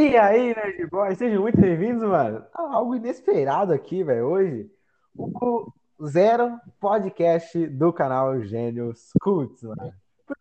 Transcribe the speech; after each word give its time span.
E 0.00 0.16
aí, 0.16 0.54
Nerd 0.54 0.86
Boy, 0.86 1.14
sejam 1.14 1.42
muito 1.42 1.60
bem-vindos, 1.60 2.02
mano. 2.08 2.42
Ah, 2.54 2.74
algo 2.76 2.94
inesperado 2.94 3.72
aqui, 3.74 4.02
velho, 4.02 4.24
hoje. 4.26 4.70
O 5.14 5.70
zero 6.06 6.58
podcast 6.80 7.66
do 7.66 7.92
canal 7.92 8.40
Gênios 8.42 9.10
Cults, 9.20 9.62
mano. 9.62 9.76
Zero? 9.82 9.94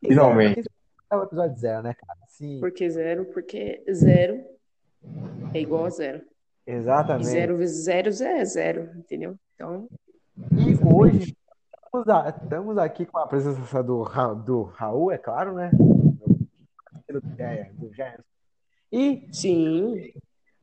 Finalmente. 0.08 0.56
Porque 0.64 0.70
é 1.12 1.16
o 1.18 1.24
episódio 1.24 1.58
zero, 1.58 1.84
né, 1.84 1.94
cara? 1.94 2.20
Sim, 2.30 2.60
Por 2.62 2.72
que 2.72 2.90
zero? 2.90 3.26
Porque 3.26 3.84
zero 3.94 4.42
é 5.54 5.60
igual 5.60 5.86
a 5.86 5.90
zero. 5.90 6.22
E 6.66 6.72
exatamente. 6.72 7.28
zero 7.28 7.58
vezes 7.58 7.84
zero 7.84 8.08
é 8.10 8.46
zero, 8.46 8.90
entendeu? 8.96 9.36
Então, 9.56 9.90
E 10.54 10.94
hoje 10.96 11.36
estamos, 11.86 12.08
a- 12.08 12.30
estamos 12.30 12.78
aqui 12.78 13.06
com 13.06 13.18
a 13.20 13.28
presença 13.28 13.84
do, 13.84 14.04
Ra- 14.04 14.34
do 14.34 14.64
Raul, 14.64 15.12
é 15.12 15.18
claro, 15.18 15.54
né? 15.54 15.70
Do, 15.74 17.22
é, 17.40 17.70
do. 17.74 17.90
E 18.92 19.28
sim, 19.32 20.12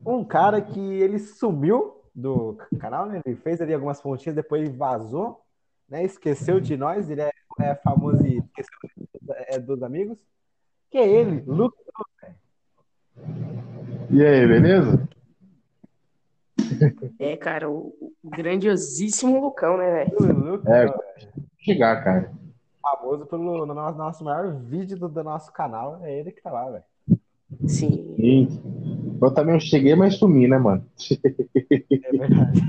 um 0.04 0.24
cara 0.24 0.60
que 0.60 0.80
ele 0.80 1.18
sumiu 1.18 2.02
do 2.14 2.58
canal, 2.80 3.06
né? 3.06 3.20
Ele 3.24 3.36
fez 3.36 3.60
ali 3.60 3.74
algumas 3.74 4.00
pontinhas, 4.00 4.34
depois 4.34 4.62
ele 4.62 4.76
vazou, 4.76 5.42
né? 5.88 6.04
Esqueceu 6.04 6.60
de 6.60 6.76
nós, 6.76 7.10
ele 7.10 7.20
é, 7.20 7.30
é 7.60 7.74
famoso 7.76 8.26
e 8.26 8.38
esqueceu 8.38 8.78
é, 9.48 9.58
dos 9.58 9.82
amigos. 9.82 10.18
Que 10.90 10.98
é 10.98 11.06
ele, 11.06 11.42
Lucas. 11.46 11.84
E 14.10 14.24
aí, 14.24 14.46
beleza? 14.46 15.08
é, 17.18 17.36
cara, 17.36 17.70
o, 17.70 18.12
o 18.22 18.30
grandiosíssimo 18.30 19.40
Lucão, 19.40 19.76
né, 19.76 20.04
velho? 20.04 20.62
É. 20.66 20.86
ó, 20.86 20.98
Chegar, 21.58 22.04
cara. 22.04 22.32
famoso 22.80 23.26
pelo 23.26 23.66
no 23.66 23.74
nosso, 23.74 23.98
nosso 23.98 24.24
maior 24.24 24.54
vídeo 24.54 24.96
do, 24.96 25.08
do 25.08 25.24
nosso 25.24 25.52
canal, 25.52 26.00
é 26.04 26.18
ele 26.18 26.30
que 26.30 26.40
tá 26.40 26.50
lá, 26.50 26.70
velho. 26.70 26.84
Sim, 27.66 28.14
Sim. 28.16 28.48
Eu 29.22 29.30
também 29.32 29.58
cheguei, 29.60 29.94
mas 29.94 30.16
sumi, 30.16 30.46
né, 30.48 30.58
mano? 30.58 30.84
É 31.10 32.12
verdade. 32.12 32.60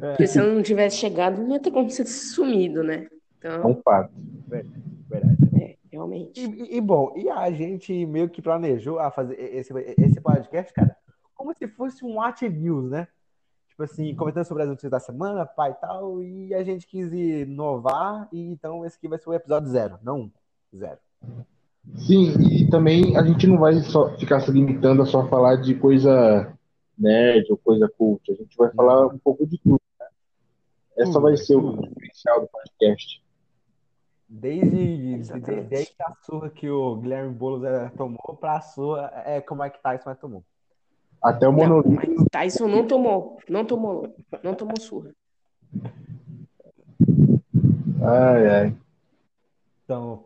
porque 0.00 0.26
se 0.26 0.38
eu 0.38 0.54
não 0.54 0.62
tivesse 0.62 0.96
chegado, 0.96 1.42
não 1.42 1.52
ia 1.52 1.60
ter 1.60 1.70
como 1.70 1.90
ser 1.90 2.06
sumido, 2.06 2.82
né? 2.82 3.06
É 3.42 3.48
Então, 3.48 3.70
um 3.70 3.82
fato. 3.82 4.12
verdade. 4.46 5.36
é, 5.60 5.76
realmente. 5.92 6.40
E, 6.40 6.76
e- 6.76 6.80
bom, 6.80 7.12
e 7.16 7.28
a 7.28 7.50
gente 7.50 8.06
meio 8.06 8.28
que 8.28 8.40
planejou 8.40 8.98
a 8.98 9.10
fazer 9.10 9.34
esse, 9.38 9.72
esse 9.98 10.20
podcast, 10.20 10.72
cara, 10.72 10.96
como 11.34 11.52
se 11.54 11.66
fosse 11.68 12.04
um 12.04 12.16
What 12.16 12.48
News, 12.48 12.90
né? 12.90 13.08
Tipo 13.68 13.82
assim, 13.82 14.14
comentando 14.14 14.44
sobre 14.44 14.62
as 14.62 14.68
notícias 14.68 14.90
da 14.90 15.00
semana, 15.00 15.44
pai 15.44 15.72
e 15.72 15.74
tal, 15.74 16.22
e 16.22 16.54
a 16.54 16.62
gente 16.62 16.86
quis 16.86 17.12
inovar, 17.12 18.28
e 18.32 18.40
então 18.40 18.84
esse 18.86 18.96
aqui 18.96 19.08
vai 19.08 19.18
ser 19.18 19.28
o 19.28 19.34
episódio 19.34 19.68
zero, 19.68 19.98
não 20.02 20.20
um, 20.20 20.30
zero. 20.74 20.98
Sim, 21.96 22.32
e 22.40 22.68
também 22.70 23.16
a 23.16 23.22
gente 23.22 23.46
não 23.46 23.58
vai 23.58 23.74
só 23.80 24.10
ficar 24.16 24.40
se 24.40 24.50
limitando 24.50 25.02
a 25.02 25.06
só 25.06 25.26
falar 25.28 25.56
de 25.56 25.74
coisa 25.74 26.52
nerd 26.98 27.46
ou 27.50 27.56
coisa 27.56 27.88
cult. 27.96 28.30
A 28.30 28.34
gente 28.34 28.56
vai 28.56 28.70
falar 28.72 29.06
um 29.06 29.18
pouco 29.18 29.46
de 29.46 29.58
tudo. 29.58 29.80
né? 30.00 30.06
Essa 30.98 31.20
vai 31.20 31.36
ser 31.36 31.56
o 31.56 31.76
diferencial 31.80 32.40
do 32.40 32.48
podcast. 32.48 33.22
Desde, 34.28 35.14
Exatamente. 35.14 35.68
desde 35.68 35.94
a 36.00 36.12
surra 36.24 36.50
que 36.50 36.68
o 36.68 36.96
Guilherme 36.96 37.32
Boulos 37.32 37.62
eh, 37.64 37.90
tomou 37.96 38.36
pra 38.40 38.60
surra 38.60 39.12
é, 39.24 39.40
como 39.40 39.62
é 39.62 39.70
que 39.70 39.80
Tyson 39.82 40.04
mais 40.06 40.18
tomou. 40.18 40.42
Até 41.22 41.46
o 41.48 41.52
Não, 41.52 41.58
monolito. 41.58 41.90
mas 41.90 42.26
Tyson 42.32 42.66
não 42.66 42.86
tomou, 42.86 43.38
não 43.48 43.64
tomou, 43.64 44.14
não 44.42 44.54
tomou 44.54 44.78
surra. 44.80 45.10
Ai, 48.02 48.48
ai. 48.48 48.76
Então, 49.84 50.24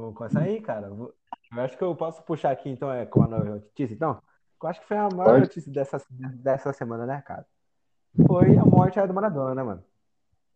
vamos 0.00 0.14
começar 0.16 0.40
aí, 0.40 0.60
cara. 0.60 0.88
Vou- 0.90 1.12
Eu 1.56 1.62
acho 1.62 1.76
que 1.78 1.84
eu 1.84 1.94
posso 1.94 2.22
puxar 2.22 2.50
aqui, 2.50 2.68
então, 2.68 2.92
é, 2.92 3.06
com 3.06 3.22
a 3.22 3.28
nova 3.28 3.44
notícia, 3.44 3.94
então. 3.94 4.20
Eu 4.62 4.68
acho 4.68 4.80
que 4.80 4.86
foi 4.88 4.96
a 4.96 5.08
maior 5.08 5.30
Pode. 5.32 5.40
notícia 5.42 5.72
dessa, 5.72 6.02
dessa 6.10 6.72
semana, 6.72 7.06
né, 7.06 7.22
cara? 7.24 7.46
Foi 8.26 8.56
a 8.56 8.64
morte 8.64 9.00
do 9.00 9.14
Maradona, 9.14 9.54
né, 9.54 9.62
mano? 9.62 9.84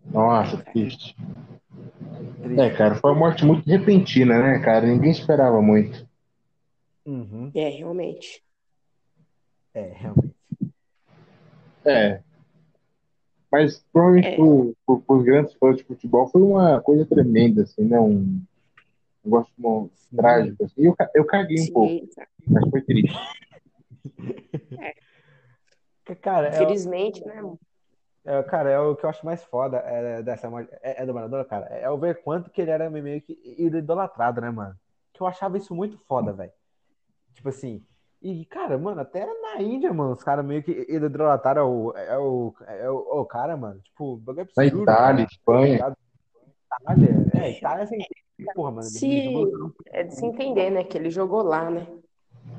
Nossa, 0.07 0.57
triste. 0.65 1.15
Triste. 2.43 2.61
É, 2.61 2.71
cara, 2.77 2.95
foi 2.97 3.11
uma 3.13 3.19
morte 3.19 3.45
muito 3.45 3.69
repentina, 3.69 4.43
né, 4.43 4.59
cara? 4.61 4.87
Ninguém 4.87 5.11
esperava 5.11 5.61
muito. 5.63 6.09
Uhum. 7.07 7.51
É, 7.55 7.69
realmente. 7.69 8.43
É, 9.75 9.93
realmente. 9.95 10.35
É. 11.85 12.21
Mas 13.53 13.85
provavelmente 13.93 14.29
É. 14.29 14.37
pro, 14.37 14.75
pros 15.07 15.25
grandes 15.25 15.55
fãs 15.55 15.77
de 15.77 15.85
futebol 15.85 16.29
foi 16.29 16.41
uma 16.43 16.81
coisa 16.81 17.05
tremenda, 17.05 17.63
assim, 17.63 17.85
né? 17.85 17.99
Um 18.01 18.41
negócio 19.25 19.53
um, 19.59 19.91
trágico, 20.17 20.65
assim. 20.65 20.83
Eu, 20.87 20.97
ca- 20.97 21.11
eu 21.15 21.25
caguei 21.27 21.61
um 21.63 21.73
pouco, 21.73 21.89
Sim, 21.89 22.09
mas 22.47 22.71
foi 22.71 22.81
triste. 22.83 23.19
Cara, 26.23 26.49
é, 26.49 26.55
o- 26.55 26.59
Felizmente, 26.59 27.25
né? 27.25 27.41
é, 28.25 28.43
cara, 28.43 28.71
é 28.71 28.79
o 28.81 28.97
que 28.97 29.05
eu 29.05 29.11
acho 29.11 29.25
mais 29.25 29.45
foda 29.45 29.77
é, 29.79 30.23
dessa 30.23 30.51
morte. 30.51 30.69
É, 30.83 31.03
é 31.03 31.07
do 31.07 31.15
Maradona, 31.15 31.45
cara. 31.45 31.67
É 31.67 31.89
o 31.89 31.99
ver 31.99 32.23
quanto 32.23 32.51
que 32.51 32.61
ele 32.61 32.71
era 32.71 32.91
meio 32.91 33.21
que 33.23 33.39
idolatrado, 33.59 34.41
né, 34.41 34.51
mano? 34.51 34.75
Que 35.13 35.23
eu 35.23 35.27
achava 35.27 35.57
isso 35.57 35.75
muito 35.75 35.99
foda, 36.07 36.33
velho. 36.33 36.53
Tipo 37.35 37.49
assim. 37.49 37.85
E, 38.23 38.45
cara, 38.45 38.77
mano, 38.77 39.01
até 39.01 39.25
na 39.25 39.63
Índia, 39.63 39.93
mano, 39.95 40.13
os 40.13 40.23
caras 40.23 40.45
meio 40.45 40.63
que 40.63 40.73
idolatraram 40.91 41.71
o, 41.71 41.97
é 41.97 42.19
o, 42.19 42.55
é 42.67 42.91
o, 42.91 43.21
o 43.21 43.25
cara, 43.25 43.57
mano. 43.57 43.81
Tipo, 43.81 44.15
o 44.15 44.17
bagulho 44.19 44.43
é 44.43 44.49
Na 44.57 44.63
absurdo, 44.65 44.83
Itália, 44.83 45.27
cara. 45.27 45.29
Espanha. 45.33 45.97
Itália, 46.83 47.17
é, 47.35 47.51
Itália 47.57 47.87
sem 47.87 47.99
porra, 48.55 48.71
mano. 48.71 48.83
Se 48.83 49.33
é 49.87 50.05
de 50.05 50.15
se 50.15 50.25
entender, 50.25 50.71
né? 50.71 50.85
Que 50.85 50.99
ele 50.99 51.11
jogou 51.11 51.43
lá, 51.43 51.71
né? 51.71 51.87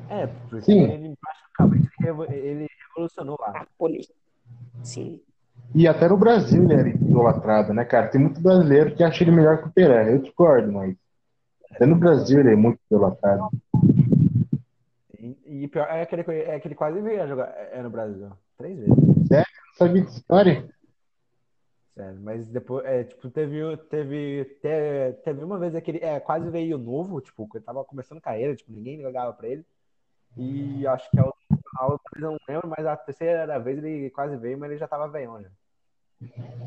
É, 0.10 0.28
porque 0.28 0.62
Sim. 0.66 0.84
ele 0.84 1.16
praticamente 1.22 1.90
ele 2.34 2.68
revolucionou 2.88 3.38
lá. 3.40 3.66
A. 3.66 4.84
Sim. 4.84 5.22
E 5.74 5.88
até 5.88 6.08
no 6.10 6.18
Brasil 6.18 6.64
ele 6.64 6.74
era 6.74 6.90
idolatrado, 6.90 7.74
né, 7.74 7.86
cara? 7.86 8.08
Tem 8.08 8.20
muito 8.20 8.42
brasileiro 8.42 8.94
que 8.94 9.04
acha 9.04 9.24
ele 9.24 9.32
melhor 9.32 9.62
que 9.62 9.70
o 9.70 9.72
Pelé. 9.72 10.14
Eu 10.14 10.20
discordo, 10.20 10.72
mas 10.72 10.96
até 11.72 11.86
no 11.86 11.96
Brasil 11.96 12.40
ele 12.40 12.52
é 12.52 12.56
muito 12.56 12.80
idolatrado. 12.90 13.50
E, 15.18 15.64
e 15.64 15.68
pior 15.68 15.88
é 15.90 16.06
que, 16.06 16.16
ele, 16.16 16.24
é 16.28 16.60
que 16.60 16.68
ele 16.68 16.76
quase 16.76 17.00
veio 17.00 17.24
a 17.24 17.28
jogar 17.28 17.54
é, 17.72 17.82
no 17.82 17.90
Brasil. 17.90 18.30
Três 18.58 18.78
vezes. 18.78 18.98
Não 18.98 19.46
sabia 19.78 20.02
de 20.02 20.12
história? 20.12 20.70
Sério. 21.96 22.20
Mas 22.22 22.48
depois, 22.48 22.86
é, 22.86 23.04
tipo, 23.04 23.30
teve, 23.30 23.78
teve, 23.90 24.46
te- 24.62 25.14
teve 25.24 25.44
uma 25.44 25.58
vez 25.60 25.78
que 25.84 25.92
ele 25.92 26.00
é, 26.00 26.20
quase 26.20 26.50
veio 26.50 26.78
novo, 26.78 27.20
tipo, 27.20 27.50
ele 27.54 27.64
tava 27.64 27.84
começando 27.84 28.22
carreira, 28.22 28.56
tipo, 28.56 28.72
ninguém 28.72 28.98
ligava 28.98 29.34
pra 29.34 29.48
ele. 29.48 29.66
E 30.38 30.88
acho 30.88 31.12
que 31.12 31.20
a 31.20 31.26
outra, 31.26 31.40
a 31.78 31.88
outra 31.88 32.10
vez 32.14 32.24
eu 32.24 32.32
não 32.32 32.38
lembro, 32.48 32.70
mas 32.70 32.86
a 32.86 32.96
terceira 32.96 33.60
vez 33.60 33.78
ele 33.78 34.10
quase 34.12 34.38
veio, 34.38 34.58
mas 34.58 34.72
ele 34.72 34.80
já 34.80 34.88
tava 34.88 35.10
velhão 35.10 35.42
já. 35.42 35.50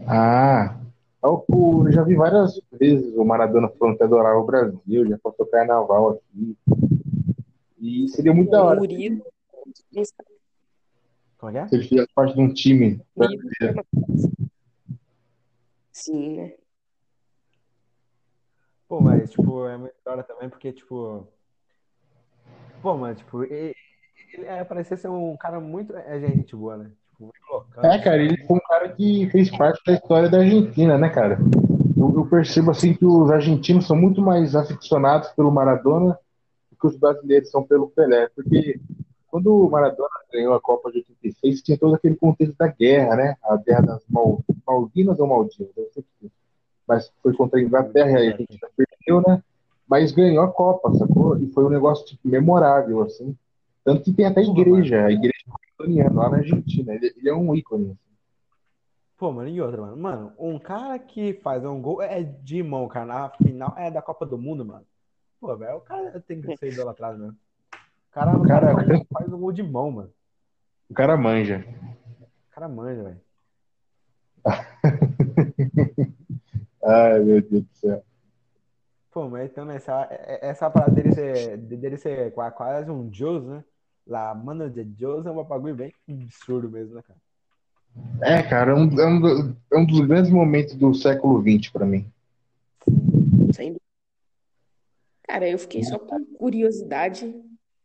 Ah, 0.07 0.77
eu, 1.23 1.45
eu 1.49 1.93
já 1.93 2.03
vi 2.03 2.15
várias 2.15 2.61
vezes 2.73 3.17
o 3.17 3.25
Maradona 3.25 3.69
falando 3.71 3.97
que 3.97 4.03
adorava 4.03 4.39
o 4.39 4.45
Brasil, 4.45 5.09
já 5.09 5.17
passou 5.19 5.47
carnaval 5.47 6.11
aqui. 6.11 6.57
E 7.81 8.07
seria 8.09 8.35
muito 8.35 8.51
da 8.51 8.63
hora 8.63 8.79
Murilo. 8.79 9.25
Se 11.69 11.75
ele 11.75 11.85
fizesse 11.85 12.09
parte 12.15 12.35
de 12.35 12.41
um 12.41 12.53
time 12.53 13.01
Murilo 13.17 13.43
brasileiro. 13.61 13.87
Sim, 15.95 16.37
né? 16.37 16.53
Pô, 18.89 19.01
mas, 19.01 19.31
tipo, 19.31 19.67
é 19.67 19.77
muito 19.77 19.95
da 20.05 20.11
hora 20.11 20.23
também, 20.25 20.51
porque, 20.51 20.73
tipo. 20.73 21.27
Pô, 22.83 22.97
mano, 22.97 23.15
tipo, 23.15 23.45
ele, 23.45 23.75
ele 24.35 24.45
é, 24.45 24.65
parecia 24.65 24.97
ser 24.97 25.09
um 25.09 25.37
cara 25.37 25.61
muito. 25.61 25.97
É 25.97 26.19
gente 26.19 26.57
boa, 26.57 26.77
né? 26.77 26.91
Tipo, 27.11 27.23
muito 27.23 27.41
loucão. 27.49 27.85
É, 27.85 28.03
cara, 28.03 28.21
ele 28.21 28.37
foi 28.45 28.57
um 28.57 28.69
cara 28.69 28.93
que 28.93 29.31
fez 29.31 29.57
parte 29.57 29.81
da 29.87 29.93
história 29.93 30.29
da 30.29 30.39
Argentina, 30.39 30.99
né, 30.99 31.09
cara? 31.09 31.39
Eu, 31.97 32.13
eu 32.13 32.27
percebo 32.29 32.73
assim 32.73 32.93
que 32.93 33.07
os 33.07 33.31
argentinos 33.31 33.87
são 33.87 33.97
muito 33.97 34.21
mais 34.21 34.57
aficionados 34.57 35.29
pelo 35.31 35.53
Maradona 35.53 36.19
do 36.71 36.77
que 36.77 36.87
os 36.89 36.99
brasileiros 36.99 37.51
são 37.51 37.63
pelo 37.63 37.89
Pelé, 37.89 38.29
porque 38.35 38.81
quando 39.35 39.53
o 39.53 39.69
Maradona 39.69 40.09
ganhou 40.33 40.55
a 40.55 40.61
Copa 40.61 40.93
de 40.93 40.99
86, 40.99 41.61
tinha 41.63 41.77
todo 41.77 41.97
aquele 41.97 42.15
contexto 42.15 42.57
da 42.57 42.69
guerra, 42.69 43.17
né? 43.17 43.37
A 43.43 43.57
guerra 43.57 43.81
das 43.81 44.05
Mal, 44.09 44.41
Malvinas 44.65 45.19
ou 45.19 45.27
Maldivas, 45.27 45.77
eu 45.77 45.91
sei 45.93 46.05
que 46.21 46.31
mas 46.87 47.13
foi 47.21 47.35
contra 47.35 47.59
a 47.59 47.63
Inglaterra 47.63 48.11
e 48.11 48.29
a 48.29 48.31
Argentina 48.31 48.69
perdeu, 48.77 49.23
né? 49.27 49.43
Mas 49.89 50.13
ganhou 50.13 50.45
a 50.45 50.53
Copa, 50.53 50.95
sacou? 50.95 51.37
E 51.37 51.49
foi 51.49 51.65
um 51.65 51.69
negócio 51.69 52.07
tipo, 52.07 52.29
memorável, 52.29 53.03
assim. 53.03 53.37
Tanto 53.83 54.05
que 54.05 54.13
tem 54.13 54.27
até 54.27 54.41
igreja, 54.41 55.05
a 55.05 55.11
igreja 55.11 55.45
maradoniana 55.49 56.15
lá 56.15 56.31
na 56.31 56.37
Argentina. 56.37 56.95
Ele, 56.95 57.13
ele 57.17 57.29
é 57.29 57.35
um 57.35 57.57
ícone. 57.57 57.87
assim. 57.87 58.17
Pô, 59.17 59.33
mano, 59.33 59.49
e 59.49 59.61
outra, 59.61 59.81
mano? 59.81 59.97
Mano, 59.97 60.33
um 60.39 60.61
cara 60.61 60.97
que 60.97 61.35
faz 61.43 61.65
um 61.65 61.83
gol 61.83 62.01
é 62.01 62.23
de 62.23 62.63
mão, 62.63 62.87
cara, 62.87 63.07
na 63.07 63.31
final 63.31 63.75
é 63.77 63.91
da 63.91 64.01
Copa 64.01 64.25
do 64.25 64.39
Mundo, 64.39 64.65
mano. 64.65 64.87
Pô, 65.41 65.57
velho, 65.57 65.79
o 65.79 65.81
cara 65.81 66.21
tem 66.21 66.41
que 66.41 66.57
ser 66.57 66.73
idolatrado 66.73 67.19
mesmo. 67.19 67.37
O 68.15 68.17
cara, 68.17 68.39
o 68.39 68.43
cara 68.47 68.67
Cara, 68.75 68.87
faz, 68.87 69.03
faz 69.13 69.33
um 69.33 69.41
gol 69.41 69.51
de 69.53 69.63
mão, 69.63 69.91
mano. 69.91 70.11
O 70.89 70.95
cara 70.95 71.17
manja. 71.17 71.67
O 72.49 72.55
cara 72.55 72.69
manja, 72.69 73.03
velho. 73.03 73.21
Ai, 76.85 77.19
meu 77.19 77.43
Deus 77.43 77.65
do 77.65 77.69
céu. 77.75 78.05
Pô, 79.11 79.29
mas 79.29 79.51
então 79.51 79.69
essa, 79.69 80.07
essa 80.41 80.71
parada 80.71 80.93
dele 80.93 81.13
ser, 81.13 81.57
dele 81.59 81.97
ser 81.97 82.33
qua- 82.33 82.53
quase 82.53 82.89
um 82.89 83.09
Deus, 83.09 83.45
né? 83.45 83.65
Lá, 84.07 84.33
mano, 84.33 84.71
de 84.71 84.85
Deus 84.85 85.27
é 85.27 85.31
um 85.33 85.43
bagulho 85.43 85.75
bem 85.75 85.93
absurdo 86.09 86.71
mesmo, 86.71 86.95
né, 86.95 87.03
cara? 87.03 87.19
É, 88.23 88.43
cara, 88.45 88.71
é 88.71 88.75
um, 88.75 89.01
é 89.01 89.07
um, 89.07 89.57
é 89.73 89.77
um 89.77 89.87
dos 89.87 90.01
grandes 90.07 90.31
momentos 90.31 90.77
do 90.77 90.95
século 90.95 91.41
XX 91.43 91.69
pra 91.73 91.85
mim. 91.85 92.07
Sem 93.53 93.69
dúvida. 93.73 93.81
Cara, 95.27 95.49
eu 95.49 95.59
fiquei 95.59 95.83
só 95.83 95.99
com 95.99 96.25
curiosidade 96.37 97.35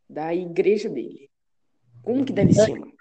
da 0.10 0.34
igreja 0.34 0.90
dele. 0.90 1.30
Como 2.02 2.26
que 2.26 2.34
deve 2.34 2.54
ser, 2.54 2.72
mano? 2.72 2.94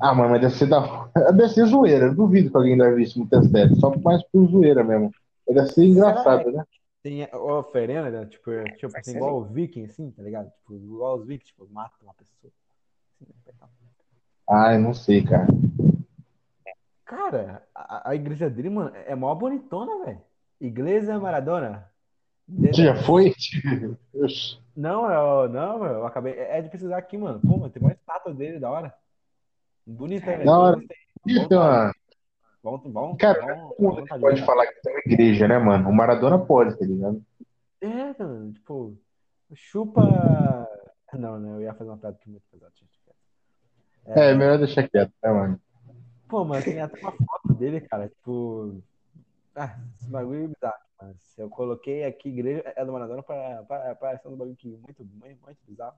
Ah, 0.00 0.14
mano, 0.14 0.30
mas 0.30 0.40
deve 0.40 0.54
ser 0.54 0.66
da. 0.66 1.10
Deve 1.32 1.48
ser 1.48 1.66
zoeira. 1.66 2.06
Eu 2.06 2.14
duvido 2.14 2.50
que 2.50 2.56
alguém 2.56 2.80
leve 2.80 3.02
isso 3.02 3.18
muito 3.18 3.34
a 3.34 3.42
sério. 3.42 3.74
Só 3.76 3.92
mais 3.98 4.22
por 4.30 4.46
zoeira 4.46 4.84
mesmo. 4.84 5.10
Deve 5.46 5.66
ser 5.72 5.84
engraçado, 5.84 6.52
né? 6.52 6.64
Tem 7.02 7.28
oferenda, 7.34 8.10
né? 8.10 8.26
Tipo, 8.26 8.50
é, 8.52 8.64
tipo 8.74 8.96
assim, 8.96 9.16
igual 9.16 9.38
o 9.38 9.44
Viking, 9.44 9.84
assim, 9.86 10.10
tá 10.12 10.22
ligado? 10.22 10.50
Tipo, 10.50 10.74
igual 10.74 11.16
os 11.16 11.26
Vikings, 11.26 11.46
tipo, 11.46 11.68
mata 11.72 11.96
uma 12.02 12.14
pessoa. 12.14 12.52
Assim, 13.20 13.26
né. 13.26 13.54
Ah, 14.48 14.74
eu 14.74 14.80
não 14.80 14.94
sei, 14.94 15.24
cara. 15.24 15.48
Cara, 17.04 17.66
a, 17.74 18.10
a 18.10 18.14
igreja 18.14 18.48
dele, 18.48 18.70
mano, 18.70 18.94
é 18.94 19.14
mó 19.14 19.34
bonitona, 19.34 20.04
velho. 20.04 20.20
Igreja 20.60 21.18
Maradona. 21.18 21.90
Você 22.48 22.84
já 22.84 22.94
foi? 22.96 23.34
Não, 24.74 25.10
eu, 25.10 25.48
não, 25.48 25.84
eu 25.84 26.06
acabei. 26.06 26.34
É 26.34 26.62
de 26.62 26.68
precisar 26.68 26.98
aqui, 26.98 27.18
mano. 27.18 27.40
Pô, 27.40 27.58
mano, 27.58 27.68
tem 27.70 27.82
uma 27.82 27.92
estátua 27.92 28.32
dele 28.32 28.60
da 28.60 28.70
hora. 28.70 28.94
Bonita, 29.84 30.26
velho. 30.26 30.44
Da 30.44 30.58
hora. 30.58 30.78
Tem 31.26 31.58
uma- 31.58 31.92
Bom, 32.62 32.78
bom, 32.78 33.16
Cara, 33.16 33.40
bom, 33.54 33.74
bom, 33.78 34.04
tá 34.04 34.18
pode 34.18 34.34
ligado? 34.34 34.46
falar 34.46 34.66
que 34.66 34.80
tem 34.82 34.92
uma 34.92 35.02
igreja, 35.06 35.48
né, 35.48 35.58
mano? 35.58 35.88
O 35.88 35.92
Maradona 35.92 36.38
pode, 36.38 36.76
tá 36.78 36.84
ligado? 36.84 37.24
É, 37.80 38.14
mano, 38.22 38.52
tipo, 38.52 38.96
chupa. 39.54 40.68
Não, 41.14 41.38
né? 41.38 41.52
Eu 41.54 41.62
ia 41.62 41.74
fazer 41.74 41.90
uma 41.90 41.96
piada 41.96 42.18
que 42.20 42.28
é 42.28 42.32
muito 42.32 42.44
pesada. 42.50 42.72
eu 44.06 44.12
É, 44.22 44.34
melhor 44.34 44.58
deixar 44.58 44.88
quieto, 44.88 45.12
né, 45.22 45.30
mano? 45.32 45.60
Pô, 46.28 46.44
mano, 46.44 46.62
tem 46.62 46.80
até 46.80 47.00
uma 47.00 47.12
foto 47.12 47.54
dele, 47.54 47.80
cara. 47.80 48.08
Tipo. 48.08 48.82
Ah, 49.58 49.76
esse 49.98 50.08
bagulho 50.08 50.44
é 50.44 50.46
bizarro, 50.46 50.78
mas 51.02 51.16
eu 51.36 51.50
coloquei 51.50 52.04
aqui 52.04 52.28
igreja 52.28 52.62
é 52.76 52.84
do 52.84 52.92
Maradona 52.92 53.24
para 53.24 53.64
para 53.64 53.90
aparecer 53.90 54.28
um 54.28 54.36
bagulho 54.36 54.54
que 54.54 54.68
muito, 54.68 55.04
muito, 55.04 55.42
muito 55.44 55.58
bizarro. 55.66 55.96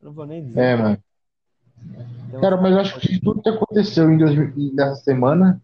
Eu 0.00 0.06
não 0.06 0.12
vou 0.12 0.26
nem 0.26 0.44
dizer. 0.44 0.60
É, 0.60 0.74
mano. 0.74 1.02
Então, 2.26 2.40
Cara, 2.40 2.56
mas 2.56 2.72
eu 2.72 2.80
acho 2.80 2.98
que 2.98 3.20
tudo 3.20 3.40
que 3.40 3.48
aconteceu 3.48 4.10
em 4.10 4.18
2000 4.18 4.74
nessa 4.74 4.96
semana 4.96 5.62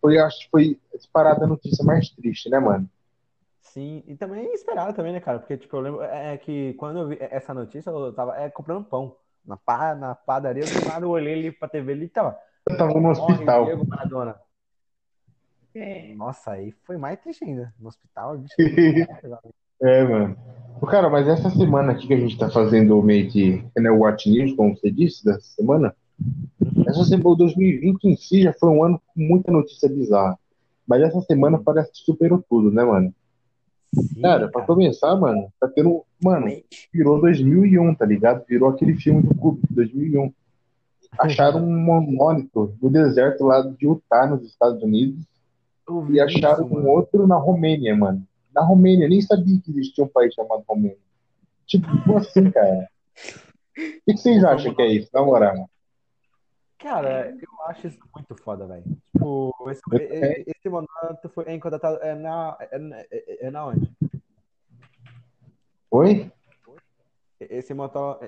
foi, 0.00 0.18
acho 0.18 0.38
que 0.40 0.50
foi 0.50 0.80
disparada 0.94 1.44
a 1.44 1.48
notícia 1.48 1.84
mais 1.84 2.08
triste, 2.10 2.48
né, 2.48 2.60
mano? 2.60 2.88
Sim, 3.60 4.02
e 4.06 4.16
também 4.16 4.52
esperado 4.52 4.94
também, 4.94 5.12
né, 5.12 5.20
cara? 5.20 5.40
Porque, 5.40 5.56
tipo, 5.56 5.76
eu 5.76 5.80
lembro 5.80 6.02
é, 6.02 6.34
é 6.34 6.38
que 6.38 6.74
quando 6.74 7.00
eu 7.00 7.08
vi 7.08 7.18
essa 7.20 7.52
notícia, 7.52 7.90
eu 7.90 8.12
tava 8.12 8.36
é, 8.36 8.48
comprando 8.50 8.84
pão 8.84 9.16
na, 9.44 9.56
pa, 9.56 9.94
na 9.96 10.14
padaria, 10.14 10.64
do 10.64 10.86
nada 10.86 11.04
eu 11.04 11.10
olhei 11.10 11.34
ali 11.34 11.52
pra 11.52 11.68
TV 11.68 11.92
ali 11.92 12.04
e 12.04 12.08
tava. 12.08 12.38
Eu 12.68 12.76
tava 12.76 12.92
no 12.92 13.10
hospital. 13.10 13.64
Diego 13.64 13.86
Maradona. 13.86 14.40
É, 15.74 16.14
Nossa, 16.14 16.52
aí 16.52 16.72
foi 16.84 16.96
mais 16.96 17.18
triste 17.20 17.44
ainda. 17.44 17.72
No 17.78 17.88
hospital, 17.88 18.38
bicho. 18.38 18.54
É, 19.82 20.04
mano. 20.04 20.36
Cara, 20.90 21.08
mas 21.08 21.26
essa 21.26 21.48
semana 21.48 21.92
aqui 21.92 22.06
que 22.06 22.12
a 22.12 22.20
gente 22.20 22.36
tá 22.36 22.50
fazendo 22.50 23.02
meio 23.02 23.30
que 23.30 23.64
né, 23.78 23.90
o 23.90 24.00
Watch 24.00 24.28
News, 24.28 24.54
como 24.54 24.76
você 24.76 24.90
disse, 24.90 25.24
dessa 25.24 25.40
semana, 25.40 25.94
essa 26.86 27.02
semana, 27.04 27.30
o 27.30 27.34
2020 27.34 28.04
em 28.04 28.16
si 28.16 28.42
já 28.42 28.52
foi 28.52 28.68
um 28.68 28.84
ano 28.84 28.98
com 28.98 29.20
muita 29.22 29.50
notícia 29.50 29.88
bizarra. 29.88 30.38
Mas 30.86 31.02
essa 31.02 31.20
semana 31.22 31.58
parece 31.58 31.92
que 31.92 31.98
superou 32.00 32.44
tudo, 32.48 32.70
né, 32.70 32.84
mano? 32.84 33.14
Sim, 33.94 34.20
Cara, 34.20 34.48
pra 34.48 34.62
começar, 34.62 35.16
mano, 35.16 35.52
tá 35.58 35.68
tendo. 35.68 36.04
Mano, 36.22 36.46
virou 36.92 37.20
2001, 37.20 37.94
tá 37.94 38.04
ligado? 38.04 38.44
Virou 38.46 38.68
aquele 38.68 38.94
filme 38.94 39.22
do 39.22 39.34
Kubrick, 39.34 39.72
2001. 39.72 40.32
Acharam 41.18 41.64
um 41.64 41.78
monólito 41.78 42.74
no 42.80 42.90
deserto 42.90 43.44
lá 43.44 43.62
de 43.62 43.86
Utah, 43.86 44.26
nos 44.26 44.44
Estados 44.44 44.82
Unidos, 44.82 45.24
e 46.10 46.20
acharam 46.20 46.64
isso, 46.66 46.74
um 46.74 46.78
mano. 46.78 46.88
outro 46.90 47.26
na 47.26 47.36
Romênia, 47.36 47.94
mano. 47.96 48.26
Na 48.54 48.62
Romênia, 48.62 49.08
nem 49.08 49.20
sabia 49.20 49.60
que 49.60 49.70
existia 49.70 50.04
um 50.04 50.08
país 50.08 50.34
chamado 50.34 50.64
Romênia. 50.68 50.98
Tipo, 51.66 51.86
assim, 52.16 52.50
cara? 52.50 52.88
O 53.76 54.12
que, 54.12 54.16
vocês 54.16 54.44
acham 54.44 54.74
que 54.74 54.82
é 54.82 54.86
isso, 54.88 55.08
na 55.12 55.22
moral? 55.24 55.70
Cara, 56.78 57.30
eu 57.30 57.66
acho 57.66 57.86
isso 57.86 57.98
muito 58.14 58.34
foda, 58.42 58.66
velho. 58.66 58.84
Tipo, 59.12 59.52
esse, 59.70 59.82
É. 59.94 60.44
esse 60.46 60.68
monólito 60.68 61.28
foi 61.34 61.52
encontrado 61.52 61.98
é 62.02 62.14
na, 62.14 62.56
é, 62.70 62.78
na- 62.78 62.96
é, 63.00 63.46
é 63.46 63.50
na 63.50 63.66
onde? 63.66 63.92
Oi? 65.90 66.30
Esse, 67.38 67.72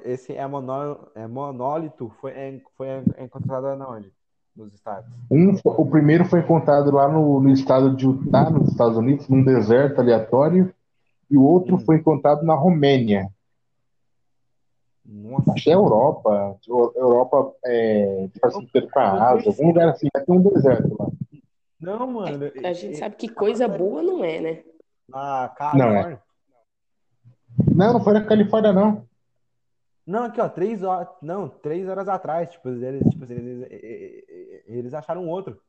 esse 0.04 0.34
é 0.34 0.46
monólito, 0.46 1.10
é 1.14 1.26
monólito 1.26 2.10
foi, 2.20 2.32
foi 2.76 2.88
encontrado 3.18 3.76
na 3.76 3.88
onde? 3.88 4.12
Nos 4.54 4.72
Estados. 4.74 5.10
Um, 5.30 5.54
o 5.64 5.86
primeiro 5.86 6.24
foi 6.26 6.40
encontrado 6.40 6.90
lá 6.90 7.08
no, 7.08 7.40
no 7.40 7.50
estado 7.50 7.96
de 7.96 8.04
Utah, 8.04 8.50
nos 8.50 8.70
Estados 8.70 8.98
Unidos, 8.98 9.28
num 9.28 9.42
deserto 9.42 10.00
aleatório, 10.00 10.72
e 11.30 11.36
o 11.36 11.42
outro 11.42 11.76
Hum. 11.76 11.80
foi 11.80 11.96
encontrado 11.96 12.44
na 12.44 12.54
Romênia. 12.54 13.28
Nossa. 15.04 15.52
Acho 15.52 15.64
que 15.64 15.70
é 15.70 15.74
Europa. 15.74 16.56
Europa 16.68 17.54
é, 17.64 18.28
faz 18.40 18.54
fronteira 18.54 18.88
com 18.90 18.98
a 18.98 19.30
Ásia, 19.30 19.50
algum 19.50 19.68
lugar 19.68 19.88
assim, 19.88 20.08
vai 20.12 20.24
ter 20.24 20.32
um 20.32 20.42
deserto 20.42 20.96
lá. 20.98 21.08
Não, 21.80 22.06
mano. 22.06 22.50
A 22.64 22.72
gente 22.72 22.96
sabe 22.96 23.16
que 23.16 23.28
coisa 23.28 23.66
boa 23.66 24.02
não 24.02 24.22
é, 24.22 24.40
né? 24.40 24.62
Na 25.08 25.48
Califórnia. 25.56 26.22
Não, 27.74 27.92
não 27.94 28.04
foi 28.04 28.12
na 28.12 28.24
Califórnia, 28.24 28.72
não. 28.72 29.04
Não, 30.06 30.24
aqui, 30.24 30.40
ó, 30.40 30.48
três 30.48 30.82
horas. 30.82 31.08
Não, 31.20 31.48
três 31.48 31.88
horas 31.88 32.08
atrás. 32.08 32.50
Tipo, 32.50 32.68
eles, 32.68 33.08
tipo, 33.10 33.24
eles, 33.24 33.66
eles 33.70 34.24
acharam 34.94 35.24
um 35.24 35.28
outro. 35.28 35.60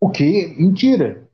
O 0.00 0.10
quê? 0.10 0.54
Mentira. 0.58 1.28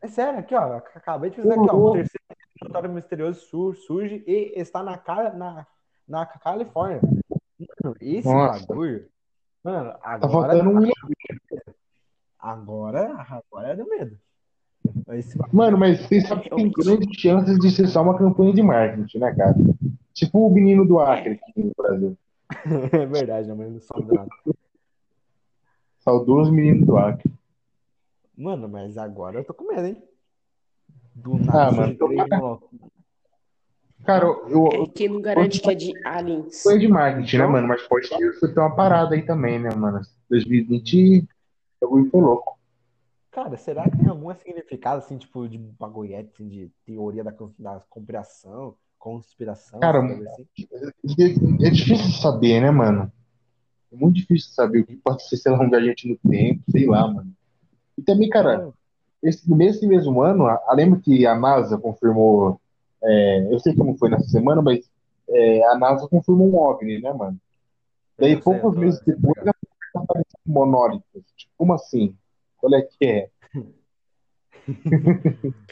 É 0.00 0.08
sério, 0.08 0.38
aqui, 0.40 0.54
ó. 0.54 0.76
Acabei 0.94 1.30
de 1.30 1.36
fazer 1.36 1.52
aqui, 1.52 1.68
ó. 1.70 1.74
O 1.74 1.92
terceiro 1.92 2.24
notório 2.62 2.90
misterioso 2.92 3.40
sur- 3.40 3.76
surge 3.76 4.22
e 4.26 4.52
está 4.56 4.82
na, 4.82 5.00
na, 5.34 5.66
na 6.08 6.26
Califórnia. 6.26 7.00
Mano, 7.82 7.96
esse 8.00 8.28
Nossa. 8.28 8.66
bagulho. 8.66 9.08
Mano, 9.64 9.90
Tá 9.92 9.98
agora. 10.02 10.32
faltando 10.32 10.70
um. 10.70 10.90
Agora, 12.38 13.26
agora 13.28 13.68
é 13.68 13.76
do 13.76 13.88
medo. 13.88 14.18
Esse 15.08 15.36
Mano, 15.52 15.76
mas 15.76 16.00
vocês 16.00 16.28
sabem 16.28 16.44
que 16.44 16.54
tem 16.54 16.70
grandes 16.70 17.20
chances 17.20 17.58
de 17.58 17.70
ser 17.70 17.88
só 17.88 18.02
uma 18.02 18.16
campanha 18.16 18.52
de 18.54 18.62
marketing, 18.62 19.18
né, 19.18 19.34
cara? 19.34 19.54
Tipo 20.12 20.46
o 20.46 20.50
menino 20.52 20.86
do 20.86 21.00
Acre 21.00 21.40
aqui 21.48 21.64
no 21.64 21.72
Brasil. 21.76 22.16
É 22.92 23.04
verdade, 23.06 23.48
não, 23.48 23.56
mas 23.56 23.72
não 23.72 23.80
sobe 23.80 24.04
do 24.06 24.14
nada. 24.14 24.28
Saudoso 26.06 26.52
menino 26.52 26.86
do 26.86 26.96
Acre. 26.96 27.28
Mano, 28.36 28.68
mas 28.68 28.96
agora 28.96 29.40
eu 29.40 29.44
tô 29.44 29.52
com 29.52 29.66
medo, 29.66 29.88
hein? 29.88 30.00
Do 31.16 31.36
nada. 31.36 31.66
Ah, 31.66 31.72
mano, 31.72 31.98
tô- 31.98 32.06
monólogos. 32.08 32.70
Cara, 34.04 34.24
eu, 34.24 34.68
É, 34.72 34.86
quem 34.94 35.08
não 35.08 35.20
garante 35.20 35.60
que 35.60 35.68
é 35.68 35.74
de 35.74 35.92
aliens? 36.06 36.62
Foi 36.62 36.78
de 36.78 36.86
marketing, 36.86 37.38
né, 37.38 37.46
mano? 37.46 37.66
Mas 37.66 37.82
pode 37.88 38.08
ter 38.08 38.60
uma 38.60 38.76
parada 38.76 39.16
aí 39.16 39.26
também, 39.26 39.58
né, 39.58 39.74
mano? 39.74 40.00
2020, 40.30 41.26
o 41.80 41.86
bagulho 41.86 42.08
foi 42.08 42.20
louco. 42.20 42.56
Cara, 43.32 43.56
será 43.56 43.82
que 43.90 43.96
tem 43.96 44.06
algum 44.08 44.32
significado, 44.34 44.98
assim, 44.98 45.18
tipo, 45.18 45.48
de 45.48 45.58
bagulhete, 45.58 46.30
assim, 46.34 46.48
de 46.48 46.70
teoria 46.84 47.24
da, 47.24 47.34
da 47.58 47.80
conspiração, 47.90 48.76
conspiração, 48.96 49.80
Cara, 49.80 49.98
assim? 49.98 50.46
É 51.60 51.70
difícil 51.70 52.12
saber, 52.12 52.60
né, 52.60 52.70
mano? 52.70 53.10
É 53.92 53.96
muito 53.96 54.16
difícil 54.16 54.50
saber 54.52 54.80
o 54.80 54.86
que 54.86 54.96
pode 54.96 55.26
ser, 55.28 55.36
sei 55.36 55.52
lá, 55.52 55.60
um 55.60 55.70
viajante 55.70 56.08
no 56.08 56.30
tempo, 56.30 56.62
sei 56.70 56.86
lá, 56.86 57.06
mano. 57.06 57.32
E 57.96 58.02
também, 58.02 58.28
cara, 58.28 58.72
esse, 59.22 59.50
nesse 59.52 59.86
mesmo 59.86 60.20
ano, 60.20 60.46
a, 60.46 60.54
a- 60.66 60.74
lembra 60.74 61.00
que 61.00 61.26
a 61.26 61.34
NASA 61.34 61.78
confirmou, 61.78 62.60
é, 63.02 63.52
eu 63.52 63.58
sei 63.58 63.72
que 63.74 63.78
não 63.82 63.96
foi 63.96 64.10
nessa 64.10 64.28
semana, 64.28 64.60
mas 64.60 64.90
é, 65.28 65.64
a 65.68 65.78
NASA 65.78 66.08
confirmou 66.08 66.48
um 66.48 66.56
OVNI, 66.56 67.00
né, 67.00 67.12
mano? 67.12 67.38
Daí, 68.18 68.32
Eu 68.32 68.40
poucos 68.40 68.76
meses 68.76 69.00
depois, 69.00 69.36
apareceu 69.94 70.38
um 70.46 70.52
monólito. 70.52 71.04
Tipo, 71.36 71.52
como 71.56 71.72
assim? 71.72 72.14
Qual 72.58 72.74
é 72.74 72.82
que 72.82 73.04
é? 73.06 73.30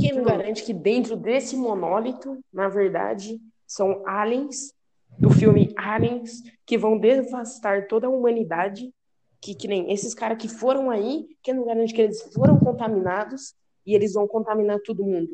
Quem 0.00 0.12
não 0.12 0.24
garante 0.24 0.64
que 0.64 0.74
dentro 0.74 1.16
desse 1.16 1.56
monólito, 1.56 2.40
na 2.52 2.68
verdade, 2.68 3.40
são 3.66 4.02
aliens 4.06 4.74
do 5.18 5.30
filme 5.30 5.72
Aliens 5.76 6.42
que 6.64 6.76
vão 6.76 6.98
devastar 6.98 7.86
toda 7.86 8.06
a 8.06 8.10
humanidade? 8.10 8.92
Que, 9.40 9.54
que 9.54 9.68
nem 9.68 9.92
esses 9.92 10.14
caras 10.14 10.38
que 10.38 10.48
foram 10.48 10.90
aí, 10.90 11.26
quem 11.42 11.54
não 11.54 11.64
garante 11.66 11.92
que 11.94 12.00
eles 12.00 12.22
foram 12.34 12.58
contaminados 12.58 13.54
e 13.86 13.94
eles 13.94 14.14
vão 14.14 14.26
contaminar 14.26 14.78
todo 14.84 15.04
mundo? 15.04 15.30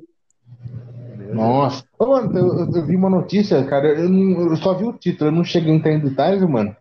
Nossa. 1.32 1.84
Ô, 1.98 2.06
mano, 2.06 2.38
eu, 2.38 2.74
eu- 2.74 2.86
vi 2.86 2.94
uma 2.96 3.08
notícia, 3.08 3.64
cara, 3.64 3.88
eu, 3.88 4.08
não- 4.08 4.50
eu 4.50 4.56
só 4.56 4.74
vi 4.74 4.84
o 4.84 4.92
título, 4.92 5.28
eu 5.30 5.34
não 5.34 5.44
cheguei 5.44 5.72
a 5.72 5.76
entrar 5.76 5.92
em 5.92 6.00
detalhes, 6.00 6.42
mano. 6.42 6.76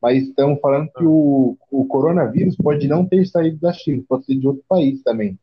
Mas 0.00 0.22
estão 0.22 0.56
falando 0.58 0.88
que 0.92 1.04
o, 1.04 1.56
o 1.70 1.86
coronavírus 1.86 2.54
pode 2.56 2.86
não 2.86 3.04
ter 3.04 3.26
saído 3.26 3.58
da 3.58 3.72
China, 3.72 4.04
pode 4.08 4.26
ser 4.26 4.36
de 4.36 4.46
outro 4.46 4.62
país 4.68 5.02
também. 5.02 5.36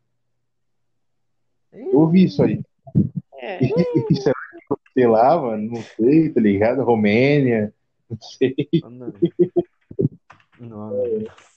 Eu 1.74 2.00
ouvi 2.00 2.26
isso 2.26 2.42
aí. 2.44 2.62
É, 3.42 3.60
será 3.68 3.84
que 4.06 4.24
sei 4.94 5.08
lá, 5.08 5.40
mano? 5.40 5.72
Não 5.72 5.82
sei, 5.82 6.30
tá 6.30 6.42
ligado? 6.42 6.84
Romênia, 6.84 7.74
não 8.10 8.18
sei. 8.20 8.56
Não. 8.84 9.14
Não. 10.60 10.92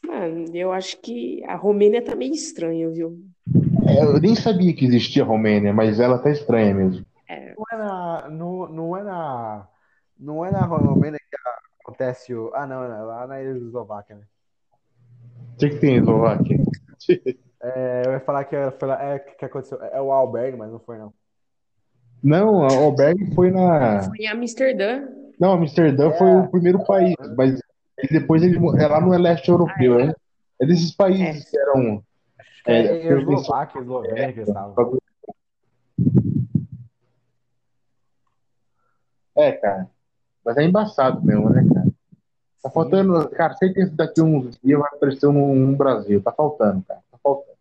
mano, 0.04 0.56
eu 0.56 0.72
acho 0.72 1.00
que 1.00 1.44
a 1.44 1.54
Romênia 1.54 2.02
tá 2.02 2.16
meio 2.16 2.32
estranha, 2.32 2.88
viu? 2.90 3.20
É, 3.86 4.02
Eu 4.02 4.20
nem 4.20 4.34
sabia 4.34 4.74
que 4.74 4.84
existia 4.84 5.24
Romênia, 5.24 5.72
mas 5.72 6.00
ela 6.00 6.18
tá 6.18 6.30
estranha 6.30 6.74
mesmo. 6.74 7.04
Não 7.56 7.64
é 7.72 7.76
na. 7.76 8.28
Não, 8.28 8.68
não 8.68 8.96
é 8.96 9.02
na. 9.02 9.68
Não 10.18 10.44
é 10.44 10.50
na 10.50 10.64
Romênia 10.64 11.18
que 11.18 11.36
acontece 11.80 12.34
o. 12.34 12.50
Ah, 12.54 12.66
não, 12.66 12.84
é 12.84 12.88
lá 12.88 13.26
na 13.26 13.42
Eslováquia, 13.42 14.16
né? 14.16 14.22
O 15.54 15.58
que, 15.58 15.70
que 15.70 15.78
tem 15.78 15.94
em 15.94 15.98
Eslováquia? 15.98 16.58
É, 17.62 18.02
eu 18.06 18.12
ia 18.12 18.20
falar 18.20 18.44
que 18.44 18.56
foi 18.78 18.88
lá, 18.88 19.02
é, 19.02 19.18
que 19.18 19.44
aconteceu. 19.44 19.82
É 19.82 20.00
o 20.00 20.12
albergue, 20.12 20.58
mas 20.58 20.70
não 20.70 20.78
foi, 20.78 20.98
não. 20.98 21.12
Não, 22.22 22.64
a 22.64 22.72
albergue 22.72 23.34
foi 23.34 23.50
na. 23.50 24.02
Foi 24.02 24.18
em 24.18 24.28
Amsterdã. 24.28 25.06
Não, 25.38 25.52
Amsterdã 25.52 26.10
foi 26.12 26.28
o 26.28 26.48
primeiro 26.50 26.84
país, 26.84 27.14
mas 27.36 27.60
depois 28.10 28.42
ele 28.42 28.56
é 28.78 28.86
lá 28.86 29.00
no 29.00 29.10
leste 29.10 29.48
europeu, 29.50 30.04
né? 30.06 30.14
É 30.60 30.66
desses 30.66 30.92
países 30.92 31.46
É. 31.46 31.50
que 31.50 31.58
eram. 31.58 32.02
É, 32.66 32.72
É, 32.80 33.08
é 33.08 33.18
Eslováquia, 33.18 33.80
Eslovênia 33.80 34.32
que 34.32 34.40
estavam. 34.40 34.98
É, 39.36 39.52
cara. 39.52 39.88
Mas 40.44 40.56
é 40.56 40.64
embaçado 40.64 41.22
mesmo, 41.24 41.50
né, 41.50 41.64
cara? 41.72 41.86
Tá 42.62 42.70
faltando. 42.70 43.28
Cara, 43.30 43.54
certeza 43.54 43.90
que 43.90 43.96
daqui 43.96 44.20
a 44.20 44.24
uns 44.24 44.56
dias 44.58 44.80
vai 44.80 44.88
aparecer 44.94 45.26
um, 45.26 45.52
um 45.52 45.74
Brasil. 45.74 46.22
Tá 46.22 46.32
faltando, 46.32 46.82
cara. 46.86 47.00
Tá 47.10 47.18
faltando. 47.22 47.55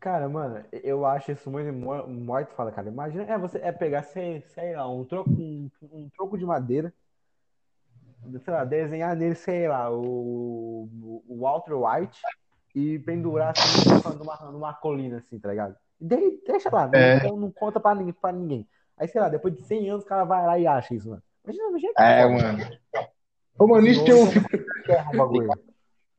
Cara, 0.00 0.28
mano, 0.28 0.64
eu 0.72 1.04
acho 1.04 1.32
isso 1.32 1.50
muito 1.50 1.72
mo- 1.72 2.06
morto 2.06 2.54
fala, 2.54 2.70
cara. 2.70 2.88
Imagina, 2.88 3.24
é 3.24 3.36
você 3.36 3.58
é 3.58 3.72
pegar, 3.72 4.02
sei, 4.04 4.40
sei 4.42 4.74
lá, 4.76 4.88
um 4.88 5.04
troco, 5.04 5.30
um, 5.30 5.68
um 5.82 6.08
troco 6.16 6.38
de 6.38 6.46
madeira, 6.46 6.92
sei 8.44 8.52
lá, 8.54 8.64
desenhar 8.64 9.16
nele, 9.16 9.34
sei 9.34 9.66
lá, 9.68 9.90
o, 9.90 10.88
o 11.28 11.38
Walter 11.40 11.74
White 11.74 12.20
e 12.74 12.98
pendurar 13.00 13.50
assim 13.50 13.68
numa, 14.18 14.36
numa 14.52 14.74
colina, 14.74 15.18
assim, 15.18 15.38
tá 15.38 15.48
ligado? 15.48 15.76
E 16.00 16.04
daí, 16.04 16.40
deixa 16.46 16.70
lá, 16.72 16.86
não, 16.86 16.98
É. 16.98 17.22
não, 17.24 17.36
não 17.36 17.50
conta 17.50 17.80
pra 17.80 17.94
ninguém, 17.94 18.12
pra 18.12 18.32
ninguém. 18.32 18.68
Aí, 18.96 19.08
sei 19.08 19.20
lá, 19.20 19.28
depois 19.28 19.54
de 19.54 19.62
100 19.62 19.90
anos 19.90 20.04
o 20.04 20.06
cara 20.06 20.24
vai 20.24 20.46
lá 20.46 20.58
e 20.58 20.66
acha 20.66 20.94
isso, 20.94 21.08
mano. 21.08 21.22
Imagina, 21.44 21.68
imagina 21.70 21.92
É, 21.96 22.26
mano. 22.26 22.78
Ô, 23.58 23.66
mano, 23.66 23.86
isso 23.86 24.04
que 24.04 24.12
eu 24.12 24.18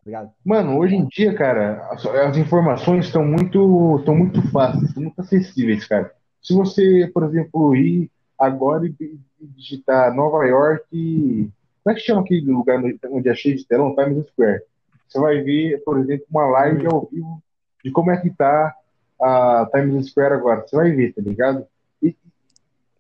fico. 0.04 0.10
Terra, 0.10 0.22
o 0.22 0.26
bagulho. 0.26 0.30
Tá? 0.30 0.34
Mano, 0.46 0.78
hoje 0.78 0.96
em 0.96 1.08
dia, 1.08 1.34
cara, 1.36 1.88
as, 1.92 2.06
as 2.06 2.38
informações 2.38 3.06
estão 3.06 3.26
muito, 3.26 3.98
estão 4.00 4.16
muito 4.16 4.42
fáceis, 4.50 4.84
estão 4.84 5.04
muito 5.04 5.20
acessíveis, 5.20 5.88
cara. 5.88 6.14
Se 6.42 6.54
você, 6.54 7.10
por 7.14 7.24
exemplo, 7.24 7.76
ir 7.76 8.12
agora 8.38 8.86
e 8.88 9.20
digitar 9.40 10.14
Nova 10.14 10.46
York, 10.46 11.52
como 11.84 11.92
é 11.92 11.94
que 11.94 12.06
chama 12.06 12.22
aquele 12.22 12.52
lugar 12.52 12.82
onde 13.12 13.30
é 13.30 13.36
cheio 13.36 13.58
de 13.58 13.66
telão? 13.66 13.96
Times 13.96 14.28
Square. 14.28 14.62
Você 15.08 15.20
vai 15.20 15.42
ver, 15.42 15.84
por 15.84 16.00
exemplo, 16.00 16.26
uma 16.30 16.46
live 16.46 16.86
ao 16.88 17.08
vivo 17.12 17.42
de 17.84 17.92
como 17.92 18.12
é 18.12 18.18
que 18.18 18.30
tá 18.30 18.76
a 19.22 19.70
Times 19.74 20.08
Square 20.08 20.34
agora. 20.34 20.62
Você 20.66 20.76
vai 20.76 20.92
ver, 20.92 21.14
tá 21.14 21.22
ligado? 21.22 21.66
E 22.02 22.16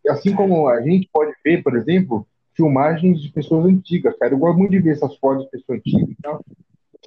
e 0.03 0.09
assim 0.09 0.33
como 0.33 0.67
a 0.67 0.81
gente 0.81 1.09
pode 1.11 1.33
ver, 1.43 1.61
por 1.61 1.75
exemplo, 1.75 2.25
filmagens 2.53 3.21
de 3.21 3.29
pessoas 3.29 3.65
antigas, 3.65 4.17
cara. 4.17 4.33
Eu 4.33 4.39
gosto 4.39 4.57
muito 4.57 4.71
de 4.71 4.79
ver 4.79 4.91
essas 4.91 5.15
fotos 5.17 5.45
de 5.45 5.51
pessoas 5.51 5.79
antigas 5.79 6.09
e 6.09 6.15
tal. 6.21 6.43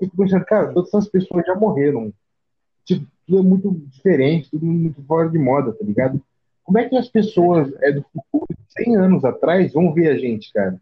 Fico 0.02 0.16
pensando, 0.16 0.44
cara, 0.44 0.72
todas 0.72 0.88
essas 0.88 1.08
pessoas 1.08 1.46
já 1.46 1.54
morreram. 1.54 2.12
Tipo, 2.84 3.06
tudo 3.24 3.38
é 3.38 3.42
muito 3.42 3.70
diferente, 3.86 4.50
tudo 4.50 4.66
muito 4.66 5.00
fora 5.04 5.28
de 5.28 5.38
moda, 5.38 5.72
tá 5.72 5.84
ligado? 5.84 6.20
Como 6.64 6.76
é 6.76 6.88
que 6.88 6.96
as 6.96 7.08
pessoas 7.08 7.72
é, 7.80 7.92
do 7.92 8.02
futuro, 8.12 8.46
100 8.68 8.96
anos 8.96 9.24
atrás, 9.24 9.72
vão 9.72 9.94
ver 9.94 10.08
a 10.08 10.18
gente, 10.18 10.52
cara? 10.52 10.76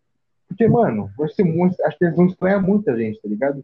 Porque, 0.49 0.67
mano, 0.67 1.11
vai 1.19 1.29
ser 1.29 1.45
muito, 1.45 1.77
acho 1.85 1.99
que 1.99 2.05
eles 2.07 2.17
vão 2.17 2.27
estranhar 2.27 2.63
muita 2.63 2.97
gente, 2.97 3.21
tá 3.21 3.29
ligado? 3.29 3.63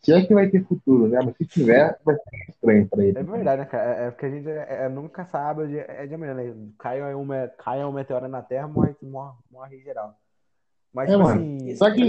Se 0.00 0.12
é 0.12 0.24
que 0.24 0.32
vai 0.32 0.48
ter 0.48 0.64
futuro, 0.64 1.06
né? 1.06 1.20
Mas 1.22 1.36
se 1.36 1.44
tiver, 1.46 1.98
vai 2.02 2.14
ser 2.16 2.50
estranho 2.50 2.88
pra 2.88 3.02
É 3.02 3.08
eles. 3.08 3.26
verdade, 3.26 3.60
né, 3.62 3.66
cara? 3.66 3.94
É, 4.04 4.06
é 4.06 4.10
porque 4.10 4.26
a 4.26 4.30
gente 4.30 4.48
é- 4.48 4.84
é- 4.84 4.88
nunca 4.88 5.24
sabe 5.26 5.62
o 5.62 5.68
dia, 5.68 5.84
é 5.86 6.06
de 6.06 6.14
amanhã, 6.14 6.32
né? 6.32 6.54
Cai 6.78 7.14
um, 7.14 7.26
cai 7.58 7.84
um 7.84 7.92
meteoro 7.92 8.26
na 8.26 8.40
Terra, 8.42 8.66
morre, 8.66 8.94
morre, 9.02 9.36
morre 9.50 9.78
geral. 9.80 10.18
Mas, 10.94 11.10
É, 11.10 11.12
tipo 11.12 11.24
mano. 11.24 11.40
assim, 11.40 11.76
Só 11.76 11.90
que 11.90 12.02
a 12.02 12.06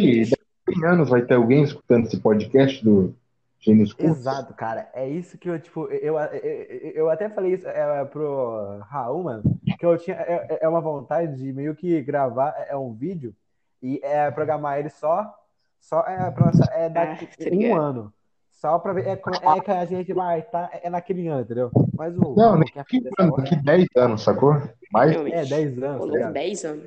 100 0.68 0.86
anos 0.86 1.10
vai 1.10 1.22
ter 1.22 1.36
alguém 1.36 1.64
escutando 1.64 2.06
esse 2.06 2.20
podcast 2.20 2.84
do 2.84 3.16
Gênios 3.60 3.94
Cultos? 3.94 4.18
exato, 4.18 4.54
cara. 4.54 4.90
É 4.94 5.08
isso 5.08 5.38
que 5.38 5.50
eu, 5.50 5.60
tipo, 5.60 5.88
eu, 5.88 6.18
eu, 6.18 6.92
eu, 6.96 7.10
até 7.10 7.30
falei 7.30 7.54
isso 7.54 7.68
é, 7.68 8.06
pro 8.06 8.80
Raul, 8.88 9.24
mano, 9.24 9.44
que 9.78 9.86
eu 9.86 9.98
tinha, 9.98 10.16
é, 10.18 10.60
é 10.62 10.68
uma 10.68 10.82
vontade 10.82 11.36
de 11.38 11.54
meio 11.54 11.76
que 11.76 12.02
gravar 12.02 12.54
é, 12.58 12.74
é 12.74 12.78
um 12.78 12.94
vídeo 12.94 13.34
e 13.82 14.00
é, 14.04 14.30
programar 14.32 14.80
ele 14.80 14.90
só, 14.90 15.34
só 15.80 16.02
é, 16.02 16.32
pra, 16.32 16.52
é 16.74 16.90
daqui 16.90 17.30
Ah, 17.32 17.44
tá 17.44 17.50
um 17.50 17.58
ligado. 17.58 17.82
ano. 17.82 18.14
Só 18.52 18.80
pra 18.80 18.94
ver 18.94 19.06
é, 19.06 19.12
é 19.12 19.62
que 19.62 19.72
a 19.72 19.86
gente 19.86 20.14
vai 20.14 20.40
estar 20.40 20.70
é, 20.82 20.90
naquele 20.90 21.28
ano, 21.28 21.42
entendeu? 21.42 21.72
Mas 21.94 22.18
o 22.18 22.34
Não, 22.36 22.58
daqui, 22.58 23.00
fazer 23.04 23.12
mano, 23.20 23.34
essa 23.34 23.42
daqui 23.42 23.64
10 23.64 23.88
anos, 23.98 24.24
sacou? 24.24 24.62
Mais. 24.92 25.16
É, 25.16 25.46
10 25.46 25.84
anos, 25.84 25.98
Pô, 25.98 26.08
tá 26.08 26.14
ligado? 26.14 26.34
10 26.34 26.66
anos. 26.66 26.86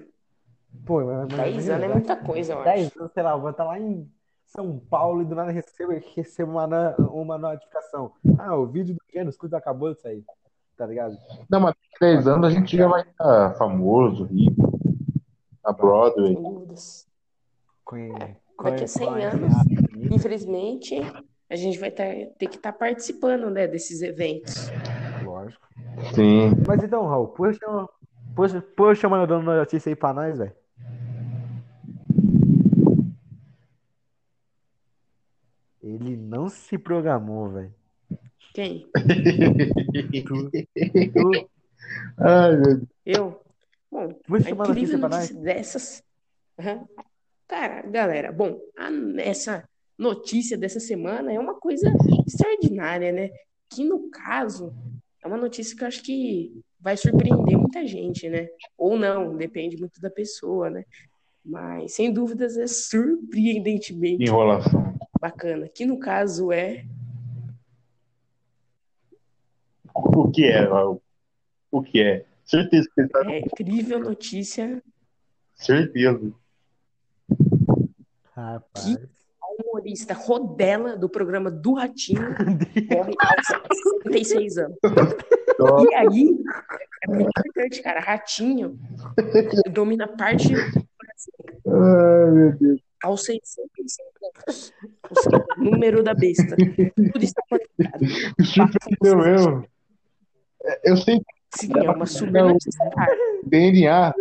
Pô, 0.85 1.05
mas, 1.05 1.17
mas 1.29 1.29
10 1.37 1.53
imagina, 1.53 1.75
anos 1.75 1.85
é 1.85 1.93
muita 1.93 2.17
coisa, 2.17 2.53
eu 2.53 2.59
acho. 2.61 2.65
10 2.71 2.97
anos, 2.97 3.13
sei 3.13 3.23
lá, 3.23 3.31
eu 3.33 3.41
vou 3.41 3.51
estar 3.51 3.65
lá 3.65 3.79
em 3.79 4.11
São 4.47 4.79
Paulo 4.79 5.23
e 5.23 5.25
do 5.25 5.35
nada 5.35 5.51
recebo, 5.51 5.93
recebo 6.15 6.53
uma, 6.53 6.95
uma 6.97 7.39
notificação. 7.39 8.13
Ah, 8.39 8.57
o 8.57 8.67
vídeo 8.67 8.95
do 8.95 9.01
Gênesis 9.13 9.39
Curto 9.39 9.55
acabou 9.57 9.93
de 9.93 10.01
sair, 10.01 10.25
tá 10.77 10.87
ligado? 10.87 11.17
Não, 11.51 11.61
mas 11.61 11.75
daqui 11.75 12.05
a 12.05 12.15
10 12.15 12.27
anos 12.29 12.47
a 12.47 12.51
gente 12.51 12.77
já 12.77 12.89
vai 12.89 13.03
estar 13.03 13.55
famoso, 13.57 14.25
rico, 14.25 14.79
na 15.65 15.73
Broadway. 15.73 16.35
Sem 16.35 16.43
dúvidas. 16.43 17.07
Com, 17.85 18.09
Daqui 18.63 18.85
a 18.85 18.89
100 18.89 19.25
anos, 19.25 19.53
infelizmente, 20.11 21.01
a 21.49 21.57
gente 21.57 21.79
vai 21.79 21.91
tá- 21.91 22.03
ter 22.39 22.49
que 22.49 22.57
estar 22.57 22.73
participando, 22.73 23.49
né, 23.51 23.67
desses 23.67 24.03
eventos. 24.03 24.71
Lógico. 25.23 25.67
Sim. 26.15 26.51
Mas 26.67 26.83
então, 26.83 27.07
Raul, 27.07 27.29
puxa, 27.29 27.61
puxa, 28.39 28.63
puxa 28.77 29.09
uma 29.09 29.27
dando 29.27 29.47
notícia 29.47 29.91
aí 29.91 29.97
pra 29.97 30.13
nós, 30.15 30.39
velho. 30.39 30.53
Ele 35.83 36.17
não 36.17 36.49
se 36.49 36.79
programou, 36.79 37.49
velho. 37.51 37.75
Quem? 38.55 38.89
Tu, 40.25 40.51
tu, 41.13 41.49
Ai, 42.19 42.57
meu 42.57 42.77
Deus. 42.77 42.89
Eu? 43.05 43.43
Bom, 43.91 44.15
Puxa 44.27 44.49
a 44.49 44.53
incrível 44.53 44.99
notícia 44.99 45.35
dessas. 45.41 46.03
Aham. 46.59 46.87
Cara, 47.49 47.83
galera, 47.83 48.31
bom, 48.31 48.61
a- 48.77 48.91
essa 49.21 49.65
notícia 49.99 50.57
dessa 50.59 50.79
semana 50.79 51.33
é 51.33 51.39
uma 51.41 51.55
coisa 51.55 51.91
extraordinária, 52.27 53.11
né? 53.11 53.31
Que 53.71 53.85
no 53.85 54.11
caso 54.11 54.73
é 55.23 55.27
uma 55.27 55.37
notícia 55.39 55.77
que 55.77 55.83
eu 55.83 55.89
acho 55.89 56.03
que 56.03 56.61
vai 56.81 56.97
surpreender 56.97 57.57
muita 57.57 57.87
gente, 57.87 58.29
né? 58.29 58.49
Ou 58.77 58.99
não, 58.99 59.37
depende 59.37 59.77
muito 59.77 60.01
da 60.01 60.11
pessoa, 60.11 60.71
né? 60.71 60.85
Mas 61.45 61.95
sem 61.95 62.13
dúvidas 62.13 62.57
é 62.57 62.67
surpreendentemente 62.67 64.25
Enrolação. 64.25 64.95
bacana. 65.21 65.69
Que 65.69 65.87
no 65.87 65.99
caso 65.99 66.53
é 66.53 66.85
O 69.95 70.31
que 70.31 70.45
é? 70.45 70.69
O 71.71 71.83
que 71.83 72.01
é? 72.03 72.25
Certeza 72.45 72.89
que 72.95 73.01
ele 73.01 73.09
tá. 73.09 73.21
é 73.31 73.41
incrível 73.41 73.99
notícia 74.01 74.83
Certeza. 75.55 76.33
rapaz. 78.35 78.97
a 78.97 79.63
humorista 79.63 80.15
Rodela 80.15 80.97
do 80.97 81.09
programa 81.09 81.51
do 81.51 81.75
Ratinho 81.75 82.23
morre 82.91 83.15
aos 83.19 83.47
66 84.05 84.59
anos. 84.59 84.79
E 85.61 85.95
aí, 85.95 86.39
é 87.03 87.09
muito 87.09 87.29
importante, 87.29 87.83
cara. 87.83 88.01
Ratinho 88.01 88.79
domina 89.73 90.07
parte 90.07 90.49
do 90.53 90.55
Brasil 90.55 91.63
Ai, 91.67 92.31
meu 92.31 92.53
Deus. 92.59 92.81
aos 93.03 93.25
65 93.25 94.09
anos. 94.47 94.73
Ou 95.11 95.23
seja, 95.23 95.45
número 95.57 96.03
da 96.03 96.15
besta. 96.15 96.57
Tudo 96.57 97.25
está 97.25 97.43
conectado. 97.49 98.05
Mesmo. 99.03 99.65
É, 100.65 100.91
Eu 100.91 100.97
sei 100.97 101.19
que 101.19 101.39
Sim, 101.57 101.73
é 101.77 101.91
uma 101.91 102.05
cara. 102.95 103.17
DNA, 103.45 104.15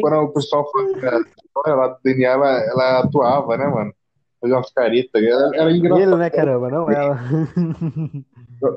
quando 0.00 0.16
o 0.22 0.32
pessoal 0.32 0.70
fala 0.70 0.94
que 0.94 1.06
a 1.06 1.18
história 1.18 1.74
lá 1.74 1.88
do 1.88 1.98
DNA, 2.04 2.30
ela, 2.30 2.58
ela 2.70 2.98
atuava, 3.00 3.56
né, 3.56 3.66
mano? 3.66 3.92
Fazia 4.40 4.56
umas 4.56 4.70
caretas. 4.72 5.22
Era, 5.22 5.50
era 5.54 5.72
engraçado. 5.72 6.02
Ele, 6.02 6.16
né, 6.16 6.30
caramba, 6.30 6.70
não 6.70 6.90
ela. 6.90 7.18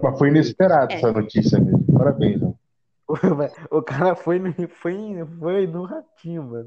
Mas 0.04 0.18
foi 0.20 0.30
inesperado 0.30 0.92
É. 0.92 0.96
essa 0.96 1.12
notícia 1.12 1.60
mesmo. 1.60 1.86
Parabéns, 1.94 2.40
mano. 2.42 2.56
O 3.72 3.82
cara 3.82 4.16
foi 4.16 4.38
no, 4.38 4.54
foi, 4.70 5.26
foi 5.40 5.66
no 5.66 5.84
ratinho, 5.84 6.44
mano. 6.44 6.66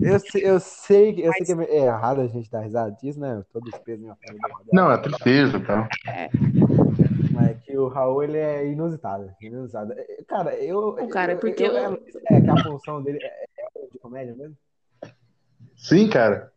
Eu, 0.00 0.18
sei- 0.18 0.42
eu 0.44 0.58
sei, 0.58 1.12
que- 1.12 1.20
eu 1.22 1.32
sei 1.32 1.46
que 1.46 1.52
é 1.62 1.76
é 1.76 1.84
errado 1.86 2.20
a 2.20 2.26
gente 2.26 2.50
dar 2.50 2.60
risada 2.62 2.90
disso, 3.00 3.20
né? 3.20 3.40
Todos 3.52 3.70
pesos 3.78 4.02
em 4.04 4.06
uma 4.08 4.16
família. 4.16 4.48
Não, 4.72 4.90
é 4.90 4.98
tristeza, 4.98 5.60
tá? 5.60 5.88
Mas, 7.32 7.56
que 7.62 7.76
o 7.78 7.86
Raul 7.86 8.24
ele 8.24 8.38
é 8.38 8.66
inusitado. 8.66 9.30
inusitado. 9.40 9.92
É, 9.92 10.18
Cara, 10.26 10.54
eu. 10.56 10.96
Não, 10.96 11.08
cara, 11.08 11.32
eu- 11.34 11.38
porque 11.38 11.62
eu- 11.62 11.72
eu- 11.72 12.02
É 12.30 12.40
que 12.40 12.50
a 12.50 12.62
função 12.64 13.00
dele 13.02 13.18
é, 13.22 13.26
é 13.76 13.86
de 13.92 13.98
comédia 14.00 14.34
mesmo? 14.34 14.56
Sim, 15.76 16.08
cara. 16.08 16.50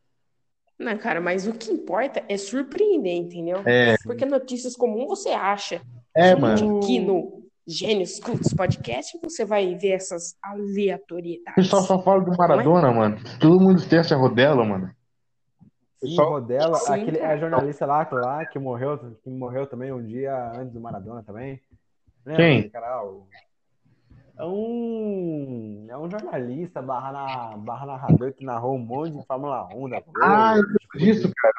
Não, 0.82 0.98
cara, 0.98 1.22
mas 1.22 1.48
o 1.48 1.54
que 1.54 1.72
importa 1.72 2.24
é 2.28 2.38
surpreender, 2.38 3.14
entendeu? 3.16 3.62
É, 3.66 3.96
Porque 4.04 4.26
notícias 4.26 4.76
comuns 4.76 5.08
você 5.08 5.30
acha. 5.30 5.82
é, 6.16 6.36
mano. 6.36 6.80
Aqui 6.80 7.00
no 7.00 7.42
Gênios 7.68 8.20
Cultos 8.20 8.54
Podcast 8.54 9.18
você 9.22 9.46
vai 9.46 9.76
ver 9.76 9.92
essas 9.92 10.32
O 10.34 10.48
aleatoriedades. 10.48 11.54
pessoal 11.56 11.84
só 11.84 12.02
fala 12.02 12.22
do 12.22 12.36
Maradona, 12.36 12.92
mano. 12.92 13.18
Todo 13.40 13.60
mundo 13.62 13.78
esquece 13.80 14.14
a 14.14 14.18
Rodela, 14.18 14.66
mano. 14.66 14.88
Sim, 16.04 16.10
Pessoal- 16.10 16.30
Rodela, 16.32 16.76
Sim, 16.80 16.94
aquele 16.94 17.18
cara. 17.20 17.34
é 17.34 17.38
jornalista 17.38 17.86
lá, 17.86 18.10
lá 18.12 18.46
que 18.48 18.58
morreu, 18.58 18.98
que 19.24 19.30
morreu 19.30 19.68
também 19.68 19.92
um 19.94 20.04
dia 20.04 20.36
antes 20.56 20.74
do 20.74 20.82
Maradona 20.82 21.22
também. 21.24 21.62
Lembra 22.26 22.44
Quem? 22.44 22.58
aquele 22.58 22.70
cara, 22.72 23.04
o- 23.06 23.28
É 24.42 24.46
um, 24.46 25.86
é 25.88 25.96
um 25.96 26.10
jornalista 26.10 26.82
barra, 26.82 27.12
na, 27.12 27.58
barra 27.58 27.86
narrador 27.86 28.34
que 28.34 28.44
narrou 28.44 28.76
um 28.76 28.80
monte 28.80 29.16
de 29.16 29.24
Fórmula 29.28 29.68
1 29.72 29.88
da 29.90 30.00
Globo, 30.00 30.20
Ah, 30.20 30.56
eu 30.58 30.64
tipo, 30.80 30.98
disso, 30.98 31.28
de 31.28 31.34
cara. 31.36 31.54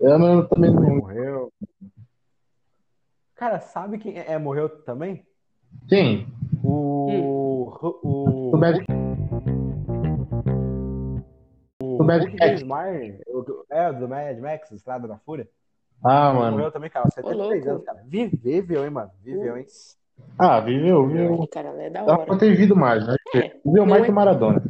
Eu 0.00 0.18
não, 0.18 0.44
também 0.48 0.72
não. 0.72 0.96
morreu. 0.96 1.52
Cara, 3.36 3.60
sabe 3.60 3.96
quem 3.98 4.18
é, 4.18 4.32
é- 4.32 4.38
morreu 4.38 4.68
também? 4.82 5.24
Quem? 5.88 6.26
O. 6.64 7.70
O. 8.02 8.50
O 8.52 8.58
Mad, 8.58 8.78
o 11.80 11.98
o 11.98 12.04
Mad 12.04 12.22
Hulk 12.22 12.64
Max. 12.64 13.20
O- 13.28 13.64
é, 13.70 13.92
do 13.92 14.08
Mad 14.08 14.38
Max, 14.40 14.72
Estrada 14.72 15.06
da 15.06 15.16
Fúria. 15.18 15.48
Ah, 16.02 16.32
mano. 16.32 16.56
Morreu 16.56 16.72
também, 16.72 16.90
cara. 16.90 17.08
73 17.10 17.64
louco. 17.64 17.70
anos, 17.70 17.84
cara. 17.84 18.02
Vi- 18.04 18.26
Viveu, 18.36 18.84
hein, 18.84 18.90
mano. 18.90 19.12
Viveu, 19.22 19.56
hein. 19.56 19.66
Ah, 20.38 20.60
viveu, 20.60 21.06
viveu. 21.06 21.46
Cara, 21.50 21.68
ela 21.70 21.82
é 21.82 21.90
da 21.90 22.04
Dá 22.04 22.12
hora. 22.14 22.26
pra 22.26 22.36
ter 22.36 22.50
vivido 22.50 22.76
mais, 22.76 23.06
né? 23.06 23.16
É, 23.34 23.52
Viveu 23.64 23.86
mais 23.86 24.02
é- 24.02 24.04
que 24.06 24.10
o 24.10 24.14
Maradona. 24.14 24.62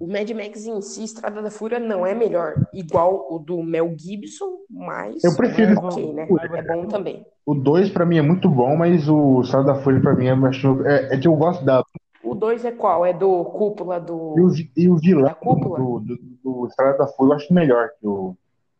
O 0.00 0.06
Mad 0.06 0.30
Max 0.30 0.66
em 0.66 0.80
si, 0.80 1.04
Estrada 1.04 1.42
da 1.42 1.50
Fúria, 1.50 1.78
não 1.78 2.06
é 2.06 2.14
melhor. 2.14 2.54
Igual 2.72 3.26
o 3.30 3.38
do 3.38 3.62
Mel 3.62 3.94
Gibson, 3.98 4.46
mas 4.70 5.22
Eu 5.24 5.36
prefiro- 5.36 5.72
é 5.74 5.78
ok, 5.78 6.12
né? 6.12 6.28
É 6.54 6.62
bom 6.62 6.86
também. 6.86 7.26
O 7.44 7.54
2 7.54 7.90
pra 7.90 8.06
mim 8.06 8.18
é 8.18 8.22
muito 8.22 8.48
bom, 8.48 8.76
mas 8.76 9.08
o 9.08 9.40
Estrada 9.42 9.66
da 9.66 9.74
Folha 9.76 10.00
pra 10.00 10.14
mim 10.14 10.26
é, 10.26 10.32
acho- 10.32 10.86
é, 10.86 11.14
é 11.14 11.18
que 11.18 11.28
eu 11.28 11.34
gosto 11.36 11.64
da. 11.64 11.82
O 12.22 12.34
2 12.34 12.64
é 12.64 12.72
qual? 12.72 13.04
É 13.04 13.12
do 13.12 13.44
Cúpula 13.44 14.00
do. 14.00 14.34
E 14.38 14.40
o, 14.42 14.52
e 14.76 14.88
o 14.88 14.96
vilão 14.96 15.24
Da 15.24 15.34
cúpula? 15.34 15.78
do, 15.78 16.00
do, 16.00 16.18
do 16.44 16.66
Estrada 16.66 16.96
da 16.98 17.06
Folha 17.06 17.30
eu 17.32 17.36
acho 17.36 17.52
melhor 17.52 17.90
que 18.00 18.06
o 18.06 18.34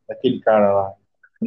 daquele 0.08 0.40
cara 0.40 0.72
lá. 0.72 0.92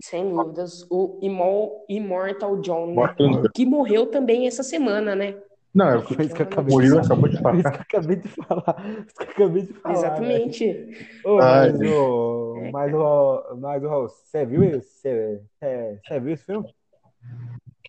Sem 0.04 0.30
dúvidas. 0.30 0.86
O 0.90 1.20
Imol- 1.22 1.86
Immortal 1.90 2.58
John, 2.62 2.88
né? 2.88 2.94
Mortal. 2.94 3.44
Que 3.54 3.66
morreu 3.66 4.06
também 4.08 4.48
essa 4.48 4.64
semana, 4.64 5.16
né? 5.16 5.36
Não, 5.74 5.88
é 5.88 5.98
o 5.98 6.04
que 6.04 6.14
isso 6.22 6.34
que 6.34 6.42
eu 6.42 6.46
acabei 6.48 6.76
de 6.80 6.96
acabou 6.96 7.30
de 7.30 7.38
Foi 7.38 7.58
isso 7.58 7.64
falar. 7.64 7.72
que 7.72 7.96
eu 7.96 8.00
acabei 8.00 8.16
de 8.16 8.28
falar. 8.30 9.06
Isso 9.08 9.16
que 9.16 9.24
eu 9.24 9.30
acabei 9.46 9.62
de 9.64 9.74
falar. 9.74 9.96
Exatamente. 9.96 10.74
velho. 10.74 11.08
Ô, 11.26 11.40
Ai, 11.40 11.72
mas, 11.72 11.82
ô, 11.92 12.56
mas, 12.72 12.94
ô, 12.94 13.56
mas, 13.58 13.84
ô, 13.84 14.08
você 14.10 14.46
viu 14.46 14.64
isso? 14.64 14.90
Você, 14.90 15.42
você, 15.60 16.00
você 16.08 16.20
viu 16.20 16.34
esse 16.34 16.44
filme? 16.44 16.74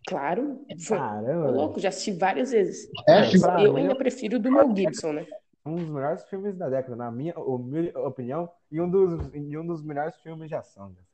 Claro. 0.07 0.61
Foi. 0.87 0.99
Caramba, 0.99 1.51
louco, 1.51 1.81
já 1.81 1.89
assisti 1.89 2.13
várias 2.13 2.51
vezes. 2.51 2.89
É, 3.09 3.65
eu 3.65 3.77
ainda 3.77 3.95
prefiro 3.95 4.37
o 4.37 4.41
do 4.41 4.51
Mel 4.51 4.75
Gibson, 4.75 5.13
né? 5.13 5.27
um 5.65 5.77
dos 5.77 5.89
melhores 5.89 6.25
filmes 6.25 6.57
da 6.57 6.69
década, 6.69 6.97
na 6.97 7.11
minha 7.11 7.39
opinião, 7.39 8.49
e 8.73 8.81
um 8.81 8.91
dos, 8.91 9.31
e 9.35 9.57
um 9.57 9.67
dos 9.67 9.83
melhores 9.83 10.17
filmes 10.17 10.49
de 10.49 10.55
ação. 10.55 10.89
feito. 10.89 11.10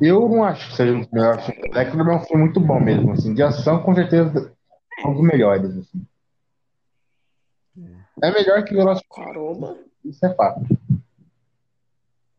Eu 0.00 0.28
não 0.28 0.44
acho 0.44 0.70
que 0.70 0.76
seja 0.76 0.92
um 0.92 1.00
dos 1.00 1.10
melhores 1.10 1.44
filmes 1.44 1.70
da 1.70 1.84
década, 1.84 2.04
mas 2.04 2.14
é 2.14 2.16
um 2.16 2.24
filme 2.24 2.42
muito 2.44 2.60
bom 2.60 2.80
mesmo. 2.80 3.12
Assim, 3.12 3.34
de 3.34 3.42
ação, 3.42 3.82
com 3.82 3.94
certeza, 3.94 4.52
é 4.98 5.06
um 5.06 5.14
dos 5.14 5.22
melhores. 5.22 5.76
Assim. 5.76 6.06
É 8.22 8.30
melhor 8.30 8.64
que 8.64 8.74
Velozes 8.74 9.02
e 9.02 9.14
Caramba. 9.14 9.76
Isso 10.04 10.24
é 10.24 10.34
fato. 10.34 10.60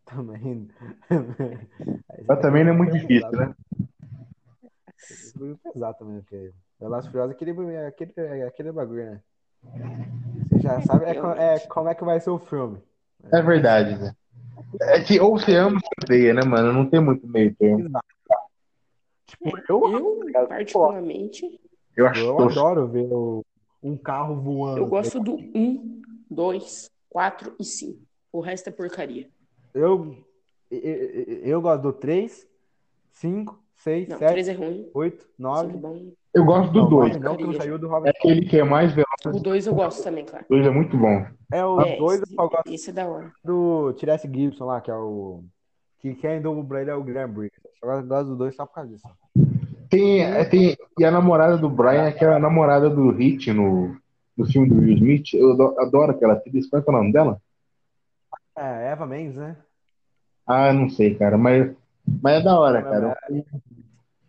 Também. 0.06 0.70
Mas 2.28 2.40
também 2.40 2.64
não 2.64 2.72
é 2.72 2.76
muito 2.76 2.94
difícil, 2.94 3.32
né? 3.32 3.54
É 4.88 5.72
pesado 5.72 5.98
também, 5.98 6.22
porque 6.22 6.54
Velozes 6.80 7.10
Furiosos 7.10 7.34
é 7.34 7.36
aquele, 7.36 7.74
é 7.74 7.88
aquele, 7.88 8.14
é 8.18 8.48
aquele 8.48 8.72
bagulho, 8.72 9.12
né? 9.12 9.22
Você 10.50 10.60
já 10.60 10.82
sabe 10.82 11.06
é, 11.06 11.56
é 11.56 11.60
como 11.68 11.90
é 11.90 11.96
que 11.96 12.04
vai 12.04 12.20
ser 12.20 12.30
o 12.30 12.40
filme. 12.40 12.82
É 13.32 13.42
verdade, 13.42 13.98
né? 13.98 14.16
É 14.82 15.02
que 15.02 15.20
ou 15.20 15.38
você 15.38 15.56
ama 15.56 15.76
ou 15.76 15.80
você 15.80 15.88
odeia, 16.15 16.34
né, 16.34 16.41
mano? 16.44 16.72
Não 16.74 16.89
tem 16.89 17.00
muito 17.00 17.28
meio 17.28 17.54
termo. 17.56 17.89
Tipo, 19.28 19.58
eu, 19.70 20.30
Eu, 20.34 20.48
particularmente, 20.48 21.60
Eu 21.96 22.08
acho 22.08 22.20
eu 22.22 22.39
adoro 22.39 22.88
ver 22.88 23.12
o- 23.12 23.44
um 23.82 23.98
carro 23.98 24.36
voando. 24.36 24.80
eu 24.80 24.86
gosto 24.88 25.20
do 25.20 25.36
1, 25.36 26.02
2, 26.30 26.89
4 27.10 27.56
e 27.60 27.63
5. 27.63 28.00
O 28.32 28.39
resto 28.39 28.68
é 28.70 28.72
porcaria. 28.72 29.30
Eu, 29.74 30.18
eu, 30.72 30.80
eu, 31.44 31.62
gosto 31.62 31.82
do 31.82 31.94
3, 31.94 32.48
5, 33.12 33.60
6, 33.76 34.08
Não, 34.08 34.18
7, 34.18 34.32
3 34.32 34.48
é 34.48 34.54
ruim. 34.54 34.89
8, 34.94 35.22
5 35.22 35.30
é 35.38 35.41
9. 35.41 35.78
bom. 35.78 36.12
Eu 36.36 36.43
gosto 36.43 36.71
do 36.74 36.82
Não, 36.82 36.89
2. 36.89 37.13
9 37.13 37.19
não, 37.24 37.38
que 37.38 37.43
não 37.45 37.54
saiu 37.54 37.80
do 37.80 37.88
É 37.88 37.89
Robert. 37.89 38.13
aquele 38.17 38.45
que 38.45 38.60
é 38.60 38.63
mais 38.63 38.91
veloz. 38.91 39.08
O 39.26 39.39
2 39.39 39.67
eu 39.67 39.74
gosto 39.74 40.04
também, 40.04 40.26
claro. 40.26 40.45
O 40.50 40.54
2 40.56 40.67
é 40.67 40.69
muito 40.69 40.98
bom. 40.98 41.26
É 41.52 41.63
o 41.65 41.80
É, 41.80 41.98
2 41.98 42.21
esse, 42.24 42.34
eu 42.38 42.50
gosto 42.50 42.67
esse 42.74 42.89
é 42.89 42.93
da 42.93 43.08
hora. 43.08 43.32
do 43.43 43.93
Tiresse 43.93 44.28
Gibson 44.32 44.65
lá, 44.65 44.82
que 44.82 44.91
é 44.91 44.95
o. 44.95 45.43
Que 46.00 46.13
quem 46.15 46.41
dubla 46.41 46.82
ele 46.82 46.89
é 46.91 46.95
o 46.95 47.02
Graham 47.04 47.30
Briggs. 47.30 47.62
Eu 47.82 48.04
gosto 48.06 48.30
do 48.30 48.36
2 48.36 48.54
só 48.56 48.65
por 48.65 48.76
causa 48.76 48.89
disso. 48.91 49.08
Tem, 49.89 50.21
é, 50.24 50.43
tem, 50.43 50.76
e 51.00 51.06
a 51.06 51.12
namorada 51.12 51.58
do 51.58 51.69
Brian 51.69 52.04
é 52.04 52.08
aquela 52.10 52.38
namorada 52.38 52.89
do 52.89 53.12
Hit 53.12 53.54
no, 53.54 53.95
no 54.36 54.45
filme 54.45 54.67
do 54.67 54.76
Will 54.76 54.95
Smith. 54.98 55.34
Eu 55.34 55.54
ado- 55.54 55.80
adoro 55.80 56.12
aquela 56.12 56.34
atriz. 56.34 56.67
Qual 56.69 56.82
é 56.82 56.84
que 56.84 56.89
é 56.89 56.93
o 56.93 56.98
nome 56.98 57.13
dela? 57.13 57.39
É, 58.58 58.91
Eva 58.91 59.06
Mendes, 59.06 59.38
né? 59.38 59.56
Ah, 60.45 60.74
não 60.74 60.89
sei, 60.89 61.15
cara. 61.15 61.38
Mas, 61.38 61.71
mas 62.21 62.41
é 62.41 62.43
da 62.43 62.60
hora, 62.60 62.82
cara. 62.82 63.17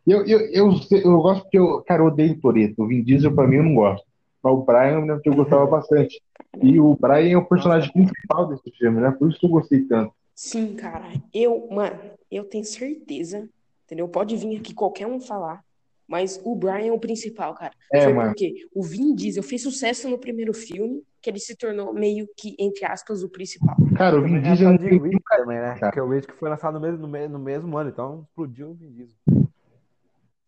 Eu, 0.07 0.25
eu, 0.25 0.40
eu, 0.53 0.71
eu 0.92 1.21
gosto 1.21 1.42
porque 1.42 1.59
eu, 1.59 1.83
cara, 1.83 2.03
eu 2.03 2.07
odeio 2.07 2.33
o 2.33 2.40
Toretto. 2.40 2.83
O 2.83 2.87
Vin 2.87 3.03
Diesel, 3.03 3.35
pra 3.35 3.47
mim, 3.47 3.57
eu 3.57 3.64
não 3.64 3.75
gosto. 3.75 4.07
Mas 4.42 4.53
o 4.53 4.62
Brian, 4.62 4.92
eu 4.92 5.01
lembro 5.01 5.21
que 5.21 5.29
eu 5.29 5.35
gostava 5.35 5.66
bastante. 5.66 6.23
E 6.62 6.79
o 6.79 6.95
Brian 6.95 7.33
é 7.33 7.37
o 7.37 7.45
personagem 7.45 7.92
principal 7.92 8.49
desse 8.49 8.71
filme, 8.71 9.01
né? 9.01 9.11
Por 9.11 9.29
isso 9.29 9.40
que 9.40 9.47
eu 9.47 9.51
gostei 9.51 9.83
tanto. 9.83 10.12
Sim, 10.35 10.75
cara. 10.75 11.09
Eu, 11.35 11.66
mano, 11.71 11.99
eu 12.31 12.45
tenho 12.45 12.64
certeza, 12.64 13.49
entendeu? 13.85 14.07
Pode 14.07 14.37
vir 14.37 14.59
aqui 14.59 14.73
qualquer 14.73 15.07
um 15.07 15.19
falar, 15.19 15.64
mas 16.07 16.40
o 16.45 16.55
Brian 16.55 16.87
é 16.87 16.92
o 16.92 16.99
principal, 17.01 17.55
cara. 17.55 17.73
É, 17.92 18.05
Foi 18.05 18.12
mano. 18.12 18.29
porque 18.29 18.55
o 18.73 18.83
Vin 18.83 19.14
Diesel 19.14 19.42
fez 19.42 19.62
sucesso 19.62 20.09
no 20.09 20.19
primeiro 20.19 20.55
filme, 20.55 21.03
que 21.21 21.31
ele 21.31 21.40
se 21.40 21.57
tornou 21.57 21.92
meio 21.92 22.29
que, 22.37 22.55
entre 22.61 22.85
aspas, 22.85 23.25
o 23.25 23.29
principal. 23.29 23.75
Cara, 23.97 24.16
o 24.16 24.23
Vin 24.23 24.37
É 24.37 24.40
Diesel 24.42 24.69
causa 24.69 24.79
tem 24.79 24.88
de 24.90 25.05
Riddick 25.05 25.25
também, 25.29 25.59
né? 25.59 25.77
Porque 25.81 26.01
o 26.01 26.09
Riddick 26.09 26.35
foi 26.35 26.49
lançado 26.51 26.75
no 26.75 26.81
mesmo, 26.81 26.99
no 26.99 27.09
mesmo, 27.09 27.38
no 27.38 27.45
mesmo 27.45 27.77
ano, 27.77 27.90
então 27.90 28.21
explodiu 28.29 28.71
o 28.71 28.75
Vin 28.75 28.92
Diesel. 28.92 29.16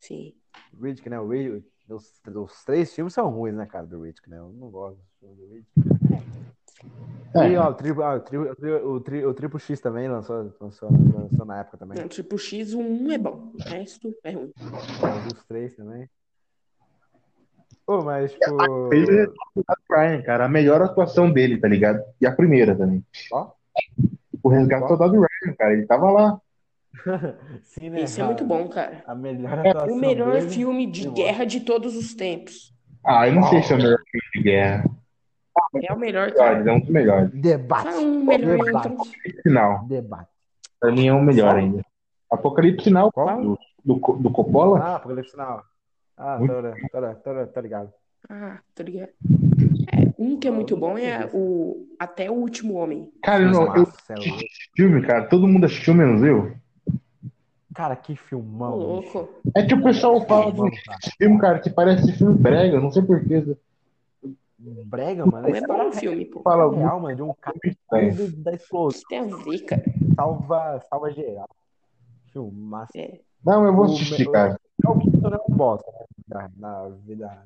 Sim. 0.01 0.35
O 0.73 0.85
Riddick, 0.85 1.09
né? 1.09 1.21
O 1.21 1.29
Riddick, 1.29 1.67
os, 1.89 2.21
os 2.35 2.65
três 2.65 2.95
filmes 2.95 3.15
são 3.15 3.29
ruins, 3.31 3.55
né, 3.55 3.67
cara, 3.67 3.87
do 3.87 4.03
Riddick, 4.03 4.29
né? 4.29 4.39
Eu 4.39 4.51
não 4.51 4.71
gosto 4.71 4.99
dos 4.99 5.19
filmes 5.19 5.39
do 5.39 5.47
Riddick. 5.47 5.69
É. 7.35 7.51
E, 7.51 7.57
ó, 7.57 7.71
o 7.71 7.75
Triple, 7.75 8.03
ah, 8.03 8.15
o, 8.15 8.21
tri, 8.21 8.39
o, 8.39 8.55
tri, 8.55 8.71
o, 8.73 9.01
tri, 9.01 9.27
o 9.27 9.35
Triple 9.35 9.61
X 9.61 9.81
também 9.81 10.09
lançou, 10.09 10.55
lançou, 10.61 10.89
lançou 10.91 11.45
na 11.45 11.61
época 11.61 11.77
também. 11.77 11.99
Não, 11.99 12.09
tipo, 12.09 12.39
X, 12.39 12.73
o 12.73 12.81
1 12.81 13.13
é 13.13 13.19
bom, 13.19 13.53
o 13.55 13.63
resto 13.69 14.15
é 14.25 14.31
ruim. 14.33 14.53
Os 15.35 15.45
três 15.47 15.75
também. 15.77 16.09
Pô, 17.85 18.03
mas, 18.03 18.33
tipo... 18.33 18.93
Ele 18.93 19.23
é 19.23 19.25
o 19.25 19.65
Brian, 19.89 20.23
cara. 20.23 20.45
A 20.45 20.49
melhor 20.49 20.83
atuação 20.83 21.33
dele, 21.33 21.59
tá 21.59 21.67
ligado? 21.67 22.03
E 22.21 22.27
a 22.27 22.33
primeira 22.33 22.77
também. 22.77 23.03
Ó. 23.33 23.51
O 24.43 24.49
Resgate. 24.51 24.89
Soldado 24.89 25.13
Ryan, 25.15 25.55
cara. 25.59 25.73
Ele 25.73 25.87
tava 25.87 26.11
lá. 26.11 26.41
Sim, 27.63 27.91
né, 27.91 28.03
Esse 28.03 28.21
é 28.21 28.25
muito 28.25 28.45
bom, 28.45 28.69
cara. 28.69 29.03
A 29.07 29.15
melhor 29.15 29.59
atuação 29.67 29.95
O 29.97 30.01
melhor 30.01 30.33
dele- 30.35 30.51
filme 30.51 30.87
de 30.87 31.09
guerra 31.11 31.45
de 31.45 31.61
todos 31.61 31.97
os 31.97 32.15
tempos. 32.15 32.75
Ah, 33.05 33.29
eu 33.29 33.35
não 33.35 33.43
sei 33.45 33.63
se 33.63 33.73
é 33.73 33.77
o 33.77 33.79
melhor 33.79 33.99
filme 34.11 34.27
de 34.35 34.43
guerra. 34.43 34.91
É 35.83 35.93
o 35.93 35.99
melhor, 35.99 36.33
cara. 36.33 36.69
é 36.69 36.73
um 36.73 36.81
dos 36.81 36.89
melhores. 36.89 37.31
Debate. 37.33 37.85
Fala 37.85 38.01
um 38.01 38.25
melhor, 38.25 38.57
Debate. 38.65 39.13
Final. 39.43 39.85
Debate. 39.87 40.29
Pra 40.81 40.93
mim 40.93 41.09
é 41.09 41.13
o 41.13 41.23
melhor 41.23 41.57
ainda. 41.57 41.85
Apocalipse 42.31 42.85
Sinal 42.85 43.11
Qual? 43.13 43.41
do, 43.43 43.59
do, 43.85 43.95
do 43.95 44.31
Coppola. 44.31 44.79
Ah, 44.81 44.97
Apocalipse 44.97 45.31
Sinal. 45.33 45.63
Ah, 46.17 46.39
tô, 46.39 46.47
tô, 47.01 47.15
tô, 47.35 47.47
tô 47.47 47.61
ligado. 47.61 47.93
Ah, 48.29 48.59
tô 48.75 48.83
ligado. 48.83 49.11
É, 49.93 50.13
um 50.19 50.39
que 50.39 50.49
é 50.49 50.51
muito 50.51 50.77
bom 50.77 50.99
é 50.99 51.29
o 51.33 51.87
Até 51.99 52.31
o 52.31 52.35
Último 52.35 52.75
Homem. 52.75 53.11
Cara, 53.23 53.45
eu, 53.45 53.51
não- 53.51 53.75
eu 53.77 53.83
é 53.83 54.15
assisti 54.15 54.71
filme, 54.77 55.03
cara. 55.07 55.25
Todo 55.29 55.47
mundo 55.49 55.67
assistiu, 55.67 55.95
menos 55.95 56.23
eu. 56.23 56.53
Cara, 57.79 57.95
que 57.95 58.17
filmão. 58.17 58.77
bicho. 59.01 59.19
louco. 59.19 59.29
É 59.55 59.63
que 59.65 59.73
o 59.73 59.81
pessoal 59.85 60.21
fala 60.27 60.47
Filmão, 60.51 60.69
desse 60.69 60.83
cara. 60.85 60.99
filme, 61.17 61.39
cara, 61.39 61.59
que 61.61 61.71
parece 61.71 62.13
filme 62.15 62.35
brega. 62.35 62.81
Não 62.81 62.91
sei 62.91 63.03
porquê. 63.05 63.57
Brega, 64.59 65.25
mano. 65.25 65.47
A 65.47 65.51
É 65.51 65.61
bom 65.61 65.87
o 65.87 65.93
filme, 65.93 66.25
pô. 66.25 66.41
Fala 66.43 66.75
é 66.75 66.77
real, 66.77 66.99
mano, 66.99 67.15
de 67.15 67.23
um 67.23 67.33
cara 67.41 67.57
do- 68.17 68.43
da 68.43 68.51
O 68.51 68.55
explosão. 68.57 69.01
que 69.03 69.07
tem 69.09 69.19
a 69.21 69.37
ver, 69.37 69.59
cara? 69.61 69.85
Salva, 70.17 70.83
salva 70.91 71.13
geral. 71.13 71.49
Filmaço. 72.33 72.91
É. 72.97 73.21
Não, 73.45 73.65
eu 73.65 73.73
vou 73.73 73.85
O 73.87 73.93
assistir, 73.93 74.27
me- 74.27 74.33
cara. 74.33 74.59
É 74.85 74.89
o 74.89 74.99
Keaton 74.99 75.29
é 75.29 75.41
um 75.49 75.55
bosta, 75.57 75.87
né? 75.93 76.07
Na, 76.29 76.51
na 76.59 76.89
vida, 77.07 77.43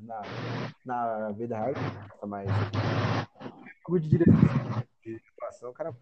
na, 0.86 1.18
na 1.18 1.30
vida 1.32 1.56
real, 1.58 1.68
é 2.22 2.24
um 2.24 2.26
mas 2.26 2.48
o 3.86 3.98
de 3.98 4.08
direção, 4.08 4.34
de 5.04 5.20
atuação, 5.36 5.68
o 5.68 5.72
cara. 5.74 5.92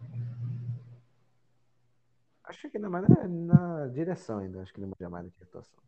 Acho 2.50 2.68
que 2.68 2.76
ainda 2.76 2.90
mais 2.90 3.08
na, 3.08 3.28
na 3.28 3.86
direção 3.88 4.38
ainda, 4.38 4.60
acho 4.62 4.72
que 4.74 4.80
ele 4.80 4.88
manja 4.88 5.08
mais 5.08 5.24
do 5.24 5.30
que 5.30 5.44
atuação. 5.44 5.78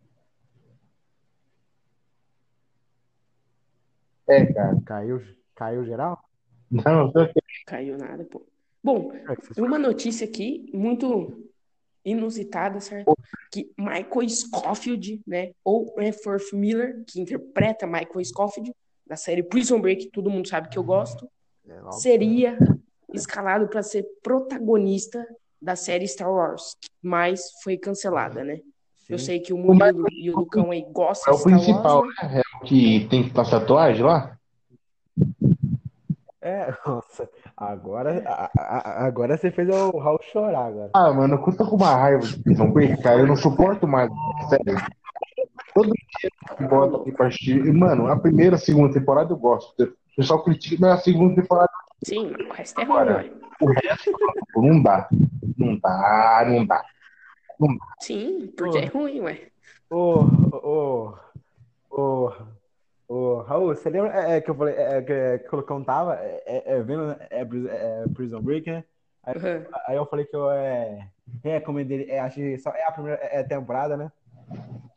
É, 4.29 4.46
cara. 4.53 4.81
Caiu, 4.87 5.20
caiu 5.57 5.85
geral? 5.85 6.22
Não, 6.70 7.12
que- 7.12 7.33
Caiu 7.66 7.98
nada, 7.98 8.25
pô. 8.25 8.46
Bom, 8.83 9.12
É 9.57 9.61
uma 9.62 9.79
notícia 9.79 10.27
aqui 10.27 10.70
muito 10.72 11.51
inusitada, 12.05 12.81
certo? 12.81 13.12
Que 13.51 13.72
Michael 13.77 14.29
Scofield, 14.29 15.20
né? 15.27 15.53
Ou 15.64 15.94
Efforth 16.01 16.53
Miller, 16.53 17.05
que 17.07 17.20
interpreta 17.20 17.87
Michael 17.87 18.25
Scofield, 18.25 18.72
da 19.07 19.16
série 19.16 19.42
Prison 19.42 19.81
Break, 19.81 20.11
todo 20.11 20.31
mundo 20.31 20.48
sabe 20.48 20.68
que 20.68 20.79
eu 20.79 20.85
gosto, 20.85 21.29
É, 21.68 21.81
não. 21.81 21.92
seria 21.92 22.57
escalado 23.12 23.68
para 23.68 23.83
ser 23.83 24.05
protagonista 24.22 25.25
da 25.62 25.77
série 25.77 26.09
Star 26.09 26.31
Wars, 26.31 26.77
mas 27.01 27.40
foi 27.62 27.77
cancelada, 27.79 28.42
né? 28.42 28.59
Eu 29.09 29.18
Sim. 29.18 29.25
sei 29.27 29.40
que 29.40 29.53
o 29.53 29.59
Murilo 29.59 30.07
e 30.11 30.31
o 30.31 30.37
Lucão 30.37 30.70
aí 30.72 30.85
gostam 30.90 31.33
é 31.33 31.37
de 31.37 31.37
o 31.37 31.40
Star 31.40 31.53
principal, 31.59 32.01
Wars, 32.01 32.14
né? 32.22 32.29
né? 32.29 32.40
É 32.40 32.57
o 32.57 32.66
que 32.66 33.07
tem 33.09 33.22
que 33.22 33.31
passar 33.31 33.61
tatuagem 33.61 34.03
lá? 34.05 34.37
É, 36.40 36.75
nossa, 36.85 37.31
agora, 37.57 38.25
a- 38.27 38.51
a- 38.59 39.07
agora 39.07 39.37
você 39.37 39.51
fez 39.53 39.68
o 39.68 39.98
Raul 39.98 40.18
chorar 40.33 40.66
agora. 40.66 40.90
Ah, 40.94 41.12
mano, 41.12 41.35
eu 41.46 41.57
tô 41.57 41.68
com 41.68 41.77
uma 41.77 41.94
raiva 41.94 42.27
de 42.27 42.37
Break, 42.72 43.01
cara. 43.03 43.20
Eu 43.20 43.27
não 43.29 43.37
suporto 43.37 43.87
mais, 43.87 44.11
sério. 44.48 44.77
Todo 45.75 45.87
dia 45.92 46.31
que 46.57 46.64
bota 46.64 46.96
aqui 46.96 47.12
pra 47.12 47.29
assistir. 47.29 47.64
E, 47.64 47.72
mano, 47.72 48.09
a 48.09 48.18
primeira, 48.18 48.57
a 48.57 48.59
segunda 48.59 48.92
temporada 48.92 49.33
eu 49.33 49.37
gosto. 49.37 49.81
O 49.83 50.16
pessoal 50.16 50.42
critica, 50.42 50.77
mas 50.81 50.98
a 50.98 51.03
segunda 51.03 51.40
temporada 51.40 51.70
Sim, 52.04 52.32
mas 52.36 52.46
o 52.46 52.52
resto 52.52 52.80
é 52.80 52.84
ruim, 52.84 52.98
Agora. 52.98 53.16
ué. 53.16 53.30
o 53.60 53.66
resto 53.66 54.12
pô, 54.52 54.62
não 54.62 54.82
dá. 54.82 55.08
Não 55.56 55.76
dá, 55.78 56.46
não 56.48 56.66
dá. 56.66 56.84
Sim, 58.00 58.52
porque 58.56 58.78
é 58.78 58.84
ruim, 58.86 59.20
ué. 59.20 59.48
Ô, 59.88 60.24
ô, 60.52 61.14
ô, 61.90 62.32
ô, 63.08 63.42
Raul, 63.42 63.68
você 63.74 63.90
lembra 63.90 64.12
é, 64.14 64.36
é, 64.36 64.40
que 64.40 64.50
eu 64.50 64.54
falei 64.54 64.74
é, 64.74 64.98
é, 64.98 65.02
que, 65.02 65.48
que 65.48 65.54
o 65.54 65.58
Lucão 65.58 65.84
tava 65.84 66.16
é, 66.16 66.42
é, 66.46 66.72
é 66.72 66.82
vendo 66.82 67.14
é, 67.30 67.44
Pris- 67.44 67.66
é, 67.66 68.04
Prison 68.14 68.40
Break, 68.40 68.70
né? 68.70 68.84
Uhum. 69.26 69.64
Aí 69.86 69.96
eu 69.96 70.06
falei 70.06 70.24
que 70.24 70.34
eu 70.34 70.50
é, 70.50 71.08
recomendei, 71.44 72.10
é, 72.10 72.18
acho 72.18 72.36
que 72.36 72.58
só 72.58 72.70
é 72.70 72.84
a 72.84 72.90
primeira 72.90 73.20
é, 73.22 73.42
temporada, 73.44 73.96
né? 73.96 74.10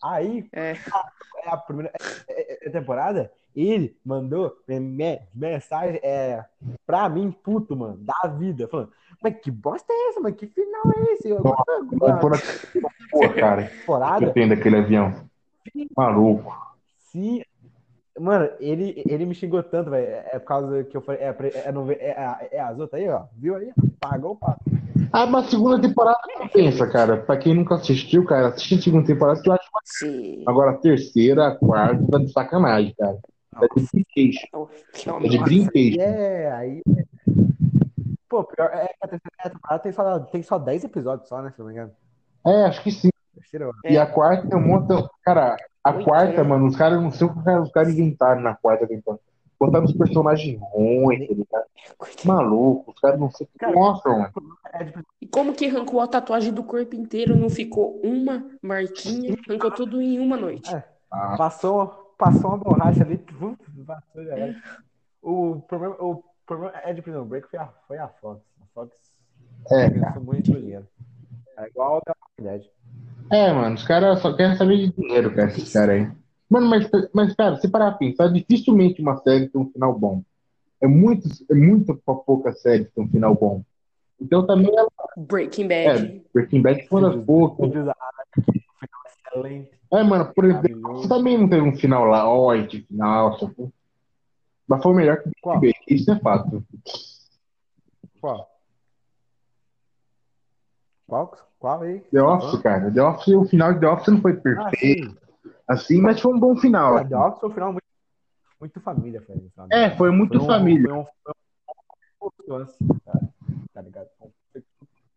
Aí, 0.03 0.47
É. 0.51 0.71
é 0.71 1.49
a 1.49 1.57
primeira 1.57 1.91
é, 2.27 2.67
é, 2.67 2.69
temporada, 2.71 3.31
ele 3.55 3.95
mandou 4.05 4.55
me- 4.67 4.79
me- 4.79 5.21
mensagem 5.33 5.99
é, 6.03 6.43
pra 6.85 7.07
mim, 7.09 7.31
puto, 7.31 7.75
mano, 7.75 7.97
da 7.97 8.27
vida, 8.29 8.67
falando, 8.67 8.91
mas 9.23 9.35
que 9.39 9.49
bosta 9.49 9.91
é 9.91 10.09
essa, 10.09 10.19
mano? 10.19 10.35
Que 10.35 10.47
final 10.47 10.91
é 10.91 11.13
esse? 11.13 11.29
Eu, 11.29 11.41
Não, 11.43 12.19
por 12.19 12.33
aqui, 12.33 12.81
pô, 13.11 13.29
cara, 13.29 13.63
que 13.63 13.77
temporada, 13.79 14.25
eu 14.25 14.33
tenho 14.33 14.49
daquele 14.49 14.77
avião. 14.77 15.13
Maluco. 15.95 16.55
Sim. 16.97 17.41
Mano, 18.17 18.49
ele, 18.61 19.03
ele 19.05 19.25
me 19.25 19.35
xingou 19.35 19.61
tanto, 19.61 19.89
velho. 19.89 20.07
É 20.07 20.29
é 20.33 20.39
por 20.39 20.45
causa 20.47 20.83
que 20.85 20.95
eu 20.95 21.01
falei. 21.01 21.21
É, 21.21 21.35
é, 21.65 21.71
não, 21.71 21.89
é, 21.91 21.95
é, 21.95 22.49
é 22.53 22.59
as 22.61 22.79
outras 22.79 23.01
aí, 23.01 23.09
ó. 23.09 23.23
Viu 23.35 23.55
aí? 23.55 23.73
Pagou 23.99 24.31
o 24.31 24.35
papo. 24.37 24.61
Ah, 25.11 25.25
mas 25.25 25.47
a 25.47 25.49
segunda 25.49 25.81
temporada 25.81 26.19
pensa, 26.53 26.87
cara. 26.89 27.17
Pra 27.17 27.35
quem 27.37 27.53
nunca 27.53 27.75
assistiu, 27.75 28.23
cara, 28.25 28.47
assiste 28.49 28.75
a 28.75 28.81
segunda 28.81 29.05
temporada 29.07 29.41
que 29.41 29.49
eu 29.49 29.53
acho. 29.53 29.69
Agora 30.45 30.71
a 30.71 30.77
terceira, 30.77 31.47
a 31.47 31.55
quarta, 31.55 32.05
tá 32.09 32.17
de 32.17 32.31
sacanagem, 32.31 32.93
cara. 32.97 33.17
De 33.59 33.87
brinquedo. 33.91 34.69
Que 34.93 35.09
é 35.09 35.11
uma 35.11 35.21
Tá 35.21 35.27
de 35.27 35.37
nossa. 35.37 35.43
brinquedo. 35.49 36.01
É, 36.01 36.51
aí. 36.51 36.81
Pô, 38.29 38.43
pior 38.43 38.69
é 38.73 38.87
que 38.87 38.95
a 39.01 39.07
terceira 39.07 39.49
temporada 39.49 39.79
tem 39.83 39.91
só, 39.91 40.19
tem 40.19 40.43
só 40.43 40.59
10 40.59 40.83
episódios 40.83 41.29
só, 41.29 41.41
né? 41.41 41.51
Se 41.51 41.59
não 41.59 41.67
me 41.67 41.73
engano. 41.73 41.91
É, 42.45 42.65
acho 42.65 42.83
que 42.83 42.91
sim. 42.91 43.09
Ó. 43.61 43.71
E 43.89 43.97
a 43.97 44.05
quarta 44.05 44.47
tem 44.49 44.57
um 44.57 44.61
monte. 44.67 44.87
Cara, 45.23 45.55
a 45.83 45.91
Oito, 45.91 46.03
quarta, 46.03 46.43
mano, 46.43 46.67
os 46.67 46.75
caras 46.75 47.01
não 47.01 47.11
sei 47.11 47.27
o 47.27 47.33
que 47.33 47.49
os 47.49 47.71
caras- 47.71 47.93
inventaram 47.93 48.41
na 48.41 48.55
quarta 48.55 48.85
temporada. 48.87 49.21
Botaram 49.57 49.85
os 49.85 49.93
personagens 49.93 50.59
ruins, 50.73 51.29
tá. 51.49 51.63
Maluco, 52.25 52.91
os 52.91 52.99
caras 52.99 53.17
não 53.19 53.31
sei 53.31 53.47
o 53.47 53.57
que 53.59 53.65
mostram, 53.67 54.19
mano. 54.19 54.33
É 54.73 54.83
de- 54.83 54.93
E 55.21 55.27
como 55.27 55.53
que 55.53 55.67
arrancou 55.67 56.01
a 56.01 56.07
tatuagem 56.07 56.51
do 56.51 56.63
corpo 56.63 56.95
inteiro? 56.95 57.35
Não 57.37 57.49
ficou 57.49 58.01
uma 58.03 58.45
marquinha? 58.61 59.37
Arrancou 59.47 59.71
tudo 59.71 60.01
em 60.01 60.19
uma 60.19 60.35
noite. 60.35 60.73
É. 60.75 60.83
Ah, 61.09 61.35
Passou, 61.37 62.04
passou 62.17 62.51
uma 62.51 62.58
borracha 62.58 63.04
ali, 63.04 63.17
pum, 63.17 63.56
passou, 63.86 64.23
já 64.23 64.34
era. 64.38 64.56
O 65.21 65.62
problema, 65.67 65.95
o 65.99 66.23
problema 66.45 66.73
é 66.84 66.93
de 66.93 67.01
Prison 67.01 67.25
Break 67.25 67.49
foi 67.49 67.60
a, 67.60 67.67
foi 67.88 67.97
a 67.97 68.08
Fox. 68.08 68.41
A 68.62 68.65
Fox 68.73 68.91
É, 69.71 69.89
gastou 69.89 70.23
muito 70.23 70.51
dinheiro. 70.51 70.88
É 71.58 71.67
igual 71.67 72.01
a 72.08 72.15
Dead. 72.41 72.63
É, 73.32 73.51
mano, 73.51 73.75
os 73.75 73.84
caras 73.84 74.19
só 74.19 74.34
querem 74.36 74.56
saber 74.56 74.78
de 74.78 74.91
dinheiro, 74.93 75.34
cara, 75.34 75.49
esses 75.49 75.71
caras 75.71 75.95
aí. 75.95 76.12
Mano, 76.49 76.67
mas, 76.67 76.88
mas, 77.13 77.34
cara, 77.36 77.58
se 77.58 77.67
parar 77.67 77.91
pra 77.91 77.97
pensar, 77.97 78.28
dificilmente 78.28 79.01
uma 79.01 79.17
série 79.17 79.47
tem 79.47 79.60
um 79.60 79.71
final 79.71 79.97
bom. 79.97 80.21
É 80.80 80.88
muito, 80.88 81.28
é 81.49 81.56
muito 81.56 81.95
pouca 81.95 82.54
série 82.54 82.86
tem 82.86 83.04
um 83.04 83.10
final 83.10 83.34
bom. 83.34 83.63
Então 84.21 84.45
também 84.45 84.71
ela, 84.75 84.89
Breaking 85.17 85.65
é, 85.71 85.86
Bad. 85.86 86.25
Breaking 86.34 86.62
Bad 86.62 86.88
foi 86.88 87.01
uma 87.01 87.10
das 87.10 87.25
poucas. 87.25 87.88
A 87.88 87.95
é 88.38 89.32
excelente. 89.32 89.74
É, 89.91 90.03
mano, 90.03 90.33
por 90.33 90.45
exemplo, 90.45 90.81
Maravilhoso. 90.81 91.09
também 91.09 91.37
não 91.37 91.47
teve 91.47 91.61
um 91.67 91.75
final 91.75 92.05
lá, 92.05 92.27
ó, 92.27 92.51
que 92.67 92.81
final, 92.81 93.37
só 93.39 93.47
foi- 93.49 93.69
mas 94.67 94.81
foi 94.83 94.93
melhor 94.95 95.17
que? 95.21 95.29
Breaking 95.43 95.59
Bad, 95.59 95.75
isso 95.87 96.11
é 96.11 96.19
fato. 96.19 96.63
Qual? 98.19 98.49
Qual? 101.07 101.37
Qual 101.59 101.81
aí? 101.83 101.99
The 102.11 102.21
Office, 102.21 102.61
cara, 102.61 102.91
The 102.91 103.01
Office, 103.03 103.27
o 103.35 103.45
final 103.45 103.73
de 103.73 103.79
The 103.79 103.87
Office 103.87 104.07
não 104.07 104.21
foi 104.21 104.33
Ah, 104.33 104.41
perfeito, 104.41 105.09
sim. 105.11 105.17
assim, 105.67 106.01
mas 106.01 106.19
foi 106.19 106.33
um 106.33 106.39
bom 106.39 106.55
final. 106.57 106.95
Cara, 106.95 107.07
The 107.07 107.15
Office 107.17 107.39
foi 107.39 107.49
um 107.49 107.53
final 107.53 107.71
muito, 107.71 107.85
muito 108.59 108.81
família, 108.81 109.21
foi, 109.21 109.49
sabe? 109.55 109.73
É, 109.73 109.95
foi 109.95 110.11
muito 110.11 110.37
um- 110.39 110.45
família. 110.47 110.89
Foi 110.89 110.97
um, 110.99 111.05
foi 112.47 112.63
um, 112.63 112.65
tá, 113.05 113.19
tá 113.73 113.81
ligado? 113.81 114.07
Foi 114.17 114.27
um 114.27 114.63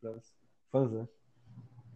fãs, 0.02 0.32
fãs, 0.70 0.90
né? 0.92 1.08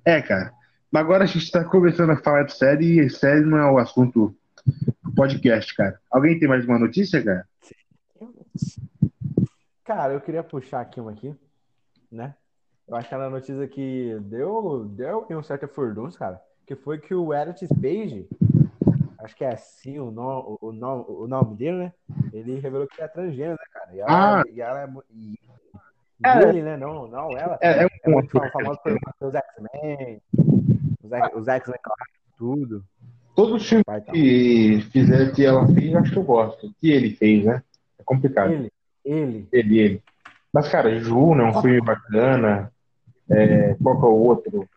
É, 0.05 0.23
cara. 0.23 0.53
Mas 0.93 1.03
agora 1.03 1.25
a 1.25 1.27
gente 1.27 1.51
tá 1.51 1.65
começando 1.65 2.11
a 2.11 2.17
falar 2.17 2.43
de 2.45 2.53
série 2.55 3.01
e 3.01 3.09
série 3.11 3.41
não 3.41 3.57
é 3.59 3.71
o 3.71 3.79
assunto 3.79 4.35
do 5.03 5.13
podcast, 5.15 5.75
cara. 5.75 5.99
Alguém 6.11 6.39
tem 6.39 6.47
mais 6.49 6.65
uma 6.67 6.79
notícia, 6.79 7.23
cara? 7.25 7.47
Cara, 9.85 10.13
eu 10.13 10.21
queria 10.21 10.43
puxar 10.43 10.81
aqui 10.81 11.01
uma 11.01 11.13
aqui, 11.13 11.35
né? 12.11 12.35
Eu 12.87 12.97
acho 12.97 13.09
que 13.09 13.15
era 13.15 13.27
a 13.27 13.31
notícia 13.31 13.67
que 13.67 14.19
deu, 14.23 14.85
deu 14.85 15.27
um 15.31 15.43
certo 15.43 15.67
furdunço, 15.69 16.19
cara, 16.19 16.41
que 16.67 16.77
foi 16.77 16.99
que 16.99 17.15
o 17.15 17.33
Elliot 17.33 17.67
Page, 17.69 18.29
acho 19.21 19.35
que 19.37 19.45
é 19.45 19.53
assim 19.55 19.99
o 19.99 20.11
nome, 20.11 20.59
o 20.61 20.73
nome, 20.73 21.05
o 21.09 21.27
nome 21.27 21.57
dele, 21.57 21.77
né? 21.79 21.93
Ele 22.33 22.59
revelou 22.61 22.87
que 22.87 23.01
é 23.01 23.09
transgênero, 23.09 23.53
né, 23.59 23.67
cara? 23.73 23.95
E 23.95 24.01
ela, 24.01 24.41
Ah. 24.41 24.43
e 24.53 24.61
ela 24.61 24.81
é, 24.81 24.87
mu- 24.87 25.05
e, 25.11 25.39
É. 26.25 26.49
ele, 26.49 26.63
né? 26.63 26.77
Não, 26.77 27.09
não 27.09 27.31
ela. 27.37 27.59
É, 27.63 27.85
é 27.85 27.89
É 28.05 28.11
muito 28.11 28.31
famoso 28.51 28.79
por 28.83 28.93
os 29.29 29.35
X-Men, 29.35 30.21
os 31.13 31.29
X- 31.29 31.37
os 31.37 31.49
X-Men, 31.49 31.81
tudo. 32.39 32.85
Todos 33.35 33.63
os 33.63 33.69
filmes 33.69 33.85
Vai, 33.87 34.01
tá. 34.01 34.13
que 34.13 34.87
fizeram 34.93 35.33
que 35.33 35.45
ela 35.45 35.67
fez, 35.67 35.95
acho 35.95 36.13
que 36.13 36.19
eu 36.19 36.23
gosto. 36.23 36.75
Que 36.81 36.91
ele 36.91 37.17
fez, 37.17 37.45
né? 37.45 37.63
É 37.99 38.03
complicado. 38.05 38.53
Ele, 38.53 38.71
ele. 39.05 39.49
Ele, 39.53 39.79
ele. 39.79 40.03
Mas, 40.53 40.69
cara, 40.69 40.99
Ju, 41.01 41.35
né? 41.35 41.45
Um 41.45 41.63
filme 41.63 41.81
bacana. 41.81 42.71
É, 43.31 43.75
qual 43.83 43.99
que 43.99 44.05
é 44.05 44.09
o 44.09 44.13
outro? 44.13 44.69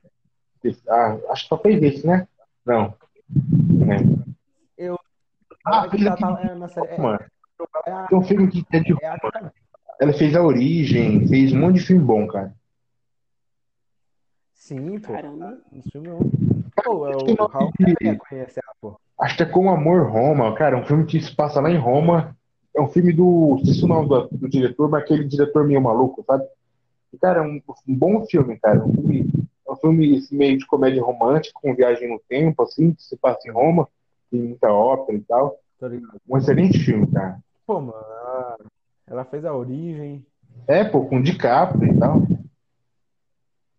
Ah, 0.87 1.17
acho 1.29 1.43
que 1.43 1.49
só 1.49 1.57
fez 1.57 1.83
esse, 1.83 2.07
né? 2.07 2.27
Não. 2.65 2.95
É. 3.91 3.97
Eu. 4.77 4.97
Ah, 5.65 5.85
é 5.85 5.89
que 5.89 5.97
fez 5.97 6.03
ela 6.05 6.13
aquele 6.15 6.35
tá- 6.35 6.41
é, 6.43 6.55
na 6.55 6.67
série- 6.69 6.87
é- 6.87 6.97
Mano, 6.97 7.19
é 7.85 8.05
tem 8.07 8.17
um 8.17 8.23
filme 8.23 8.47
que 8.49 8.65
é 8.71 8.79
de 8.79 8.95
é 9.03 9.07
a- 9.07 9.51
Ela 9.99 10.13
fez 10.13 10.35
A 10.35 10.41
Origem, 10.43 11.27
fez 11.27 11.51
um 11.53 11.59
monte 11.59 11.75
de 11.79 11.85
filme 11.85 12.03
bom, 12.03 12.25
cara. 12.27 12.53
Sim, 14.65 14.97
pô. 14.97 15.13
Caramba. 15.13 15.59
Esse 15.77 15.91
filme 15.91 16.07
é 16.07 16.83
Pô, 16.83 17.07
é 17.07 17.15
o 17.15 17.47
Raul 17.47 17.71
conhecer 18.17 18.61
ela, 18.65 18.75
pô. 18.81 18.99
Acho 19.19 19.37
que 19.37 19.43
é 19.43 19.45
Com 19.45 19.69
Amor 19.69 20.09
Roma, 20.09 20.55
cara. 20.55 20.75
É 20.75 20.81
um 20.81 20.83
filme 20.83 21.05
que 21.05 21.21
se 21.21 21.35
passa 21.35 21.61
lá 21.61 21.69
em 21.69 21.77
Roma. 21.77 22.35
É 22.75 22.81
um 22.81 22.87
filme 22.87 23.13
do. 23.13 23.57
Não 23.59 23.63
sei 23.63 23.75
se 23.75 23.85
o 23.85 23.87
nome 23.87 24.09
do, 24.09 24.27
do 24.31 24.49
diretor, 24.49 24.89
mas 24.89 25.03
aquele 25.03 25.23
diretor 25.23 25.67
meio 25.67 25.79
maluco, 25.79 26.23
sabe? 26.25 26.45
E, 27.13 27.17
cara, 27.19 27.41
é 27.41 27.43
um, 27.43 27.61
um 27.87 27.95
bom 27.95 28.25
filme, 28.25 28.57
cara. 28.57 28.83
Um 28.83 28.91
filme, 28.91 29.31
é 29.67 29.71
um 29.71 29.75
filme 29.75 30.17
esse 30.17 30.33
meio 30.33 30.57
de 30.57 30.65
comédia 30.65 31.03
romântica, 31.03 31.59
com 31.61 31.75
viagem 31.75 32.11
no 32.11 32.19
tempo, 32.27 32.63
assim, 32.63 32.91
que 32.91 33.03
se 33.03 33.15
passa 33.17 33.47
em 33.47 33.51
Roma. 33.51 33.87
Tem 34.31 34.41
muita 34.41 34.73
ópera 34.73 35.15
e 35.15 35.21
tal. 35.21 35.59
Um 36.27 36.37
excelente 36.37 36.79
filme, 36.79 37.05
cara. 37.11 37.37
Pô, 37.67 37.79
mano, 37.79 38.65
ela 39.05 39.25
fez 39.25 39.45
a 39.45 39.53
origem. 39.53 40.25
É, 40.67 40.83
pô, 40.83 41.05
com 41.05 41.21
DiCaprio 41.21 41.93
e 41.93 41.99
tal. 41.99 42.23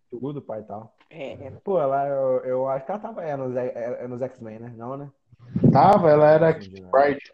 Tudo, 0.09 0.41
pai 0.41 0.61
e 0.61 0.63
tal. 0.63 0.93
É, 1.09 1.51
Pô, 1.63 1.79
ela, 1.79 2.07
eu, 2.07 2.39
eu 2.43 2.69
acho 2.69 2.85
que 2.85 2.91
ela 2.91 2.99
tava 2.99 3.23
é, 3.23 3.35
nos, 3.35 3.55
é, 3.55 4.03
é 4.03 4.07
nos 4.07 4.21
X-Men, 4.21 4.59
né? 4.59 4.73
Não, 4.75 4.97
né? 4.97 5.09
Tava, 5.71 6.09
ela 6.09 6.29
era 6.29 6.51
Entendi, 6.51 6.81
né? 6.81 6.89
Pride. 6.91 7.31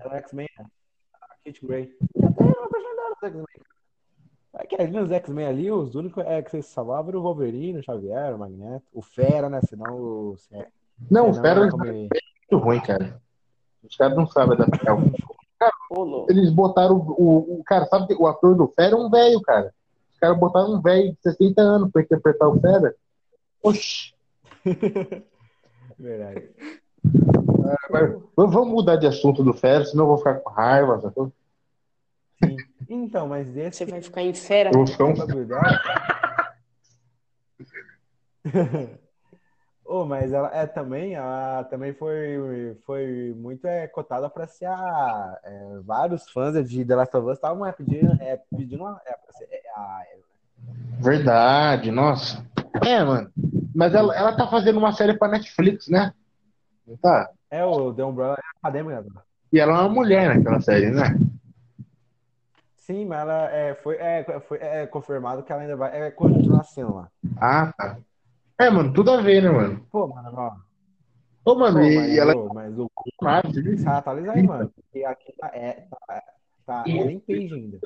Ela 0.00 0.14
é 0.14 0.18
X-Men, 0.18 0.48
né? 0.58 0.66
A 1.20 1.26
Kate 1.44 1.66
Grey. 1.66 1.96
E 2.16 2.24
até 2.24 2.44
nos 2.44 3.22
X-Men. 3.22 3.46
É 4.54 4.66
que 4.66 4.80
ali 4.80 4.92
nos 4.92 5.10
X-Men 5.10 5.46
ali, 5.46 5.70
os 5.72 5.94
únicos 5.94 6.24
é, 6.26 6.42
que 6.42 6.50
você 6.50 6.62
salvava 6.62 7.10
eram 7.10 7.20
o 7.20 7.22
Wolverine, 7.22 7.78
o 7.78 7.82
Xavier, 7.82 8.34
o 8.34 8.38
Magneto, 8.38 8.84
o 8.92 9.00
Fera, 9.02 9.48
né? 9.48 9.60
Senão 9.62 9.94
o. 9.96 10.36
Não, 11.10 11.30
o 11.30 11.34
Fera 11.34 11.60
era 11.60 11.68
é 11.68 11.70
muito 11.70 12.58
ruim, 12.58 12.80
cara. 12.80 13.20
Os 13.82 13.96
caras 13.96 14.16
não 14.16 14.26
sabem 14.26 14.54
adaptar. 14.54 14.94
o- 14.94 16.04
louco. 16.04 16.30
Eles 16.30 16.50
botaram 16.52 16.96
o, 16.96 17.12
o, 17.12 17.60
o- 17.60 17.64
Cara, 17.64 17.86
sabe 17.86 18.06
que 18.06 18.14
o 18.14 18.26
ator 18.26 18.54
do 18.54 18.68
Fera 18.68 18.94
é 18.94 18.98
um 18.98 19.08
velho, 19.08 19.40
cara. 19.40 19.74
Caras 20.22 20.38
botaram 20.38 20.74
um 20.74 20.80
velho 20.80 21.10
de 21.12 21.18
60 21.20 21.60
anos 21.60 21.90
pra 21.90 22.00
interpretar 22.00 22.48
o 22.48 22.60
Fera. 22.60 22.94
Oxi. 23.60 24.14
Verdade. 25.98 26.48
Mas 27.90 28.10
v- 28.10 28.20
Vamos 28.36 28.68
mudar 28.68 28.94
de 28.94 29.08
assunto 29.08 29.42
do 29.42 29.52
Fera, 29.52 29.84
senão 29.84 30.04
eu 30.04 30.08
vou 30.10 30.18
ficar 30.18 30.34
com 30.36 30.48
raiva. 30.50 31.00
sacou? 31.00 31.32
Sim. 32.40 32.56
Então, 32.88 33.26
mas 33.26 33.48
esse 33.56 33.78
Você 33.78 33.86
vai 33.86 34.00
ficar 34.00 34.22
em 34.22 34.32
fera. 34.32 34.70
Eu 34.70 34.78
vou 34.78 34.86
ficar 34.86 35.06
um. 35.06 35.14
Oh, 39.94 40.06
mas 40.06 40.32
ela 40.32 40.50
é 40.54 40.66
também, 40.66 41.16
ela 41.16 41.64
também 41.64 41.92
foi, 41.92 42.74
foi 42.86 43.34
muito 43.36 43.66
é, 43.66 43.86
cotada 43.86 44.30
para 44.30 44.46
ser 44.46 44.64
a. 44.64 45.38
é, 45.44 45.80
vários 45.84 46.30
fãs 46.30 46.54
de 46.66 46.82
The 46.82 46.96
Last 46.96 47.14
of 47.14 47.26
Us 47.28 47.34
estavam 47.34 47.66
é, 47.66 47.72
pedindo, 47.72 48.10
é, 48.22 48.40
pedindo 48.56 48.84
uma, 48.84 48.98
é, 49.04 49.12
é, 49.12 49.70
a, 49.76 50.02
Verdade, 50.98 51.90
nossa. 51.90 52.42
É, 52.82 53.04
mano. 53.04 53.30
Mas 53.74 53.92
ela, 53.92 54.16
ela 54.16 54.34
tá 54.34 54.46
fazendo 54.46 54.78
uma 54.78 54.92
série 54.92 55.12
pra 55.12 55.28
Netflix, 55.28 55.88
né? 55.88 56.14
Não 56.86 56.96
tá? 56.96 57.28
é 57.50 57.62
o 57.62 57.92
The 57.92 58.02
Umbrella 58.02 58.38
é 58.38 58.58
acadêmica. 58.58 59.04
E 59.52 59.60
ela 59.60 59.72
é 59.72 59.80
uma 59.82 59.90
mulher 59.90 60.34
naquela 60.34 60.62
série, 60.62 60.88
né? 60.90 61.18
Sim, 62.78 63.04
mas 63.04 63.20
ela 63.20 63.50
é, 63.50 63.74
foi, 63.74 63.96
é, 63.96 64.40
foi 64.40 64.56
é, 64.58 64.86
confirmado 64.86 65.42
que 65.42 65.52
ela 65.52 65.60
ainda 65.60 65.76
vai 65.76 66.00
é, 66.00 66.10
continuar 66.10 66.64
sendo 66.64 66.94
lá. 66.94 67.08
Ah, 67.38 67.70
tá. 67.76 67.98
É, 68.62 68.70
mano, 68.70 68.92
tudo 68.92 69.10
a 69.10 69.20
ver, 69.20 69.42
né, 69.42 69.50
mano? 69.50 69.84
Pô, 69.90 70.06
mano, 70.06 70.30
ó. 70.36 70.52
Ô, 71.44 71.54
Pô, 71.54 71.56
mano, 71.56 71.82
e, 71.82 71.96
mas, 71.96 72.16
ela 72.16 72.36
ô, 72.36 72.54
mas 72.54 72.78
o 72.78 72.88
é 73.24 73.42
viu? 73.50 73.76
se 73.76 73.88
atualiza 73.88 74.32
aí, 74.32 74.42
mano. 74.44 74.70
Porque 74.72 75.04
aqui 75.04 75.32
tá, 75.36 75.48
é, 75.52 75.84
tá, 75.90 76.22
tá 76.64 76.84
Ellen 76.86 77.18
Page 77.18 77.52
ainda. 77.54 77.78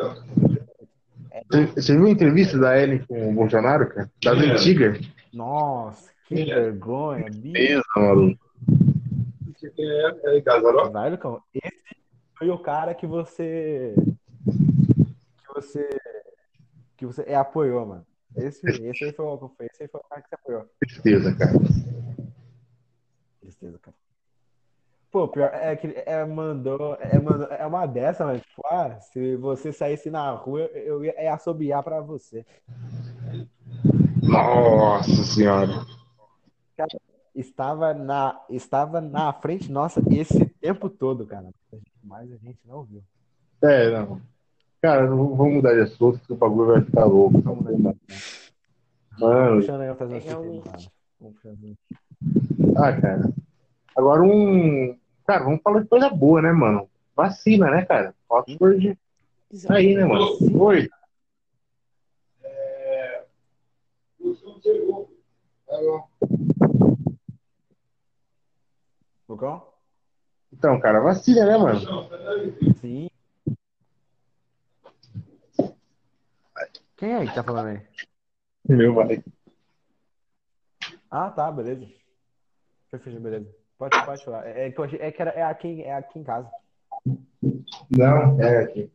Você- 1.51 1.67
Você 1.81 1.97
viu 1.97 2.05
a 2.07 2.11
entrevista 2.11 2.59
da 2.59 2.79
Ellen 2.79 3.03
com 3.07 3.31
o 3.31 3.33
Bolsonaro, 3.33 3.89
cara? 3.89 4.11
Das 4.23 4.39
antigas? 4.39 5.01
Nossa, 5.33 6.13
que 6.29 6.45
vergonha, 6.45 7.25
bicho. 7.31 7.57
Isso, 7.57 7.85
maluco. 7.97 8.47
Velho, 10.93 11.19
cão, 11.19 11.43
esse 11.55 11.97
foi 12.39 12.51
o 12.51 12.59
cara 12.59 12.95
que 12.95 13.07
você. 13.07 13.95
Que 14.45 15.55
você. 15.55 15.89
Que 16.99 17.07
você 17.07 17.23
é, 17.27 17.35
apoiou, 17.35 17.87
mano. 17.87 18.07
Esse, 18.37 18.67
esse, 18.67 19.05
aí 19.05 19.13
foi, 19.13 19.25
o- 19.25 19.49
foi- 19.57 19.67
esse 19.67 19.83
aí 19.85 19.89
foi 19.89 20.01
o 20.01 20.05
cara 20.09 20.23
que 20.23 20.29
você 20.29 20.35
apoiou. 20.35 20.67
Tristeza, 20.81 21.35
cara. 21.35 21.53
Tristeza, 23.41 23.79
cara. 23.79 23.97
Pô, 25.11 25.29
pior 25.29 25.51
é 25.55 25.75
que 25.77 25.87
ele 25.87 26.03
é, 26.05 26.25
mandou, 26.27 26.95
é, 27.01 27.19
mandou. 27.19 27.47
É 27.49 27.65
uma 27.67 27.87
dessa, 27.87 28.27
mas, 28.27 28.43
tipo, 28.43 28.63
ah, 28.67 29.01
se 29.01 29.37
você 29.37 29.73
saísse 29.73 30.11
na 30.11 30.31
rua, 30.33 30.61
eu 30.75 31.05
ia 31.05 31.15
é 31.17 31.29
assobiar 31.29 31.83
pra 31.83 32.01
você. 32.01 32.45
Nossa 34.23 35.25
senhora. 35.25 35.73
Estava 37.35 37.95
na, 37.95 38.43
estava 38.51 39.01
na 39.01 39.33
frente 39.33 39.71
nossa 39.71 40.03
esse 40.11 40.47
tempo 40.61 40.89
todo, 40.91 41.27
cara. 41.27 41.49
Mas 42.03 42.31
a 42.33 42.37
gente 42.37 42.59
não 42.65 42.83
viu. 42.85 43.03
É, 43.63 43.91
não. 43.91 44.21
Cara, 44.87 45.05
não 45.05 45.35
vamos 45.35 45.55
mudar 45.55 45.75
de 45.75 45.81
assunto, 45.81 46.21
que 46.21 46.33
o 46.33 46.37
bagulho 46.37 46.69
vai 46.69 46.81
ficar 46.81 47.07
louco. 47.07 47.41
Vamos 47.41 47.65
mudar 47.65 47.93
de 47.93 47.99
Mano, 49.19 49.57
Puxando 49.61 49.81
aí 49.81 50.21
Realmente. 50.21 50.93
Vamos 51.19 51.35
puxando. 51.35 51.77
ah, 52.77 53.01
cara. 53.01 53.33
Agora 53.97 54.23
um. 54.23 54.97
Cara, 55.27 55.43
vamos 55.43 55.61
falar 55.61 55.81
de 55.81 55.89
coisa 55.89 56.09
boa, 56.09 56.41
né, 56.41 56.53
mano? 56.53 56.89
Vacina, 57.17 57.69
né, 57.69 57.85
cara? 57.85 58.15
Oxford 58.29 58.97
tá 59.67 59.75
aí, 59.75 59.97
né, 59.97 60.05
mano? 60.05 60.25
Oi. 60.57 60.89
Lucão? 69.29 69.67
Então, 70.53 70.79
cara, 70.79 71.01
vacina, 71.01 71.45
né, 71.45 71.57
mano? 71.57 71.81
Sim. 72.81 73.09
Quem 76.97 77.13
é 77.13 77.27
que 77.27 77.35
tá 77.35 77.43
falando 77.43 77.69
aí? 77.69 77.83
Meu 78.69 78.95
vai. 78.95 79.23
Ah, 81.11 81.31
tá, 81.31 81.51
beleza. 81.53 81.87
Perfeito, 82.91 83.21
beleza. 83.21 83.47
Pode, 83.79 84.05
pode 84.05 84.25
falar. 84.25 84.47
É, 84.47 84.67
é 84.67 84.71
que 84.71 84.83
achei- 84.83 85.01
é 85.01 85.13
que 85.13 85.23
era, 85.23 85.31
é, 85.33 85.43
aqui, 85.43 85.83
é 85.83 85.95
aqui 85.95 86.19
em 86.19 86.25
casa. 86.25 86.51
Não, 87.91 88.41
é 88.41 88.65
aqui. 88.65 88.91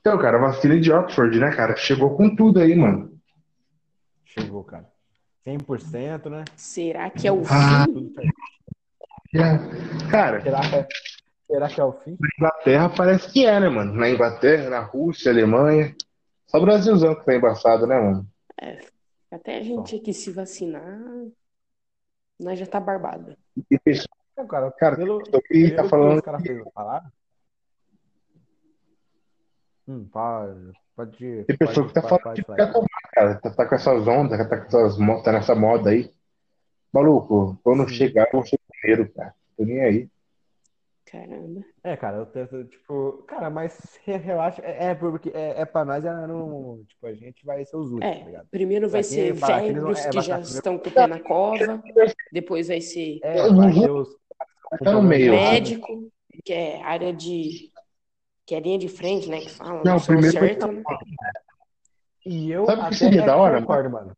Então, 0.00 0.18
cara, 0.18 0.38
vacina 0.38 0.78
de 0.78 0.92
Oxford, 0.92 1.38
né, 1.38 1.54
cara? 1.54 1.76
Chegou 1.76 2.16
com 2.16 2.34
tudo 2.34 2.60
aí, 2.60 2.74
mano. 2.74 3.18
Chegou, 4.24 4.64
cara. 4.64 4.92
100%, 5.44 6.28
né? 6.28 6.44
Será 6.56 7.08
que 7.10 7.28
é 7.28 7.32
o 7.32 7.42
Ah. 7.48 7.84
fim? 7.86 8.12
Certo. 9.30 10.10
Cara, 10.10 10.42
Será 10.42 10.60
que, 10.60 10.74
é, 10.76 10.88
será 11.46 11.68
que 11.68 11.80
é 11.80 11.84
o 11.84 11.92
fim? 11.92 12.16
na 12.20 12.28
Inglaterra 12.38 12.88
parece 12.96 13.32
que 13.32 13.46
é, 13.46 13.60
né, 13.60 13.68
mano? 13.68 13.92
Na 13.92 14.08
Inglaterra, 14.10 14.70
na 14.70 14.80
Rússia, 14.80 15.30
Alemanha. 15.30 15.94
Só 16.46 16.58
o 16.58 16.62
Brasilzão 16.64 17.14
que 17.14 17.24
tá 17.24 17.34
embaçado, 17.34 17.86
né, 17.86 17.98
mano? 18.00 18.26
Até 19.30 19.58
a 19.58 19.62
gente 19.62 19.96
aqui 19.96 20.12
se 20.14 20.30
vacinar, 20.30 21.00
nós 22.38 22.58
já 22.58 22.66
tá 22.66 22.78
barbado. 22.78 23.36
E 23.70 23.78
Não, 24.36 24.46
cara, 24.46 24.70
Cara, 24.72 24.96
pelo, 24.96 25.22
que 25.22 25.30
tá 25.30 25.42
pelo 25.42 25.82
que 25.84 25.88
falando 25.88 26.16
os 26.18 26.22
caras 26.22 26.42
fez- 26.42 26.64
falaram. 26.74 27.12
Hum, 29.86 30.08
pode, 30.10 30.72
pode 30.96 31.24
ir. 31.24 31.44
Tem 31.44 31.56
pessoa 31.56 31.86
pode, 31.86 31.88
que 31.88 31.94
tá 31.94 32.00
pode, 32.00 32.08
falando 32.22 32.22
pode 32.22 32.42
que 32.42 32.54
quer 32.54 32.72
tomar, 32.72 33.00
cara. 33.12 33.34
Tá, 33.40 33.50
tá 33.50 33.66
com 33.68 33.74
essas 33.74 34.06
ondas, 34.08 34.38
tá 34.48 34.56
com 34.58 34.64
essas 34.66 34.98
mo- 34.98 35.22
tá 35.22 35.32
nessa 35.32 35.54
moda 35.54 35.90
aí. 35.90 36.10
Maluco, 36.92 37.58
quando 37.62 37.88
Sim. 37.88 37.94
chegar, 37.94 38.26
eu 38.26 38.32
vou 38.40 38.46
ser 38.46 38.56
o 38.56 38.72
primeiro, 38.72 39.12
cara. 39.12 39.34
Tô 39.56 39.64
nem 39.64 39.80
aí. 39.80 40.08
Caramba. 41.14 41.60
É, 41.84 41.96
cara, 41.96 42.16
eu 42.16 42.26
tento, 42.26 42.64
tipo, 42.64 43.22
cara, 43.28 43.48
mas 43.48 43.78
re- 44.04 44.16
relaxa, 44.16 44.60
é, 44.62 44.86
é 44.86 44.94
porque 44.96 45.30
é, 45.32 45.60
é 45.60 45.64
pra 45.64 45.84
nós, 45.84 46.04
é 46.04 46.12
no, 46.26 46.82
tipo, 46.88 47.06
a 47.06 47.14
gente 47.14 47.46
vai 47.46 47.64
ser 47.64 47.76
os 47.76 47.92
últimos, 47.92 48.00
tá 48.16 48.20
É, 48.22 48.24
ligado? 48.24 48.48
primeiro 48.50 48.88
vai 48.88 49.04
ser 49.04 49.32
velhos 49.32 50.04
é, 50.04 50.10
que 50.10 50.20
já 50.22 50.34
tá- 50.38 50.42
estão 50.42 50.76
com 50.76 50.88
o 50.88 50.92
pé 50.92 51.06
na 51.06 51.20
cova, 51.20 51.80
depois 52.32 52.66
vai 52.66 52.80
ser 52.80 53.20
É, 53.22 53.48
vai 53.52 53.72
ter 53.72 53.90
os. 53.90 54.08
Tá 54.82 54.92
no 54.92 55.02
meio. 55.02 55.30
médico, 55.30 56.10
que 56.44 56.52
é 56.52 56.82
área 56.82 57.12
de. 57.12 57.70
que 58.44 58.56
é 58.56 58.60
linha 58.60 58.78
de 58.78 58.88
frente, 58.88 59.28
né? 59.28 59.40
Que 59.40 59.50
fala, 59.50 59.84
Não, 59.84 60.00
primeiro 60.00 60.32
certo, 60.32 60.66
né? 60.66 60.82
E 62.26 62.50
eu 62.50 62.66
Sabe 62.66 62.82
o 62.82 62.88
que 62.88 62.94
seria 62.96 63.22
é 63.22 63.26
da 63.26 63.36
hora, 63.36 63.60
concordo, 63.60 63.90
mano. 63.90 64.12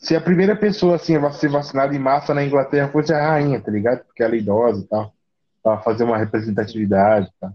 Se 0.00 0.16
a 0.16 0.20
primeira 0.20 0.56
pessoa, 0.56 0.96
assim, 0.96 1.14
a 1.14 1.30
ser 1.30 1.48
vacinada 1.50 1.94
em 1.94 1.98
massa 2.00 2.34
na 2.34 2.42
Inglaterra 2.44 2.90
fosse 2.90 3.12
a 3.12 3.24
rainha, 3.30 3.60
tá 3.60 3.70
ligado? 3.70 4.04
Porque 4.06 4.24
ela 4.24 4.34
é 4.34 4.38
idosa 4.38 4.82
e 4.82 4.88
tal. 4.88 5.14
Pra 5.68 5.82
fazer 5.82 6.04
uma 6.04 6.16
representatividade, 6.16 7.30
tá? 7.38 7.52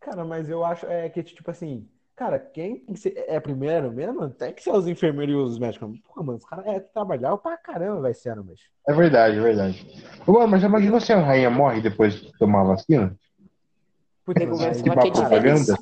Cara, 0.00 0.24
mas 0.24 0.48
eu 0.50 0.64
acho 0.64 0.84
é 0.86 1.08
que, 1.08 1.22
tipo 1.22 1.48
assim, 1.48 1.88
cara, 2.16 2.36
quem 2.36 2.80
tem 2.80 2.94
que 2.94 3.00
ser, 3.00 3.14
é 3.28 3.38
primeiro 3.38 3.92
mesmo, 3.92 4.28
tem 4.30 4.52
que 4.52 4.60
ser 4.60 4.72
os 4.72 4.88
enfermeiros 4.88 5.32
e 5.32 5.38
os 5.38 5.58
médicos. 5.60 5.96
Pô, 6.00 6.24
mano, 6.24 6.38
os 6.38 6.44
caras 6.44 6.66
é, 6.66 6.80
trabalhar 6.80 7.36
pra 7.36 7.56
caramba 7.56 8.00
vai 8.02 8.12
ser 8.12 8.30
ano, 8.30 8.42
bicho. 8.42 8.68
É 8.88 8.92
verdade, 8.92 9.38
é 9.38 9.40
verdade. 9.40 9.86
Ô, 10.26 10.32
mano, 10.32 10.48
mas 10.48 10.60
já 10.60 10.66
imaginou 10.68 11.00
se 11.00 11.12
a 11.12 11.20
rainha 11.20 11.48
morre 11.50 11.80
depois 11.80 12.14
de 12.14 12.36
tomar 12.36 12.62
a 12.62 12.64
vacina? 12.64 13.16
Vai 14.26 14.34
mas 14.46 14.76
Tipo, 14.82 14.90
a 14.90 15.06
é 15.06 15.10
propaganda? 15.10 15.40
velhice. 15.40 15.76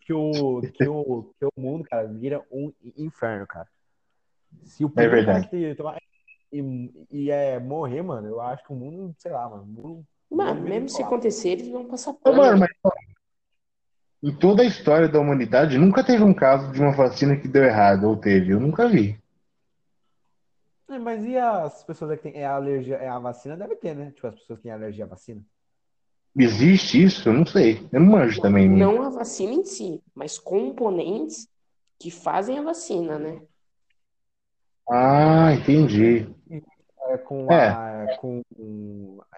que 0.00 0.12
o, 0.14 0.60
que, 0.62 0.88
o, 0.88 1.34
que 1.38 1.44
o 1.44 1.52
mundo, 1.60 1.84
cara, 1.84 2.06
vira 2.08 2.42
um 2.50 2.72
inferno, 2.96 3.46
cara. 3.46 3.68
Se 4.64 4.86
o 4.86 4.92
É 4.96 5.06
verdade. 5.06 5.76
tomar 5.76 5.98
e, 6.52 6.90
e 7.10 7.30
é 7.30 7.58
morrer, 7.58 8.02
mano, 8.02 8.26
eu 8.28 8.40
acho 8.40 8.64
que 8.64 8.72
o 8.72 8.76
mundo, 8.76 9.14
sei 9.18 9.30
lá, 9.32 9.48
mano, 9.48 9.62
o 9.62 9.66
mundo, 9.66 10.06
Mano, 10.30 10.60
mesmo 10.60 10.88
se 10.88 11.02
acontecer, 11.02 11.50
eles 11.50 11.68
vão 11.68 11.86
passar 11.86 12.14
pano. 12.14 12.36
mano, 12.36 12.58
mas 12.58 12.70
em 14.22 14.32
toda 14.36 14.62
a 14.62 14.66
história 14.66 15.08
da 15.08 15.18
humanidade, 15.18 15.78
nunca 15.78 16.04
teve 16.04 16.22
um 16.22 16.34
caso 16.34 16.70
de 16.72 16.80
uma 16.80 16.92
vacina 16.92 17.36
que 17.36 17.48
deu 17.48 17.64
errado, 17.64 18.04
ou 18.04 18.16
teve, 18.16 18.52
eu 18.52 18.60
nunca 18.60 18.88
vi. 18.88 19.18
É, 20.88 20.98
mas 20.98 21.24
e 21.24 21.36
as 21.38 21.82
pessoas 21.84 22.16
que 22.16 22.30
têm 22.30 22.40
é, 22.40 22.44
alergia 22.46 22.96
é 22.96 23.08
a 23.08 23.18
vacina? 23.18 23.56
Deve 23.56 23.76
ter, 23.76 23.94
né? 23.94 24.10
Tipo, 24.10 24.26
as 24.26 24.34
pessoas 24.34 24.58
que 24.58 24.64
têm 24.64 24.72
alergia 24.72 25.04
à 25.04 25.08
vacina. 25.08 25.40
Existe 26.36 27.02
isso? 27.02 27.28
Eu 27.28 27.32
não 27.32 27.46
sei. 27.46 27.88
Eu 27.92 28.00
não 28.00 28.08
manjo 28.08 28.40
também. 28.40 28.68
né? 28.68 28.76
Não 28.76 29.02
a 29.02 29.08
vacina 29.08 29.52
em 29.52 29.64
si, 29.64 30.02
mas 30.14 30.38
componentes 30.38 31.48
que 31.98 32.10
fazem 32.10 32.58
a 32.58 32.62
vacina, 32.62 33.18
né? 33.18 33.40
Ah, 34.90 35.52
entendi. 35.54 36.26
É 37.08 37.18
com 37.18 37.50
É. 37.50 37.68
a. 37.68 38.16
Com, 38.20 38.42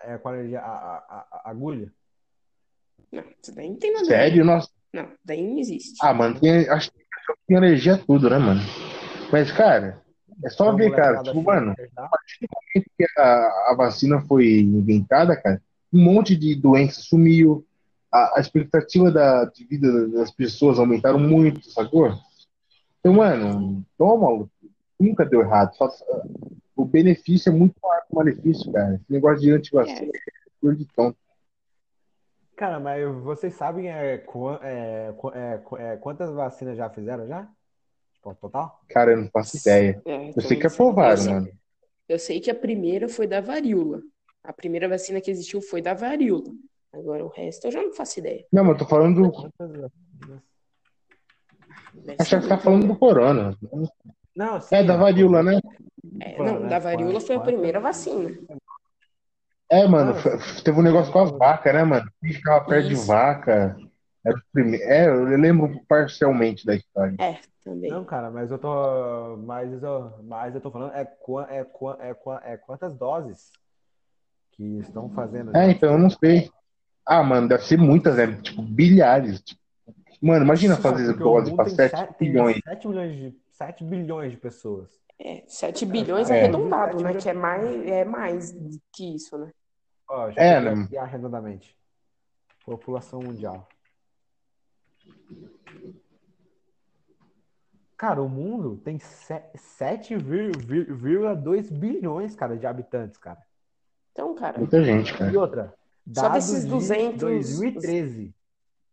é 0.05 0.19
com 0.19 0.29
a, 0.29 0.33
a, 0.33 0.65
a- 1.09 1.27
a 1.45 1.51
agulha? 1.51 1.93
Não, 3.13 3.23
isso 3.43 3.55
daí 3.55 3.69
não 3.69 3.77
tem 3.77 3.93
nada 3.93 4.05
a. 4.05 4.09
Sério? 4.09 4.45
Nossa. 4.45 4.69
Não, 4.93 5.09
daí 5.25 5.43
não 5.47 5.59
existe. 5.59 5.99
Ah, 6.03 6.13
mano, 6.15 6.39
tem, 6.41 6.69
acho 6.69 6.91
que 6.91 6.99
tem 7.47 7.57
alergia 7.57 7.95
a 7.95 7.99
tudo, 7.99 8.29
né, 8.29 8.39
mano? 8.39 8.61
Mas, 9.31 9.51
cara, 9.53 10.03
é 10.45 10.51
só 10.51 10.73
ver, 10.75 10.95
cara. 10.95 11.19
Tipo, 11.23 11.31
assim, 11.31 11.43
mano, 11.43 11.73
acertar. 11.73 12.11
que 12.97 13.07
a, 13.19 13.71
a 13.71 13.75
vacina 13.77 14.21
foi 14.23 14.61
inventada, 14.61 15.37
cara, 15.41 15.63
um 15.93 16.03
monte 16.03 16.37
de 16.37 16.55
doença 16.55 17.01
sumiu, 17.01 17.67
a, 18.11 18.39
a 18.39 18.41
expectativa 18.41 19.11
da, 19.11 19.45
de 19.47 19.65
vida 19.65 20.09
das 20.09 20.31
pessoas 20.31 20.79
aumentaram 20.79 21.19
muito, 21.19 21.71
sacou? 21.71 22.13
Então, 23.01 23.15
mano, 23.15 23.85
toma, 23.99 24.49
nunca 25.03 25.25
deu 25.25 25.41
errado. 25.41 25.75
Só- 25.75 25.91
o 26.77 26.85
benefício 26.85 27.51
é 27.51 27.53
muito 27.53 27.75
maior 27.83 28.01
que 28.03 28.13
o 28.13 28.17
malefício, 28.17 28.73
cara. 28.73 28.95
Esse 28.95 29.13
negócio 29.13 29.41
de 29.41 29.51
antivacina 29.51 30.11
é 30.15 30.21
coisa 30.61 30.77
de 30.79 30.87
tonto. 30.87 31.19
Cara, 32.57 32.79
mas 32.79 33.05
vocês 33.23 33.55
sabem 33.55 33.91
é, 33.91 34.25
é, 34.63 35.15
é, 35.35 35.63
é, 35.79 35.97
quantas 35.97 36.31
vacinas 36.31 36.77
já 36.77 36.89
fizeram 36.89 37.27
já? 37.27 37.49
Tipo, 38.15 38.35
total? 38.35 38.81
Cara, 38.89 39.13
eu 39.13 39.17
não 39.19 39.29
faço 39.31 39.57
ideia. 39.57 40.01
É, 40.05 40.29
Eu 40.29 40.41
sei 40.43 40.57
que. 40.59 40.67
Eu 40.67 40.71
aprovaram, 40.71 41.17
sei- 41.17 41.33
mano. 41.33 41.49
Eu 42.09 42.19
sei 42.19 42.41
que 42.41 42.51
a 42.51 42.55
primeira 42.55 43.09
foi 43.09 43.27
da 43.27 43.41
varíola. 43.41 44.01
A 44.45 44.53
primeira 44.53 44.89
vacina 44.89 45.21
que 45.21 45.31
existiu 45.31 45.61
foi 45.61 45.81
da 45.81 45.95
varíola. 45.95 46.53
Agora 46.93 47.25
o 47.25 47.29
resto 47.29 47.67
eu 47.67 47.73
já 47.73 47.83
não 47.83 47.93
faço 47.93 48.19
ideia. 48.21 48.45
Não, 48.53 48.65
mas 48.65 48.73
eu 48.75 48.79
tô 48.79 48.87
falando. 48.87 49.33
Quantas 49.33 49.71
vacinas? 49.71 50.43
Deve 51.95 52.17
Achava 52.21 52.25
ser 52.25 52.37
que 52.37 52.43
você 52.43 52.49
tá 52.49 52.59
falando 52.59 52.87
do 52.87 52.97
corona. 52.97 53.59
Não, 54.35 54.61
sim, 54.61 54.75
É 54.75 54.83
da 54.83 54.97
varíola, 54.97 55.43
né? 55.43 55.61
É, 56.21 56.39
não, 56.39 56.69
da 56.69 56.79
varíola 56.79 57.21
foi 57.21 57.37
a 57.37 57.41
primeira 57.41 57.81
vacina. 57.81 58.31
É, 59.71 59.87
mano, 59.87 60.15
teve 60.63 60.79
um 60.79 60.83
negócio 60.83 61.13
com 61.13 61.21
as 61.21 61.31
vacas, 61.31 61.73
né, 61.73 61.83
mano? 61.83 62.11
Ficava 62.23 62.65
perto 62.67 62.89
de 62.89 62.93
Isso. 62.95 63.07
vaca. 63.07 63.77
Era 64.25 64.37
o 64.37 64.43
primeiro. 64.53 64.85
É, 64.85 65.09
eu 65.09 65.25
lembro 65.39 65.81
parcialmente 65.89 66.65
da 66.65 66.75
história. 66.75 67.17
É, 67.19 67.39
também. 67.65 67.91
Não, 67.91 68.05
cara, 68.05 68.31
mas 68.31 68.51
eu 68.51 68.59
tô. 68.59 69.37
Mas 69.39 69.83
eu, 69.83 70.13
mas 70.25 70.55
eu 70.55 70.61
tô 70.61 70.71
falando 70.71 70.93
é, 70.93 71.03
é, 71.49 71.67
é, 72.11 72.53
é 72.53 72.57
quantas 72.57 72.95
doses 72.95 73.51
que 74.53 74.63
estão 74.79 75.09
fazendo. 75.11 75.57
É, 75.57 75.71
então 75.71 75.93
eu 75.93 75.99
não 75.99 76.11
sei. 76.11 76.51
Ah, 77.07 77.23
mano, 77.23 77.49
deve 77.49 77.65
ser 77.65 77.79
muitas, 77.79 78.17
né? 78.17 78.41
Tipo, 78.43 78.63
bilhares. 78.63 79.41
Tipo, 79.43 79.61
mano, 80.21 80.45
imagina 80.45 80.77
Cara, 80.77 80.97
fazer 80.97 81.15
dose 81.15 81.53
pra 81.55 81.65
tem 81.65 81.75
7 81.75 81.91
sete- 81.97 82.15
tem 82.19 82.29
bilhões. 82.29 82.61
7 82.63 82.89
milhões 82.89 83.17
de, 83.17 83.37
7 83.53 83.85
bilhões 83.85 84.33
de 84.33 84.39
pessoas. 84.39 84.91
É, 85.19 85.45
7 85.47 85.87
bilhões 85.87 86.31
É. 86.31 86.39
arredondado, 86.41 87.03
né? 87.03 87.15
Que 87.15 87.29
é 87.29 87.33
mais, 87.33 87.65
é 87.87 88.05
mais 88.05 88.53
que 88.93 89.15
isso, 89.15 89.39
né? 89.39 89.53
Ó, 90.09 90.27
deixa 90.27 90.41
É, 90.41 90.61
né? 90.61 90.83
aqui 90.85 90.97
arredondamente. 90.97 91.77
População 92.65 93.21
mundial. 93.21 93.69
Cara, 97.97 98.21
o 98.23 98.29
mundo 98.29 98.77
tem 98.79 98.99
se- 98.99 99.43
7,2 99.55 101.71
bilhões, 101.71 102.35
cara, 102.35 102.57
de 102.57 102.67
habitantes, 102.67 103.17
cara. 103.17 103.41
Então, 104.11 104.35
cara, 104.35 104.59
Muita 104.59 104.83
gente, 104.83 105.17
cara. 105.17 105.31
E 105.31 105.37
outra, 105.37 105.73
Só 106.13 106.29
desses 106.31 106.65
de 106.65 106.71
200 106.71 107.21
2013. 107.21 108.35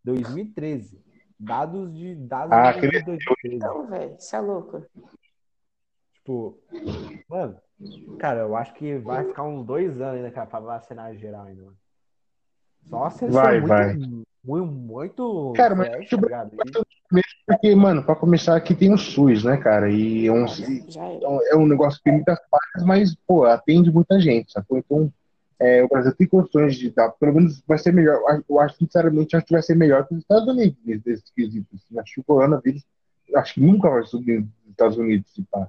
2013. 0.03 1.03
Dados 1.39 1.93
de 1.95 2.15
dados 2.15 2.51
Ah, 2.53 2.71
de 2.71 2.77
aquele- 2.77 3.01
2013. 3.03 3.55
então, 3.55 3.87
velho, 3.87 4.15
você 4.19 4.35
é 4.35 4.39
louco. 4.41 4.85
Tipo, 6.15 6.59
mano, 7.29 7.57
cara, 8.19 8.41
eu 8.41 8.55
acho 8.55 8.73
que 8.73 8.97
vai 8.97 9.23
ficar 9.23 9.43
uns 9.43 9.65
dois 9.65 10.01
anos 10.01 10.17
ainda, 10.17 10.31
cara, 10.31 10.47
pra 10.47 10.59
vacinar 10.59 11.15
geral 11.15 11.45
ainda, 11.45 11.63
mano. 11.63 11.77
Só 12.83 13.09
se 13.09 13.29
Vai, 13.29 13.61
forem 13.61 13.97
muito, 13.97 14.25
muito, 14.43 14.65
muito 14.71 15.53
Cara, 15.55 15.75
mas 15.75 15.89
tá? 15.89 15.99
E- 16.01 17.21
Porque, 17.47 17.73
mano, 17.73 18.03
pra 18.03 18.15
começar 18.15 18.55
aqui 18.55 18.75
tem 18.75 18.93
o 18.93 18.97
SUS, 18.97 19.43
né, 19.43 19.57
cara? 19.57 19.89
E 19.89 20.27
é 20.27 20.31
um, 20.31 20.45
Já 20.45 21.05
é. 21.05 21.19
é 21.51 21.55
um 21.55 21.65
negócio 21.67 21.97
que 21.97 22.03
tem 22.03 22.13
muitas 22.13 22.37
falhas, 22.49 22.85
mas, 22.85 23.15
pô, 23.25 23.45
atende 23.45 23.91
muita 23.91 24.19
gente, 24.19 24.51
sacou? 24.51 24.77
Então, 24.77 25.11
é, 25.59 25.83
o 25.83 25.87
Brasil 25.89 26.15
tem 26.15 26.27
condições 26.27 26.75
de 26.75 26.89
dar, 26.91 27.09
pelo 27.11 27.33
menos 27.33 27.61
vai 27.67 27.77
ser 27.77 27.91
melhor. 27.93 28.21
Eu 28.49 28.59
acho- 28.59 28.77
sinceramente, 28.77 29.35
acho 29.35 29.45
que 29.45 29.53
vai 29.53 29.61
ser 29.61 29.75
melhor 29.75 30.07
que 30.07 30.13
os 30.13 30.21
Estados 30.21 30.47
Unidos 30.47 30.77
nesse 30.85 31.33
quesito. 31.33 31.67
assim. 31.75 31.99
Acho 31.99 32.13
que 32.15 32.19
o 32.21 32.23
coronavírus, 32.23 32.85
acho 33.35 33.53
que 33.55 33.61
nunca 33.61 33.89
vai 33.89 34.03
subir 34.03 34.39
nos 34.39 34.71
Estados 34.71 34.97
Unidos, 34.97 35.31
se 35.33 35.43
pá. 35.43 35.67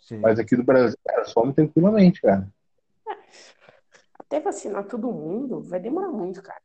Sim. 0.00 0.18
Mas 0.18 0.38
aqui 0.38 0.56
do 0.56 0.64
Brasil, 0.64 0.96
cara, 1.06 1.24
some 1.26 1.52
tranquilamente, 1.52 2.20
cara. 2.22 2.48
Até 4.18 4.40
vacinar 4.40 4.84
todo 4.84 5.10
mundo 5.12 5.60
vai 5.60 5.80
demorar 5.80 6.08
muito, 6.08 6.42
cara. 6.42 6.60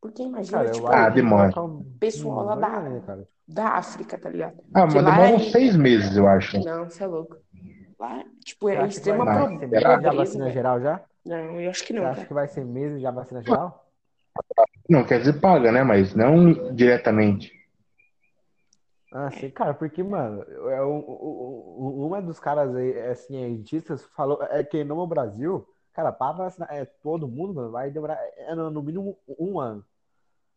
Porque 0.00 0.22
imagina, 0.22 0.58
Cara, 0.58 0.68
eu 0.68 0.74
tipo, 0.74 0.86
acho 0.86 0.96
Ah, 0.96 1.08
que 1.08 1.14
demora. 1.14 1.42
vai 1.42 1.48
ficar 1.50 1.62
um- 1.64 1.84
pessoal 1.98 2.44
lá 2.44 2.54
da- 2.54 3.00
cara. 3.00 3.28
da 3.46 3.68
África, 3.70 4.18
tá 4.18 4.30
ligado? 4.30 4.56
Ah, 4.74 4.84
mas 4.86 4.94
demora 4.94 5.30
é- 5.30 5.34
uns 5.34 5.50
seis 5.50 5.76
meses, 5.76 6.16
eu 6.16 6.26
acho. 6.28 6.64
Não, 6.64 6.84
você 6.84 7.02
é 7.04 7.06
louco. 7.06 7.36
Lá, 7.98 8.24
tipo, 8.44 8.68
é 8.68 8.86
extrema 8.86 9.24
meses 9.24 9.34
já 9.82 9.96
pobreza, 9.96 10.12
vacina 10.12 10.50
geral 10.50 10.80
já? 10.80 11.04
Não, 11.28 11.60
eu 11.60 11.68
acho 11.70 11.84
que 11.84 11.92
Você 11.92 11.98
não, 12.00 12.06
acha 12.06 12.14
cara. 12.16 12.26
que 12.26 12.32
vai 12.32 12.48
ser 12.48 12.64
meses 12.64 13.02
já 13.02 13.10
vacina 13.10 13.42
geral? 13.42 13.86
Não, 14.88 15.04
quer 15.04 15.18
dizer 15.18 15.38
paga, 15.38 15.70
né? 15.70 15.82
Mas 15.82 16.14
não 16.14 16.74
diretamente. 16.74 17.52
Ah, 19.12 19.30
sim, 19.30 19.50
cara, 19.50 19.74
porque, 19.74 20.02
mano, 20.02 20.42
é 20.70 20.82
um, 20.82 20.98
um- 20.98 21.76
um- 22.02 22.06
uma 22.06 22.22
dos 22.22 22.40
caras 22.40 22.74
aí, 22.74 22.92
é, 22.92 23.14
cientistas 23.14 24.02
falou 24.16 24.42
é 24.42 24.64
que 24.64 24.82
no 24.84 25.06
Brasil, 25.06 25.68
cara, 25.92 26.10
para 26.12 26.32
vacinar 26.32 26.72
é, 26.72 26.86
todo 26.86 27.28
mundo, 27.28 27.52
mano, 27.52 27.70
vai 27.70 27.90
demorar 27.90 28.18
é, 28.38 28.54
no, 28.54 28.70
no 28.70 28.82
mínimo 28.82 29.18
um 29.38 29.60
ano. 29.60 29.84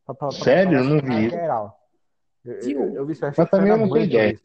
Pra, 0.06 0.16
pra, 0.16 0.32
Sério? 0.32 0.72
pra 0.72 0.80
Eu 0.80 0.84
não 0.86 1.00
vi. 1.02 1.30
geral. 1.30 1.78
Eu, 2.46 2.54
eu, 2.54 2.96
eu 2.96 3.06
vi 3.06 3.12
isso, 3.12 3.26
eu 3.26 3.30
achei 3.30 3.44
Mas 3.44 3.52
também 3.52 3.72
eu 3.72 3.78
na 3.78 3.86
não 3.86 3.92
tenho 3.92 4.06
ideia. 4.06 4.40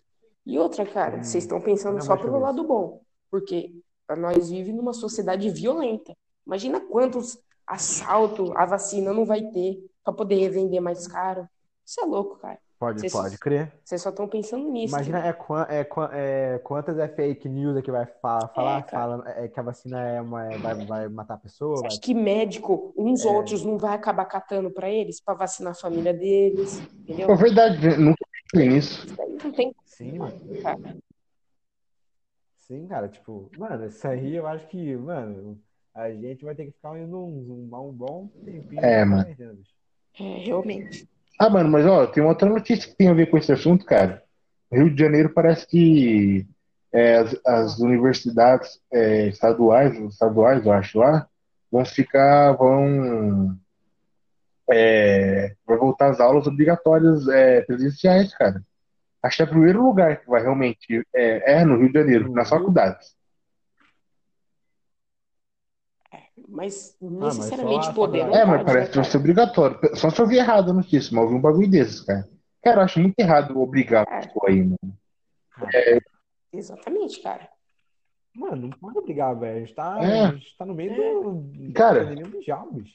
E 0.44 0.58
outra, 0.58 0.84
cara, 0.84 1.18
Hum. 1.18 1.22
vocês 1.22 1.44
estão 1.44 1.60
pensando 1.60 1.94
Não, 1.94 2.02
só 2.02 2.16
pelo 2.16 2.38
lado 2.40 2.64
bom. 2.64 3.00
Porque 3.30 3.72
nós 4.14 4.50
vivemos 4.50 4.76
numa 4.80 4.92
sociedade 4.92 5.50
violenta. 5.50 6.14
Imagina 6.46 6.80
quantos 6.80 7.38
assaltos 7.66 8.52
a 8.54 8.64
vacina 8.64 9.12
não 9.12 9.24
vai 9.24 9.42
ter 9.50 9.78
pra 10.04 10.12
poder 10.12 10.48
vender 10.50 10.78
mais 10.78 11.08
caro. 11.08 11.48
Isso 11.84 12.00
é 12.00 12.04
louco, 12.04 12.36
cara. 12.38 12.58
Pode, 12.78 13.10
pode 13.10 13.38
crer. 13.38 13.72
Vocês 13.82 14.02
só 14.02 14.10
estão 14.10 14.28
pensando 14.28 14.68
nisso. 14.70 14.94
Imagina 14.94 15.26
é, 15.26 15.32
qua- 15.32 15.66
é, 15.70 15.82
qua- 15.82 16.10
é, 16.12 16.58
quantas 16.58 16.98
é 16.98 17.08
fake 17.08 17.48
news 17.48 17.74
é 17.74 17.80
que 17.80 17.90
vai 17.90 18.04
fa- 18.04 18.48
falar, 18.54 18.82
cara. 18.82 19.02
fala, 19.22 19.30
é, 19.30 19.48
que 19.48 19.58
a 19.58 19.62
vacina 19.62 19.98
é 20.06 20.20
uma, 20.20 20.52
é- 20.52 20.58
vai, 20.58 20.84
vai 20.84 21.08
matar 21.08 21.34
a 21.34 21.38
pessoa, 21.38 21.76
vai 21.80 21.86
acha 21.86 21.98
que 22.00 22.12
médico, 22.12 22.92
uns 22.94 23.24
É. 23.24 23.28
outros, 23.30 23.64
não 23.64 23.78
vai 23.78 23.94
acabar 23.94 24.26
catando 24.26 24.70
pra 24.70 24.90
eles, 24.90 25.22
pra 25.22 25.32
vacinar 25.32 25.72
a 25.72 25.74
família 25.74 26.12
deles, 26.12 26.78
entendeu? 26.98 27.26
Pô, 27.28 27.34
verdade, 27.34 27.96
nunca 27.96 28.22
pensei 28.52 28.68
nisso. 28.68 29.06
Isso 29.06 29.16
daí 29.16 29.38
não 29.42 29.52
tem 29.52 29.74
Sim, 29.86 30.18
mano. 30.18 30.38
cara. 30.62 30.96
Sim, 32.66 32.88
cara, 32.88 33.08
tipo, 33.08 33.48
mano, 33.56 33.86
isso 33.86 34.06
aí 34.08 34.34
eu 34.34 34.44
acho 34.44 34.66
que, 34.66 34.96
mano, 34.96 35.56
a 35.94 36.10
gente 36.10 36.44
vai 36.44 36.52
ter 36.52 36.64
que 36.66 36.72
ficar 36.72 36.98
indo 36.98 37.16
um, 37.16 37.68
um, 37.70 37.88
um 37.88 37.92
bom 37.92 38.28
tempinho 38.44 38.84
É, 38.84 39.04
mano. 39.04 39.24
bicho. 39.24 39.72
É, 40.18 40.38
realmente. 40.44 41.08
Ah, 41.38 41.48
mano, 41.48 41.70
mas 41.70 41.86
ó, 41.86 42.06
tem 42.08 42.22
uma 42.22 42.30
outra 42.30 42.48
notícia 42.48 42.90
que 42.90 42.96
tem 42.96 43.08
a 43.08 43.14
ver 43.14 43.30
com 43.30 43.38
esse 43.38 43.52
assunto, 43.52 43.84
cara. 43.84 44.20
Rio 44.72 44.92
de 44.92 45.00
Janeiro 45.00 45.32
parece 45.32 45.64
que 45.64 46.44
é, 46.92 47.18
as, 47.18 47.40
as 47.46 47.78
universidades 47.78 48.80
é, 48.92 49.28
estaduais, 49.28 49.96
estaduais, 49.96 50.66
eu 50.66 50.72
acho 50.72 50.98
lá, 50.98 51.28
vão 51.70 51.84
ficar, 51.84 52.50
vão, 52.52 53.56
é, 54.68 55.54
vai 55.64 55.76
voltar 55.76 56.10
às 56.10 56.18
aulas 56.18 56.48
obrigatórias 56.48 57.28
é, 57.28 57.60
presenciais, 57.60 58.34
cara. 58.34 58.60
Acho 59.26 59.36
que 59.38 59.42
é 59.42 59.46
o 59.46 59.48
primeiro 59.48 59.82
lugar 59.82 60.20
que 60.20 60.28
vai 60.28 60.40
realmente 60.42 61.06
é, 61.14 61.60
é 61.60 61.64
no 61.64 61.76
Rio 61.78 61.88
de 61.92 61.98
Janeiro, 61.98 62.32
nas 62.32 62.50
Uhum. 62.50 62.58
faculdades. 62.58 63.16
Mas 66.48 66.96
mas 67.00 67.36
necessariamente 67.38 67.86
só 67.86 67.90
a 67.90 67.94
poder. 67.94 68.20
É, 68.20 68.44
mas 68.44 68.62
parece 68.62 68.86
né, 68.86 68.90
que 68.92 68.96
vai 68.96 69.04
ser 69.04 69.16
obrigatório. 69.18 69.78
Só 69.96 70.10
se 70.10 70.20
eu 70.20 70.26
vi 70.26 70.36
errado 70.36 70.70
a 70.70 70.74
notícia, 70.74 71.10
mas 71.14 71.24
eu 71.24 71.30
vi 71.30 71.34
um 71.34 71.40
bagulho 71.40 71.70
desses, 71.70 72.02
cara. 72.02 72.28
Cara, 72.62 72.80
eu 72.80 72.84
acho 72.84 73.00
muito 73.00 73.18
errado 73.18 73.58
obrigar 73.60 74.06
a 74.08 74.14
É. 74.16 74.20
pessoa 74.20 74.48
aí, 74.48 74.62
mano. 74.62 74.98
Exatamente, 76.52 77.20
cara. 77.22 77.48
Mano, 78.34 78.68
não 78.68 78.70
pode 78.70 79.00
brigar, 79.02 79.34
velho. 79.38 79.56
A 79.56 79.60
gente 79.60 79.74
tá, 79.74 79.98
É. 80.02 80.26
a 80.26 80.30
gente 80.32 80.56
tá 80.56 80.64
no 80.66 80.74
meio 80.74 80.94
do, 80.94 81.72
Cara. 81.72 82.00
da 82.04 82.10
pandemia 82.10 82.30
mundial, 82.30 82.70
bicho. 82.72 82.94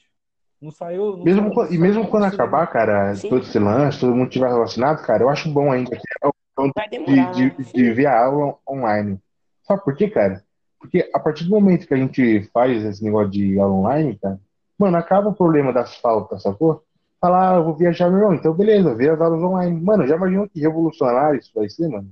Não 0.62 0.70
saiu. 0.70 1.16
Não 1.16 1.24
Mesmo, 1.24 1.52
saiu- 1.52 1.72
e 1.72 1.78
mesmo 1.78 2.06
quando 2.06 2.24
acabar, 2.24 2.66
cara, 2.68 3.14
Sim. 3.16 3.28
todo 3.28 3.42
esse 3.42 3.58
lance, 3.58 3.98
todo 3.98 4.14
mundo 4.14 4.30
tiver 4.30 4.48
vacinado, 4.48 5.02
cara, 5.02 5.24
eu 5.24 5.28
acho 5.28 5.50
bom 5.52 5.72
ainda 5.72 5.90
que 5.90 5.96
é 5.96 6.30
Vai 6.74 6.88
de, 6.88 6.98
demorar. 6.98 7.32
de, 7.32 7.50
de 7.72 7.92
ver 7.92 8.06
a 8.06 8.24
aula 8.24 8.54
online. 8.68 9.18
Sabe 9.64 9.82
por 9.82 9.96
quê, 9.96 10.08
cara? 10.08 10.44
Porque 10.78 11.10
a 11.12 11.18
partir 11.18 11.44
do 11.44 11.50
momento 11.50 11.86
que 11.86 11.94
a 11.94 11.96
gente 11.96 12.48
faz 12.52 12.84
esse 12.84 13.02
negócio 13.02 13.30
de 13.30 13.58
aula 13.58 13.74
online, 13.74 14.18
cara, 14.18 14.38
mano, 14.78 14.96
acaba 14.96 15.30
o 15.30 15.34
problema 15.34 15.72
das 15.72 15.96
faltas, 15.96 16.42
sacou? 16.42 16.84
falar, 17.20 17.52
ah, 17.52 17.56
eu 17.58 17.64
vou 17.64 17.74
viajar, 17.76 18.10
meu 18.10 18.18
irmão. 18.18 18.34
Então, 18.34 18.52
beleza, 18.52 18.96
vê 18.96 19.08
as 19.08 19.20
aulas 19.20 19.40
online. 19.40 19.80
Mano, 19.80 20.04
já 20.08 20.16
imaginou 20.16 20.48
que 20.48 20.60
revolucionário 20.60 21.38
isso 21.38 21.52
vai 21.54 21.68
ser, 21.70 21.86
mano? 21.88 22.10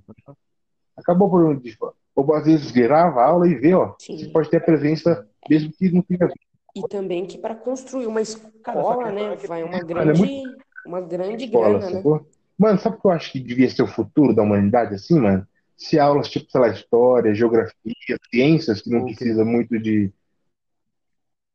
Acabou 0.96 1.28
por 1.28 1.44
um 1.44 1.60
ou 2.14 2.34
às 2.34 2.44
vezes 2.44 2.70
grava 2.70 3.20
a 3.20 3.26
aula 3.26 3.48
e 3.48 3.54
vê, 3.56 3.74
ó. 3.74 3.94
Sim. 3.98 4.18
Você 4.18 4.28
pode 4.28 4.48
ter 4.50 4.58
a 4.58 4.60
presença, 4.60 5.26
mesmo 5.48 5.72
que 5.72 5.90
não 5.90 6.02
tenha 6.02 6.28
E 6.74 6.82
também 6.88 7.26
que 7.26 7.38
para 7.38 7.54
construir 7.54 8.06
uma 8.06 8.20
escola, 8.20 9.10
né, 9.10 9.36
vai 9.46 9.62
uma 9.62 9.76
Olha, 9.76 9.84
grande, 9.84 10.56
uma 10.86 11.00
grande 11.00 11.44
escola, 11.44 11.78
grana, 11.78 11.90
né? 11.90 11.96
sacou? 11.96 12.26
Mano, 12.58 12.78
sabe 12.78 12.96
o 12.96 13.00
que 13.00 13.06
eu 13.06 13.10
acho 13.10 13.32
que 13.32 13.40
devia 13.40 13.70
ser 13.70 13.82
o 13.82 13.88
futuro 13.88 14.34
da 14.34 14.42
humanidade, 14.42 14.94
assim, 14.94 15.18
mano? 15.18 15.46
Se 15.76 15.98
aulas 15.98 16.28
tipo, 16.28 16.50
sei 16.50 16.60
lá, 16.60 16.68
história, 16.68 17.34
geografia, 17.34 17.74
ciências, 18.30 18.82
que 18.82 18.90
não 18.90 19.02
O 19.02 19.06
quê? 19.06 19.14
precisa 19.14 19.44
muito 19.44 19.78
de, 19.78 20.12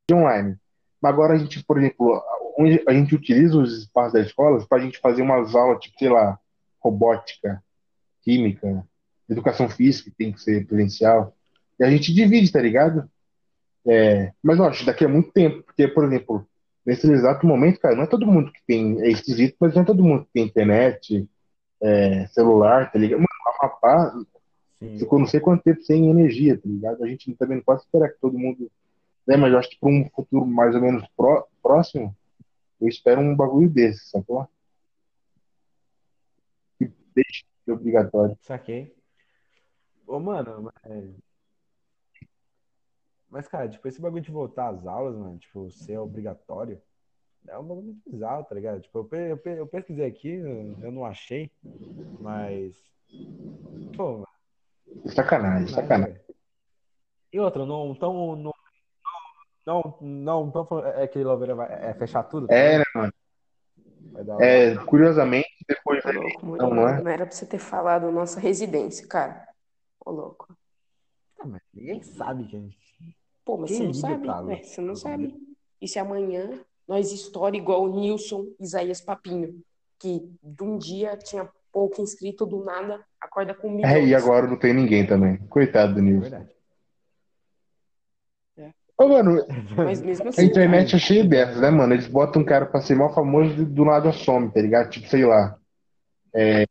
de 0.09 0.15
online. 0.15 0.57
Mas 0.99 1.13
agora 1.13 1.33
a 1.33 1.37
gente, 1.37 1.63
por 1.63 1.77
exemplo, 1.77 2.23
onde 2.57 2.83
a 2.87 2.93
gente 2.93 3.13
utiliza 3.13 3.57
os 3.57 3.77
espaços 3.77 4.13
das 4.13 4.27
escolas 4.27 4.65
para 4.65 4.79
a 4.79 4.81
gente 4.81 4.97
fazer 4.99 5.21
umas 5.21 5.53
aulas, 5.53 5.79
tipo, 5.79 5.97
sei 5.99 6.09
lá, 6.09 6.39
robótica, 6.79 7.63
química, 8.21 8.83
educação 9.29 9.69
física, 9.69 10.09
que 10.09 10.17
tem 10.17 10.31
que 10.31 10.41
ser 10.41 10.65
presencial. 10.65 11.35
E 11.79 11.83
a 11.83 11.89
gente 11.89 12.13
divide, 12.13 12.51
tá 12.51 12.59
ligado? 12.59 13.09
É, 13.87 14.33
mas 14.41 14.57
eu 14.57 14.65
acho 14.65 14.79
que 14.79 14.85
daqui 14.85 15.05
a 15.05 15.07
muito 15.07 15.31
tempo, 15.31 15.63
porque, 15.63 15.87
por 15.87 16.05
exemplo, 16.05 16.47
nesse 16.85 17.09
exato 17.11 17.45
momento, 17.45 17.79
cara, 17.79 17.95
não 17.95 18.03
é 18.03 18.07
todo 18.07 18.25
mundo 18.25 18.51
que 18.51 18.59
tem, 18.65 18.99
é 19.01 19.09
esquisito, 19.09 19.55
mas 19.59 19.75
não 19.75 19.83
é 19.83 19.85
todo 19.85 20.03
mundo 20.03 20.25
que 20.25 20.31
tem 20.33 20.45
internet, 20.45 21.27
é, 21.81 22.27
celular, 22.27 22.91
tá 22.91 22.97
ligado? 22.97 23.19
Mano, 23.19 23.27
o 23.45 23.65
Amapá 23.65 24.13
ficou 24.97 25.19
não 25.19 25.27
sei 25.27 25.39
quanto 25.39 25.63
tempo 25.63 25.81
sem 25.83 26.09
energia, 26.09 26.57
tá 26.57 26.63
ligado? 26.65 27.03
A 27.03 27.07
gente 27.07 27.33
também 27.35 27.57
não 27.57 27.63
pode 27.63 27.81
esperar 27.81 28.09
que 28.09 28.19
todo 28.19 28.37
mundo. 28.37 28.71
Né, 29.27 29.35
mas 29.37 29.51
eu 29.51 29.59
acho 29.59 29.69
que 29.69 29.79
para 29.79 29.89
um 29.89 30.07
futuro 30.15 30.45
mais 30.45 30.75
ou 30.75 30.81
menos 30.81 31.03
pró- 31.17 31.47
próximo, 31.61 32.15
eu 32.79 32.87
espero 32.87 33.21
um 33.21 33.35
bagulho 33.35 33.69
desse, 33.69 34.09
sacou? 34.09 34.47
Que 36.77 36.91
deixe 37.15 37.43
de 37.43 37.65
ser 37.65 37.71
obrigatório. 37.71 38.37
Saquei. 38.41 38.93
Ô, 40.05 40.19
mano, 40.19 40.71
mas... 40.83 41.24
mas, 43.35 43.49
cara, 43.49 43.67
tipo, 43.67 43.85
esse 43.85 43.99
bagulho 44.01 44.23
de 44.23 44.31
voltar 44.31 44.69
às 44.69 44.87
aulas, 44.87 45.13
mano, 45.17 45.37
tipo, 45.37 45.69
ser 45.69 45.97
obrigatório, 45.97 46.81
é 47.45 47.57
um 47.59 47.63
bagulho 47.63 47.87
muito 47.87 48.09
bizarro, 48.09 48.45
tá 48.45 48.55
ligado? 48.55 48.79
Tipo, 48.79 49.09
eu, 49.11 49.41
eu, 49.43 49.53
eu 49.57 49.67
pesquisei 49.67 50.05
aqui, 50.05 50.29
eu 50.29 50.89
não 50.89 51.03
achei, 51.05 51.51
mas. 52.21 52.73
Pô, 53.97 54.25
Sacanagem, 55.07 55.65
nada, 55.69 55.81
sacanagem. 55.81 56.13
velho. 56.13 56.25
E 57.33 57.39
outra, 57.41 57.65
não 57.65 57.93
tão. 57.93 58.35
Não, 58.37 58.51
não, 59.65 59.97
não 59.99 60.51
tão 60.51 60.65
falando. 60.65 60.87
É 60.97 61.05
que 61.05 61.21
Louveira 61.21 61.55
vai 61.55 61.89
é 61.89 61.93
fechar 61.93 62.23
tudo? 62.23 62.49
É, 62.49 62.77
também? 62.77 62.79
né, 62.79 62.85
mano? 62.95 63.13
Vai 64.13 64.23
dar- 64.23 64.41
É, 64.41 64.75
curiosamente, 64.85 65.65
depois 65.67 66.03
Ô, 66.05 66.11
louco, 66.11 66.45
Não, 66.57 66.69
não 66.73 66.87
é? 66.87 67.03
Não 67.03 67.11
era 67.11 67.25
pra 67.25 67.35
você 67.35 67.45
ter 67.45 67.59
falado 67.59 68.09
nossa 68.11 68.39
residência, 68.39 69.05
cara. 69.09 69.45
Ô, 70.05 70.11
louco. 70.11 70.57
Ah, 71.39 71.45
mas 71.47 71.61
ninguém 71.73 72.01
sabe 72.01 72.45
que 72.47 72.55
a 72.55 72.59
gente. 72.59 72.84
Pô, 73.45 73.57
mas 73.57 73.69
Quem 73.69 73.77
você 73.77 73.83
não 73.83 74.11
liga 74.11 74.27
sabe? 74.27 74.45
pra 74.45 74.53
É, 74.53 74.63
você 74.63 74.81
não 74.81 74.95
sabe. 74.95 75.35
E 75.79 75.87
se 75.87 75.99
amanhã 75.99 76.59
nós 76.87 77.11
estoura 77.11 77.55
igual 77.55 77.83
o 77.83 77.99
Nilson 77.99 78.47
Isaías 78.59 78.99
Papinho, 78.99 79.61
que 79.99 80.27
de 80.43 80.63
um 80.63 80.77
dia 80.77 81.15
tinha 81.15 81.47
pouco 81.71 82.01
inscrito, 82.01 82.45
do 82.45 82.63
nada 82.63 83.05
acorda 83.21 83.53
com 83.53 83.69
milhões. 83.69 83.93
É, 83.93 84.03
e 84.03 84.15
agora 84.15 84.47
não 84.47 84.57
tem 84.57 84.73
ninguém 84.73 85.05
também. 85.05 85.37
Coitado 85.47 85.93
do 85.93 85.99
É 85.99 86.03
Nilson. 86.03 86.29
verdade. 86.29 86.55
Ô, 88.97 89.09
mano, 89.09 89.45
Mas 89.75 90.01
mesmo 90.01 90.25
a 90.25 90.29
assim, 90.29 90.45
internet 90.45 90.95
é 90.95 90.99
cheia 90.99 91.23
dessas, 91.25 91.59
né, 91.59 91.69
mano? 91.69 91.93
Eles 91.93 92.07
botam 92.07 92.41
um 92.41 92.45
cara 92.45 92.65
pra 92.65 92.81
ser 92.81 92.95
mal 92.95 93.13
famoso 93.13 93.61
e 93.61 93.65
do 93.65 93.83
nada 93.83 94.11
some, 94.13 94.49
tá 94.51 94.61
ligado? 94.61 94.89
Tipo, 94.89 95.07
sei 95.07 95.25
lá. 95.25 95.59
é, 96.33 96.65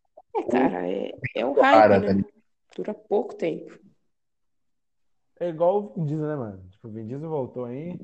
cara, 0.51 0.89
é, 0.91 1.13
é 1.37 1.45
o 1.45 1.53
hype, 1.53 1.89
tá 1.89 1.99
né? 1.99 1.99
ligado? 1.99 2.27
Dura 2.75 2.95
pouco 2.95 3.35
tempo. 3.35 3.79
É 5.41 5.49
igual 5.49 5.79
o 5.79 5.93
Vin 5.95 6.07
Diesel, 6.07 6.27
né, 6.27 6.37
mano? 6.37 6.63
Tipo, 6.71 6.89
o 6.89 6.91
Vin 6.91 7.07
Diesel 7.07 7.29
voltou 7.29 7.65
aí. 7.65 7.99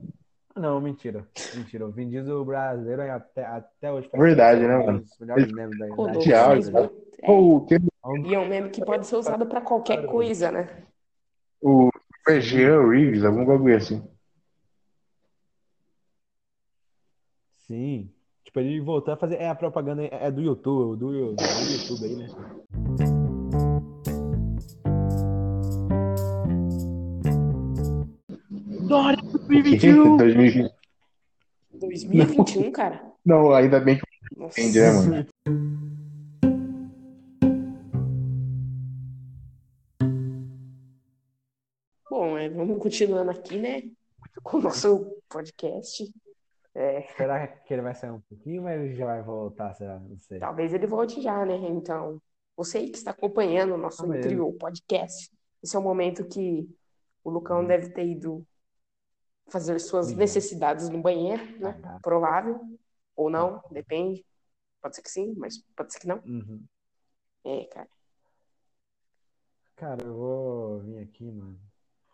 Ah, 0.54 0.60
Não, 0.60 0.80
mentira. 0.80 1.26
Mentira. 1.54 1.86
O 1.86 1.90
Vin 1.90 2.08
Diesel 2.08 2.44
brasileiro 2.44 3.02
é 3.02 3.10
até, 3.10 3.44
até 3.44 3.92
hoje. 3.92 4.08
faz 4.08 4.22
Verdade, 4.22 4.66
né, 4.66 4.76
mano? 4.84 5.00
dos 5.00 5.18
melhores 5.18 5.52
memes 5.52 5.78
da, 5.78 5.86
Ô, 5.86 5.88
da 5.88 5.94
louco, 5.94 6.18
de 6.18 6.18
história, 6.18 6.44
áudio, 6.46 6.72
mas, 6.72 6.82
ligado? 6.82 7.00
é, 7.22 8.28
e 8.28 8.34
é 8.34 8.38
um 8.38 8.48
meme 8.48 8.70
que 8.70 8.84
pode 8.84 9.06
ser 9.06 9.16
usado 9.16 9.46
pra 9.46 9.60
qualquer 9.60 10.06
coisa, 10.06 10.50
né? 10.50 10.86
o 11.62 11.90
Jean 12.40 12.88
Reeves, 12.88 13.24
algum 13.24 13.44
bagulho 13.44 13.76
assim. 13.76 14.02
Sim. 17.66 18.10
Tipo, 18.44 18.60
ele 18.60 18.80
voltou 18.80 19.14
a 19.14 19.16
fazer. 19.16 19.36
É, 19.36 19.48
a 19.48 19.54
propaganda 19.54 20.02
é 20.02 20.26
é 20.26 20.30
do 20.30 20.40
YouTube, 20.40 20.98
do, 20.98 21.34
do 21.34 21.42
YouTube 21.42 22.04
aí, 22.04 22.16
né? 22.16 22.26
Dória 28.90 29.22
2021! 29.22 30.16
2020. 30.16 30.74
2021, 31.74 32.72
cara. 32.72 33.00
Não, 33.24 33.52
ainda 33.54 33.78
bem 33.78 33.96
que 33.96 34.36
Nossa. 34.36 34.60
Entendi, 34.60 34.80
né, 34.80 34.90
mano? 34.90 35.26
Bom, 42.10 42.36
é, 42.36 42.48
vamos 42.48 42.82
continuando 42.82 43.30
aqui, 43.30 43.60
né? 43.60 43.84
Com 44.42 44.56
o 44.56 44.62
nosso 44.62 45.16
podcast. 45.28 46.12
Será 47.16 47.46
que 47.46 47.72
ele 47.72 47.82
vai 47.82 47.94
sair 47.94 48.10
um 48.10 48.20
pouquinho, 48.28 48.64
mas 48.64 48.80
ele 48.80 48.96
já 48.96 49.06
vai 49.06 49.22
voltar, 49.22 49.72
será? 49.74 50.00
Não 50.00 50.18
sei. 50.18 50.40
Talvez 50.40 50.74
ele 50.74 50.88
volte 50.88 51.22
já, 51.22 51.46
né? 51.46 51.54
Então, 51.54 52.20
você 52.56 52.78
aí 52.78 52.90
que 52.90 52.98
está 52.98 53.12
acompanhando 53.12 53.74
o 53.74 53.78
nosso 53.78 54.10
Ah, 54.10 54.18
incrível 54.18 54.52
podcast, 54.54 55.30
esse 55.62 55.76
é 55.76 55.78
o 55.78 55.82
momento 55.82 56.24
que 56.24 56.68
o 57.22 57.30
Lucão 57.30 57.64
deve 57.64 57.90
ter 57.90 58.04
ido 58.04 58.44
fazer 59.50 59.78
suas 59.80 60.08
Sim. 60.08 60.16
necessidades 60.16 60.88
no 60.88 61.00
banheiro, 61.00 61.42
né? 61.60 61.70
Ah, 61.70 61.82
tá. 61.82 62.00
Provável. 62.02 62.60
Ou 63.16 63.30
não, 63.30 63.62
depende. 63.70 64.24
Pode 64.80 64.96
ser 64.96 65.02
que 65.02 65.10
sim, 65.10 65.34
mas 65.36 65.58
pode 65.76 65.92
ser 65.92 66.00
que 66.00 66.06
não. 66.06 66.22
Uhum. 66.24 66.64
É, 67.44 67.64
cara. 67.66 67.88
Cara, 69.76 70.04
eu 70.04 70.14
vou 70.14 70.80
vir 70.80 70.98
aqui, 70.98 71.24
mano. 71.24 71.58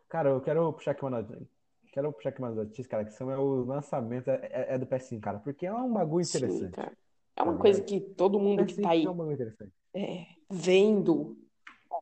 Cara, 0.08 0.30
eu 0.30 0.40
quero 0.40 0.72
puxar 0.72 0.92
aqui 0.92 1.02
uma 1.02 1.10
notícia. 1.22 1.48
Quero 1.92 2.12
puxar 2.12 2.28
aqui 2.30 2.38
uma 2.40 2.50
notícia, 2.50 2.90
cara, 2.90 3.04
que 3.04 3.12
são 3.12 3.30
é, 3.30 3.38
os 3.38 3.66
lançamentos 3.66 4.28
é, 4.28 4.40
é- 4.52 4.74
é 4.74 4.78
do 4.78 4.86
PS5, 4.86 5.22
cara, 5.22 5.38
porque 5.40 5.66
é 5.66 5.72
um 5.74 5.92
bagulho 5.92 6.24
Sim, 6.24 6.38
interessante. 6.38 6.72
cara. 6.72 6.96
É 7.36 7.42
uma 7.42 7.52
Tá 7.54 7.58
coisa 7.58 7.82
que 7.82 8.00
todo 8.00 8.38
mundo 8.38 8.64
que 8.66 8.74
PS5 8.74 8.82
tá 8.82 8.90
aí 8.90 9.06
é 9.06 9.10
um 9.10 9.16
bagulho 9.16 9.34
interessante. 9.34 9.72
é, 9.94 10.26
vendo, 10.50 11.36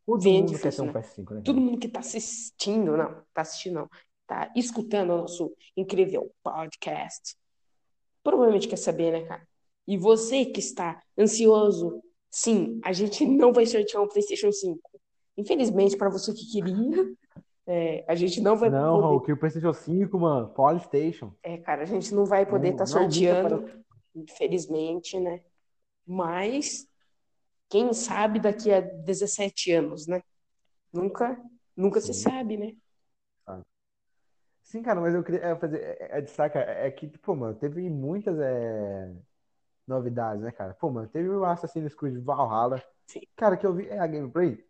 Todo 0.07 0.23
Bem 0.23 0.43
mundo 0.43 0.59
quer 0.59 0.73
ter 0.73 0.83
um 0.83 0.87
né? 0.87 0.93
PS5, 0.93 1.35
né? 1.35 1.43
todo 1.45 1.61
mundo 1.61 1.79
que 1.81 1.89
tá 1.89 2.01
assistindo, 2.01 2.97
não, 2.97 3.25
tá 3.35 3.43
assistindo, 3.43 3.75
não, 3.77 3.91
tá 4.27 4.53
escutando 4.57 5.11
o 5.11 5.19
nosso 5.19 5.53
incrível 5.77 6.31
podcast, 6.43 7.37
provavelmente 8.23 8.69
quer 8.69 8.77
saber, 8.77 9.13
né, 9.13 9.27
cara? 9.27 9.47
E 9.87 9.99
você 9.99 10.47
que 10.47 10.61
está 10.61 11.03
ansioso, 11.19 12.03
sim, 12.31 12.81
a 12.83 12.93
gente 12.93 13.27
não 13.27 13.53
vai 13.53 13.67
sortear 13.67 14.03
um 14.03 14.09
PlayStation 14.09 14.51
5. 14.51 14.81
Infelizmente, 15.37 15.97
para 15.97 16.09
você 16.09 16.33
que 16.33 16.51
queria, 16.51 17.15
é, 17.67 18.05
a 18.09 18.15
gente 18.15 18.41
não 18.41 18.57
vai 18.57 18.71
Não, 18.71 18.95
poder. 18.95 19.03
Raul, 19.03 19.21
que 19.21 19.33
o 19.33 19.37
PlayStation 19.37 19.73
5, 19.75 20.19
mano, 20.19 20.49
PlayStation. 20.55 21.33
É, 21.43 21.59
cara, 21.59 21.83
a 21.83 21.87
gente 21.87 22.15
não 22.15 22.25
vai 22.25 22.47
poder 22.47 22.73
Não- 22.73 22.85
estar 22.85 22.99
não 23.01 23.09
liga 23.09 23.35
sorteando, 23.35 23.85
infelizmente, 24.15 25.21
né? 25.21 25.43
Mas, 26.07 26.87
quem 27.69 27.93
sabe 27.93 28.39
daqui 28.41 28.71
a 28.73 28.81
17 28.81 29.73
anos, 29.73 30.07
né? 30.07 30.23
Nunca, 30.93 31.41
nunca 31.77 32.01
se 32.01 32.15
Sim. 32.15 32.23
sabe, 32.23 32.57
né? 32.57 32.75
Sim, 34.65 34.83
cara, 34.83 35.01
mas 35.01 35.15
eu 35.15 35.23
queria 35.23 35.41
é, 35.41 35.55
fazer. 35.55 35.79
É, 35.79 36.19
é, 36.19 36.21
destacar, 36.23 36.63
é, 36.67 36.87
é 36.87 36.91
que, 36.91 37.07
pô, 37.19 37.37
mano, 37.37 37.55
teve 37.55 37.89
muitas 37.91 38.37
é, 38.41 39.13
novidades, 39.87 40.43
né, 40.43 40.51
cara? 40.51 40.75
Pô, 40.75 40.91
mano, 40.91 41.07
teve 41.07 41.29
o 41.29 41.45
Assassin's 41.45 41.95
Creed 41.95 42.17
Valhalla. 42.25 42.83
Sim. 43.07 43.21
Cara, 43.37 43.57
que 43.57 43.67
eu 43.67 43.75
vi 43.75 43.87
é 43.89 43.99
a 43.99 44.07
gameplay. 44.07 44.65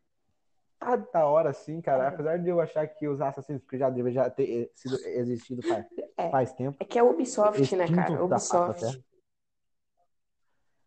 Tá 0.80 0.97
da 0.97 1.26
hora, 1.26 1.53
sim, 1.53 1.80
cara. 1.80 2.09
Apesar 2.09 2.38
de 2.38 2.49
eu 2.49 2.61
achar 2.61 2.86
que 2.88 3.07
os 3.07 3.20
Assassin's 3.20 3.64
Creed 3.64 3.80
já 3.80 3.88
devem 3.88 4.12
já 4.12 4.28
ter 4.28 4.70
sido 4.74 4.97
existido 4.97 5.62
faz, 5.62 5.86
É. 6.18 6.30
faz 6.30 6.53
tempo. 6.53 6.76
É 6.80 6.84
que 6.84 6.99
é 6.99 7.03
Ubisoft, 7.03 7.76
né, 7.76 7.84
Extinto 7.84 8.03
cara? 8.03 8.28
face 8.28 8.53
da 8.53 8.70
Ubisoft. 8.70 9.05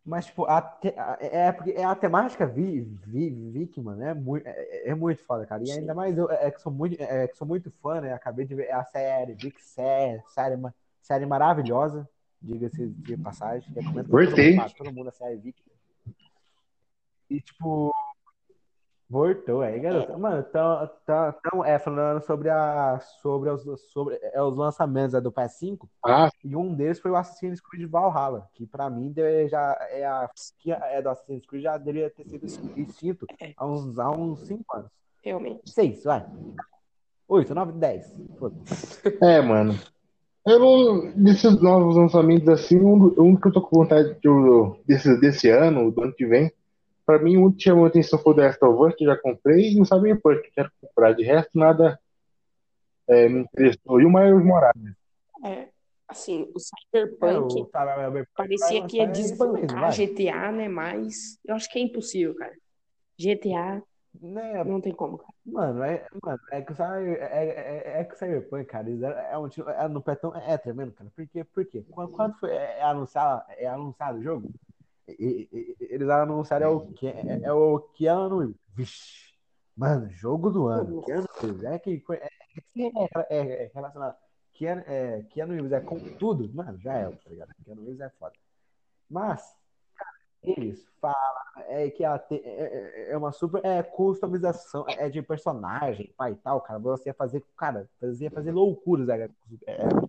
Mas, 0.08 0.26
tipo, 0.28 0.45
a 0.45 0.62
te- 0.62 0.93
a- 0.97 1.18
é, 1.20 1.51
porque 1.51 1.72
é 1.72 1.84
a 1.84 1.93
temática 1.93 2.45
vi, 2.47 2.80
vi, 2.80 3.30
Viking, 3.51 3.82
mano, 3.82 4.01
é 4.01 4.14
muito, 4.14 4.47
é, 4.47 4.89
é 4.89 4.95
muito 4.95 5.22
foda, 5.26 5.45
cara. 5.45 5.62
E 5.62 5.68
Sim. 5.68 5.80
ainda 5.80 5.93
mais 5.93 6.18
eu 6.18 6.32
é 6.32 6.49
que 6.49 6.62
sou 6.62 6.72
muito, 6.72 6.95
é 7.01 7.28
que 7.28 7.36
sou 7.36 7.45
muito 7.45 7.70
fã, 7.82 7.99
né? 7.99 8.14
Acabei 8.14 8.45
de 8.45 8.55
ver 8.55 8.72
a 8.72 8.86
série, 8.86 9.34
Viking, 9.34 9.60
série, 9.60 10.24
série, 10.30 10.55
série 11.01 11.26
maravilhosa, 11.26 12.08
diga-se 12.41 12.88
de 12.88 13.18
passagem. 13.18 13.70
Recomendo 13.74 14.08
pra 14.08 14.18
todo 14.20 14.28
Gostei. 14.30 14.55
mundo, 14.55 14.74
todo 14.78 14.91
mundo 14.93 15.10
a 15.10 15.12
série 15.12 15.36
Viking. 15.36 15.70
E, 17.30 17.41
tipo, 17.41 17.93
Voltou 19.10 19.62
aí, 19.62 19.80
garoto. 19.80 20.20
Mano, 20.20 20.43
tão, 20.43 20.89
tão, 21.05 21.34
tão, 21.41 21.64
é, 21.66 21.80
falando 21.80 22.22
sobre, 22.26 22.49
a, 22.49 22.99
sobre, 23.22 23.49
os, 23.49 23.64
sobre 23.93 24.20
é, 24.22 24.41
os 24.43 24.58
lançamentos 24.58 25.14
é, 25.14 25.22
do 25.22 25.32
PS5, 25.32 25.88
Ah, 26.05 26.30
e 26.43 26.53
um 26.58 26.74
deles 26.76 26.99
foi 26.99 27.12
o 27.12 27.16
Assassin's 27.16 27.62
Creed 27.62 27.89
Valhalla, 27.89 28.49
que 28.53 28.66
pra 28.66 28.89
mim 28.89 29.10
deve- 29.14 29.47
já 29.47 29.78
é 29.91 30.05
a 30.05 30.30
que 30.60 30.74
é 30.74 31.01
do 31.01 31.10
Assassin's 31.10 31.45
Creed 31.45 31.64
já 31.64 31.78
deveria 31.78 32.10
ter 32.10 32.26
sido 32.28 32.45
extinto 32.78 33.26
É. 33.39 33.53
há 33.55 33.66
uns, 33.66 33.97
há 33.97 34.12
uns 34.12 34.39
5 34.41 34.66
anos. 34.76 34.91
Realmente. 35.24 35.62
6, 35.70 36.03
vai. 36.03 36.26
8, 37.30 37.55
9, 37.55 37.72
10. 37.74 38.14
Foda-se. 38.38 39.18
é, 39.22 39.41
mano. 39.41 39.74
Eu 40.45 40.60
não. 40.60 41.12
Desses 41.12 41.62
novos 41.62 41.95
lançamentos 41.95 42.47
assim, 42.49 42.80
um, 42.80 43.14
um 43.20 43.36
que 43.38 43.47
eu 43.47 43.53
tô 43.53 43.62
com 43.62 43.78
vontade 43.84 44.16
de, 44.22 44.30
desse, 44.86 45.18
desse 45.20 45.49
ano, 45.49 45.91
do 45.91 46.01
ano 46.03 46.14
que 46.14 46.26
vem, 46.26 46.51
pra 47.08 47.18
mim, 47.20 47.38
um 47.38 47.49
que 47.51 47.64
chamou 47.64 47.86
a 47.86 47.88
atenção 47.88 48.20
foi 48.20 48.34
o 48.34 48.36
The 48.36 48.41
Last 48.47 48.66
of 48.66 48.84
Us, 48.84 48.95
que 48.95 49.05
eu 49.05 49.16
já 49.16 49.18
comprei, 49.18 49.72
e 49.72 49.82
o 49.82 49.86
Cyberpunk, 49.86 50.41
que 50.41 50.47
eu 50.49 50.53
quero 50.53 50.72
comprar. 50.82 51.14
De 51.14 51.24
resto, 51.24 51.58
nada 51.58 51.97
é, 53.08 53.30
me 53.30 53.39
interessou. 53.39 54.01
E 54.01 54.05
o 54.05 54.10
Miles 54.10 54.45
Morales. 54.45 54.93
É, 55.45 55.70
assim, 56.08 56.51
o 56.53 56.58
É, 56.58 56.60
Cyberpunk 56.60 57.62
o 57.62 57.66
Cyberpunk 57.66 58.28
parecia 58.36 58.86
que 58.86 58.97
ia 58.97 59.08
mesmo, 59.08 59.24
desbancar 59.53 59.80
vai. 59.80 59.91
GTA, 59.91 60.51
né? 60.51 60.68
Mas 60.68 61.39
eu 61.45 61.55
acho 61.55 61.70
que 61.72 61.80
é 61.80 61.82
impossível, 61.82 62.36
cara. 62.36 62.53
GTA 63.18 63.82
Né, 64.22 64.64
não 64.64 64.82
tem 64.82 64.93
como, 64.93 65.18
cara. 65.18 65.32
Mano, 65.45 65.84
é, 65.84 66.05
mano, 66.22 66.39
é 66.51 66.62
que 66.62 66.72
o 66.74 66.76
Cyber- 66.76 67.20
é, 67.22 67.45
é, 67.45 68.01
é 68.01 68.03
que 68.03 68.16
o 68.16 68.18
Cyberpunk, 68.18 68.66
cara, 68.66 68.89
é, 68.89 69.34
é 69.34 69.38
um 69.38 69.47
tiro, 69.47 69.70
é 69.70 69.88
no 69.88 70.01
petão, 70.01 70.36
é, 70.36 70.53
é 70.53 70.58
tremendo, 70.58 70.91
cara. 70.91 71.10
Por 71.16 71.26
quê? 71.28 71.43
Por 71.45 71.66
quê? 71.66 71.86
Quando, 71.89 72.12
quando 72.12 72.34
foi 72.38 72.51
é, 72.51 72.80
é 72.80 72.84
anunciado, 72.84 73.43
é 73.49 73.66
anunciado 73.68 74.20
o 74.20 74.24
jogo, 74.24 74.49
e- 75.08 75.76
eles 75.80 76.10
anunciaram 76.10 76.66
é 76.66 76.70
o 76.70 76.82
que 76.93 77.08
é, 77.08 77.39
é 77.43 77.53
o 77.53 77.80
Keanu 77.80 78.39
Reeves. 78.39 78.55
Vixe, 78.76 79.34
mano, 79.76 80.10
jogo 80.12 80.49
do 80.49 80.68
ano. 80.68 81.01
Keanu 81.03 81.28
Reeves, 81.41 81.64
é 81.64 81.80
que 81.80 82.03
é, 82.12 82.30
é, 82.78 83.38
é, 83.38 83.64
é 83.66 83.72
relacionado. 83.74 84.16
Keanu, 84.53 84.84
é, 84.88 85.24
Keanu 85.30 85.53
Reeves 85.53 85.72
é 85.72 85.80
com 85.80 85.99
tudo, 86.18 86.49
mano, 86.53 86.78
já 86.80 86.93
é, 86.93 87.10
tá 87.10 87.30
ligado? 87.30 87.49
Keanu 87.64 87.84
Reeves 87.84 88.01
é 88.01 88.10
foda. 88.10 88.34
Mas 89.10 89.55
eles 90.43 90.86
falam 91.01 91.18
é, 91.68 91.89
que 91.89 92.03
ela 92.03 92.20
tem, 92.20 92.39
é, 92.43 93.08
é- 93.08 93.12
é 93.12 93.18
uma 93.18 93.32
super 93.32 93.64
é, 93.66 93.82
customização 93.84 94.86
é, 94.88 95.10
de 95.10 95.22
personagem, 95.22 96.14
pai 96.18 96.34
e 96.34 96.36
tal, 96.36 96.62
cara. 96.62 96.80
Você 96.80 97.10
ia 97.10 97.14
fazer, 97.14 97.43
cara, 97.55 97.89
você 97.99 98.26
ia 98.26 98.32
fazer 98.32 98.51
loucuras 98.51 99.10
é, 99.10 99.26
é, 99.26 99.30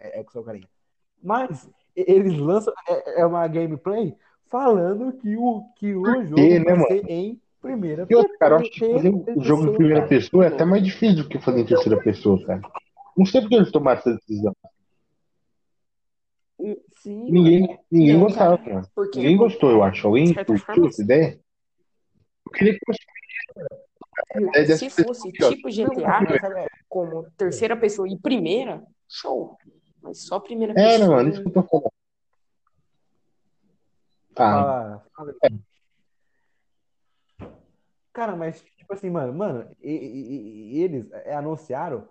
é, 0.00 0.20
é, 0.20 0.24
com 0.24 0.30
seu 0.30 0.44
carinha. 0.44 0.68
Mas 1.22 1.68
eles 1.96 2.38
lançam 2.38 2.72
é, 2.88 3.22
é 3.22 3.26
uma 3.26 3.46
gameplay 3.48 4.16
falando 4.48 5.12
que 5.12 5.36
o, 5.36 5.64
que 5.76 5.94
o 5.94 6.04
jogo 6.04 6.34
quê, 6.34 6.58
né, 6.58 6.64
vai 6.64 6.74
mano? 6.74 6.86
ser 6.88 7.10
em 7.10 7.40
primeira 7.60 8.06
E 8.08 8.14
outra, 8.14 8.38
cara, 8.38 8.54
eu 8.54 8.58
acho 8.60 8.70
que 8.70 8.80
fazer 8.90 9.10
o 9.10 9.42
jogo 9.42 9.66
em 9.66 9.72
primeira 9.72 10.00
cara. 10.00 10.08
pessoa 10.08 10.44
é 10.44 10.48
até 10.48 10.64
mais 10.64 10.84
difícil 10.84 11.24
do 11.24 11.28
que 11.28 11.38
fazer 11.38 11.60
em 11.60 11.66
terceira 11.66 12.00
pessoa, 12.00 12.44
cara. 12.46 12.60
Não 13.16 13.26
sei 13.26 13.40
porque 13.40 13.56
eles 13.56 13.70
tomaram 13.72 13.98
essa 13.98 14.14
decisão. 14.14 14.54
Sim, 17.02 17.30
Ninguém, 17.30 17.78
ninguém 17.90 18.14
Não, 18.14 18.20
gostava, 18.24 18.58
cara. 18.58 18.82
Porque 18.94 19.18
Ninguém 19.18 19.36
gostou, 19.36 19.70
eu 19.70 19.82
acho. 19.82 20.06
Alguém 20.06 20.34
curtiu 20.34 20.88
essa 20.88 21.02
ideia? 21.02 21.38
Eu 22.46 22.52
queria 22.52 22.72
que 22.74 22.80
fosse. 22.84 22.98
É 24.54 24.76
se 24.76 24.90
fosse 24.90 25.30
pessoa, 25.32 25.54
tipo 25.54 25.70
GTA, 25.70 26.22
é, 26.58 26.66
como 26.88 27.30
terceira 27.36 27.76
pessoa 27.76 28.08
e 28.08 28.18
primeira, 28.18 28.82
show. 29.08 29.56
Mas 30.02 30.26
só 30.26 30.40
primeira 30.40 30.72
É, 30.72 30.76
né, 30.76 30.92
pessoa. 30.98 31.16
mano? 31.16 31.28
Isso 31.30 31.42
que 31.42 31.48
eu 31.48 31.52
tô 31.52 31.62
falando. 31.62 31.92
Tá. 34.38 34.50
fala, 34.52 35.04
fala 35.16 35.34
Cara, 38.12 38.36
mas, 38.36 38.62
tipo 38.76 38.92
assim, 38.92 39.10
mano, 39.10 39.32
mano, 39.32 39.68
e, 39.82 39.90
e- 39.92 40.72
e 40.76 40.82
eles 40.82 41.10
é, 41.12 41.34
anunciaram 41.34 42.08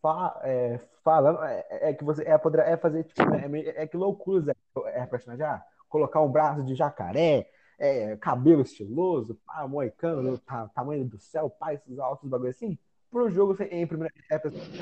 fa- 0.00 0.40
é, 0.42 0.78
falando 1.04 1.42
é, 1.42 1.66
é 1.90 1.92
que 1.92 2.04
você 2.04 2.22
é, 2.24 2.36
poder, 2.38 2.60
é 2.60 2.76
fazer, 2.76 3.04
tipo, 3.04 3.24
né, 3.28 3.48
é, 3.60 3.82
é 3.82 3.86
que 3.86 3.96
loucuras 3.96 4.48
é, 4.48 4.54
é 4.86 5.06
personagem, 5.06 5.44
ah, 5.44 5.62
colocar 5.88 6.20
um 6.20 6.30
braço 6.30 6.62
de 6.64 6.74
jacaré, 6.74 7.48
é, 7.78 8.16
cabelo 8.16 8.62
estiloso, 8.62 9.38
pá, 9.46 9.66
moicano, 9.66 10.38
ta- 10.38 10.68
tamanho 10.74 11.04
do 11.04 11.18
céu, 11.18 11.50
pá, 11.50 11.74
esses 11.74 11.98
altos 11.98 12.28
bagulho 12.28 12.50
assim, 12.50 12.76
pro 13.10 13.30
jogo 13.30 13.54
você, 13.56 13.64
em 13.64 13.86
primeira 13.86 14.12
é, 14.30 14.34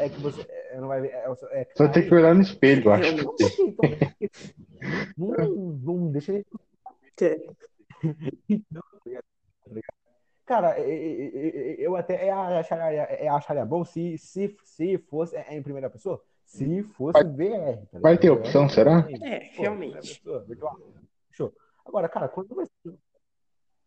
é 0.05 0.09
que 0.09 0.21
você 0.21 0.41
é, 0.49 0.81
não 0.81 0.89
vai 0.89 1.01
ver, 1.01 1.09
é, 1.09 1.27
é, 1.27 1.61
é, 1.61 1.69
Só 1.75 1.89
ter 1.89 2.03
que 2.09 2.15
olhar 2.15 2.35
no 2.35 2.41
espelho, 2.43 2.85
eu 2.85 2.93
acho. 2.93 3.17
Não, 3.17 3.35
então, 3.67 3.85
não, 5.19 5.55
não 5.97 6.11
deixa 6.13 6.33
ele 6.33 6.47
Não, 8.71 8.83
tá? 8.83 9.11
Tá? 9.11 9.23
Cara, 10.45 10.79
eu 10.79 11.97
até 11.97 12.31
acharia, 12.31 13.25
eu 13.25 13.35
acharia 13.35 13.65
bom 13.65 13.85
se, 13.85 14.17
se, 14.17 14.57
se 14.63 14.97
fosse 14.99 15.37
em 15.51 15.61
primeira 15.61 15.91
pessoa, 15.91 16.23
se 16.45 16.83
fosse 16.85 17.25
VR, 17.25 17.85
tá 17.91 17.99
Vai 17.99 18.17
ter 18.17 18.31
VR, 18.31 18.39
opção, 18.39 18.69
será? 18.69 19.09
É, 19.23 19.39
realmente. 19.55 20.23
Show. 21.33 21.53
Agora, 21.85 22.09
cara, 22.09 22.29
quando 22.29 22.55
vai 22.55 22.65
ser? 22.67 22.95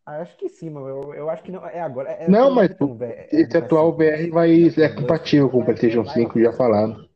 Ah, 0.05 0.21
Acho 0.21 0.35
que 0.37 0.49
sim, 0.49 0.69
mas 0.69 0.85
eu, 0.87 1.13
eu 1.13 1.29
acho 1.29 1.43
que 1.43 1.51
não. 1.51 1.65
É 1.65 1.79
agora. 1.79 2.09
É, 2.09 2.27
Não, 2.27 2.51
mas 2.51 2.69
um 2.81 2.95
VR, 2.95 3.03
é, 3.03 3.27
esse 3.31 3.57
no 3.57 3.65
atual 3.65 3.95
PS5, 3.95 4.27
VR 4.27 4.31
vai, 4.31 4.85
é 4.85 4.89
compatível 4.89 5.49
com 5.49 5.59
o 5.59 5.63
PlayStation 5.65 6.03
5, 6.03 6.41
já 6.41 6.51
falaram. 6.51 7.07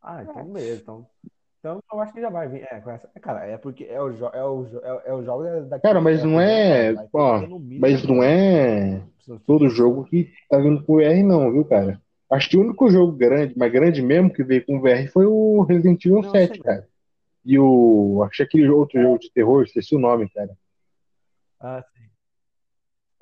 Ah, 0.00 0.22
então 0.22 0.44
beleza. 0.44 0.80
Então, 0.82 1.06
então 1.58 1.80
eu 1.92 2.00
acho 2.00 2.12
que 2.12 2.20
já 2.20 2.30
vai 2.30 2.48
vir. 2.48 2.66
É, 2.70 2.80
com 2.80 2.90
essa, 2.90 3.08
cara, 3.20 3.44
é 3.46 3.56
porque 3.58 3.84
é 3.84 4.00
o, 4.00 4.10
jo- 4.10 4.30
é 4.32 4.44
o, 4.44 4.64
jo- 4.64 4.80
é, 4.82 4.92
o- 4.92 5.00
é 5.06 5.14
o 5.14 5.22
jogo 5.24 5.44
da 5.68 5.78
Cara, 5.80 6.00
mas 6.00 6.22
não 6.24 6.40
é. 6.40 6.94
Ó, 7.12 7.40
mas 7.80 8.04
não 8.04 8.22
é 8.22 9.02
todo 9.46 9.68
jogo 9.68 10.04
que 10.04 10.30
tá 10.48 10.58
vindo 10.58 10.82
com 10.84 10.96
VR, 10.96 11.22
não, 11.22 11.52
viu, 11.52 11.64
cara? 11.64 12.00
Acho 12.30 12.48
que 12.48 12.56
o 12.56 12.60
único 12.62 12.90
jogo 12.90 13.12
grande, 13.12 13.54
mas 13.56 13.72
grande 13.72 14.00
mesmo, 14.02 14.32
que 14.32 14.42
veio 14.44 14.64
com 14.64 14.80
VR 14.80 15.08
foi 15.12 15.26
o 15.26 15.62
Resident 15.62 16.04
Evil 16.04 16.22
Não, 16.22 16.30
7, 16.30 16.54
sei 16.54 16.62
cara. 16.62 16.86
E 17.44 17.58
o. 17.58 18.22
Acho 18.24 18.36
que 18.38 18.42
aquele 18.42 18.68
outro 18.68 19.00
jogo 19.00 19.18
de 19.18 19.30
terror, 19.32 19.62
esqueci 19.62 19.94
o 19.94 19.98
nome, 19.98 20.28
cara. 20.30 20.50
Ah, 21.60 21.82
sim. 21.94 22.04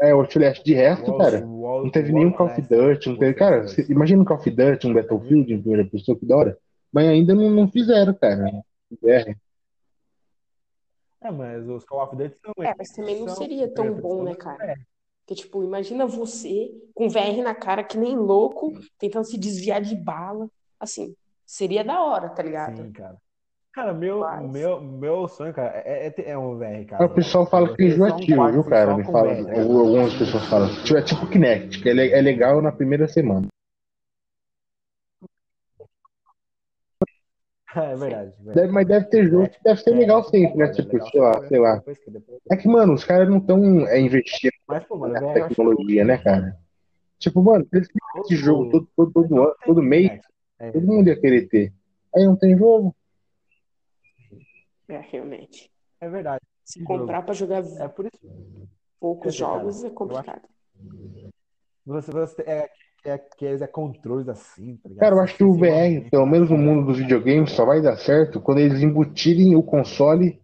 É, 0.00 0.14
o 0.14 0.18
Outlast. 0.20 0.62
De 0.64 0.74
resto, 0.74 1.08
Wall- 1.10 1.18
cara, 1.18 1.46
Wall- 1.46 1.84
não 1.84 1.90
teve 1.90 2.10
Wall- 2.12 2.18
nenhum 2.18 2.32
Call 2.32 2.46
of 2.48 2.60
Duty, 2.62 3.08
não 3.08 3.16
teve. 3.16 3.34
Cara, 3.34 3.64
imagina 3.88 4.22
um 4.22 4.24
Call 4.24 4.36
of 4.36 4.50
Duty, 4.50 4.86
um 4.86 4.92
Battlefield 4.94 5.52
em 5.54 5.60
primeira 5.60 5.84
pessoa, 5.88 6.18
que 6.18 6.26
da 6.26 6.36
hora. 6.36 6.58
Mas 6.92 7.08
ainda 7.08 7.34
não, 7.34 7.50
não 7.50 7.68
fizeram, 7.68 8.14
cara. 8.14 8.62
VR. 9.02 9.36
É, 11.20 11.30
mas 11.30 11.68
os 11.68 11.84
Call 11.84 12.04
of 12.04 12.16
Duty 12.16 12.36
são. 12.38 12.52
É, 12.64 12.74
mas 12.78 12.90
também 12.90 13.20
não 13.20 13.28
seria 13.34 13.68
tão 13.68 13.92
bom, 13.94 14.22
né, 14.22 14.32
É, 14.32 14.34
cara? 14.36 14.74
Porque, 15.26 15.42
tipo, 15.42 15.64
imagina 15.64 16.06
você 16.06 16.70
com 16.94 17.08
VR 17.08 17.42
na 17.42 17.54
cara, 17.54 17.82
que 17.82 17.98
nem 17.98 18.16
louco, 18.16 18.72
tentando 18.98 19.24
se 19.24 19.36
desviar 19.36 19.80
de 19.82 19.96
bala. 19.96 20.48
Assim, 20.78 21.16
seria 21.44 21.82
da 21.82 22.00
hora, 22.00 22.28
tá 22.28 22.42
ligado? 22.42 22.76
Sim, 22.76 22.92
cara. 22.92 23.16
Cara, 23.72 23.92
meu, 23.92 24.20
Mas- 24.20 24.50
meu, 24.50 24.80
meu 24.80 25.28
sonho, 25.28 25.52
cara, 25.52 25.82
é, 25.84 26.06
é 26.06 26.10
ter 26.10 26.28
é 26.28 26.38
um 26.38 26.56
VR, 26.56 26.84
cara. 26.86 27.04
O 27.04 27.10
pessoal 27.10 27.44
fala 27.44 27.74
que 27.76 27.82
é 27.82 27.86
enjoativo, 27.88 28.50
viu, 28.52 28.64
cara? 28.64 28.96
Me 28.96 29.04
fala, 29.04 29.34
VR, 29.34 29.60
algumas 29.60 30.14
pessoas 30.14 30.44
falam. 30.46 30.68
Tipo, 30.84 30.96
É 30.98 31.02
tipo 31.02 31.26
Kinect, 31.26 31.82
que 31.82 31.88
é 31.90 32.10
é 32.18 32.20
legal 32.22 32.62
na 32.62 32.70
primeira 32.72 33.08
semana. 33.08 33.48
É 37.82 37.94
verdade. 37.94 38.32
verdade. 38.38 38.54
Deve- 38.54 38.72
mas 38.72 38.86
deve 38.86 39.06
ter 39.06 39.28
jogo 39.28 39.48
que 39.48 39.62
deve 39.62 39.80
ser 39.80 39.90
legal 39.90 40.24
sempre, 40.24 40.56
né? 40.56 40.70
Tipo, 40.70 41.10
sei 41.10 41.20
lá, 41.20 41.48
sei 41.48 41.58
lá. 41.58 41.82
É 42.50 42.56
que, 42.56 42.66
mano, 42.68 42.94
os 42.94 43.04
caras 43.04 43.28
não 43.28 43.38
estão 43.38 43.86
é, 43.86 44.00
investindo 44.00 44.52
Mas, 44.66 44.84
pô, 44.84 44.96
mano, 44.96 45.12
na 45.14 45.32
tecnologia, 45.32 46.04
né, 46.04 46.16
cara? 46.18 46.56
Tipo, 47.18 47.42
mano, 47.42 47.66
eles 47.72 47.86
ficam 47.88 48.22
esse 48.22 48.36
jogo 48.36 48.70
todo, 48.70 48.88
todo, 48.96 49.12
todo, 49.12 49.42
ano, 49.42 49.54
todo 49.64 49.82
mês, 49.82 50.20
É, 50.58 50.72
todo 50.72 50.86
mundo 50.86 51.08
ia 51.08 51.20
querer 51.20 51.48
ter. 51.48 51.72
Aí 52.14 52.24
não 52.24 52.36
tem 52.36 52.56
jogo. 52.56 52.94
É, 54.88 54.98
realmente. 54.98 55.70
é 56.00 56.08
verdade. 56.08 56.40
Se 56.64 56.82
comprar 56.82 57.22
pra 57.22 57.34
jogar 57.34 57.62
É 57.78 57.88
por 57.88 58.06
isso. 58.06 58.18
poucos 58.98 59.38
cara, 59.38 59.58
jogos 59.58 59.84
é 59.84 59.90
complicado. 59.90 60.42
Você, 61.84 62.10
você 62.10 62.42
é, 62.42 62.68
é 63.08 63.18
que 63.18 63.46
é 63.46 63.66
controles 63.66 64.28
assim, 64.28 64.76
tá 64.76 64.88
ligado? 64.88 65.00
Cara, 65.00 65.14
eu 65.14 65.20
acho 65.20 65.36
que 65.36 65.44
o 65.44 65.54
VR, 65.54 66.10
pelo 66.10 66.26
menos 66.26 66.50
no 66.50 66.58
mundo 66.58 66.86
dos 66.86 66.98
videogames, 66.98 67.52
só 67.52 67.64
vai 67.64 67.80
dar 67.80 67.96
certo 67.96 68.40
quando 68.40 68.58
eles 68.58 68.82
embutirem 68.82 69.54
o 69.54 69.62
console 69.62 70.40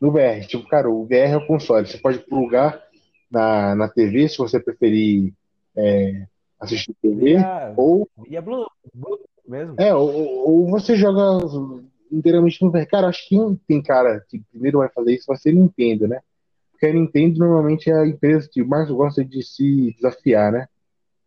no 0.00 0.12
VR. 0.12 0.46
Tipo, 0.46 0.68
cara, 0.68 0.90
o 0.90 1.04
VR 1.06 1.32
é 1.32 1.36
o 1.36 1.46
console. 1.46 1.86
Você 1.86 1.98
pode 1.98 2.18
plugar 2.18 2.82
na, 3.30 3.74
na 3.74 3.88
TV 3.88 4.28
se 4.28 4.38
você 4.38 4.60
preferir 4.60 5.32
é, 5.76 6.26
assistir 6.60 6.94
TV, 7.00 7.36
Via, 7.36 7.74
ou, 7.76 8.08
via 8.28 8.42
Blue, 8.42 8.66
Blue 8.94 9.18
mesmo. 9.48 9.74
é, 9.78 9.94
ou, 9.94 10.10
ou 10.48 10.66
você 10.70 10.94
joga 10.96 11.44
inteiramente 12.10 12.62
no 12.62 12.70
VR. 12.70 12.86
Cara, 12.86 13.08
acho 13.08 13.28
que 13.28 13.36
quem 13.36 13.60
tem 13.66 13.82
cara 13.82 14.24
que 14.28 14.42
primeiro 14.50 14.78
vai 14.78 14.88
fazer 14.90 15.14
isso 15.14 15.26
vai 15.26 15.36
ser 15.36 15.50
a 15.50 15.54
Nintendo, 15.54 16.06
né? 16.06 16.20
Porque 16.70 16.86
a 16.86 16.92
Nintendo 16.92 17.38
normalmente 17.38 17.90
é 17.90 17.94
a 17.94 18.06
empresa 18.06 18.48
que 18.50 18.62
mais 18.62 18.90
gosta 18.90 19.24
de 19.24 19.42
se 19.42 19.94
desafiar, 19.94 20.52
né? 20.52 20.68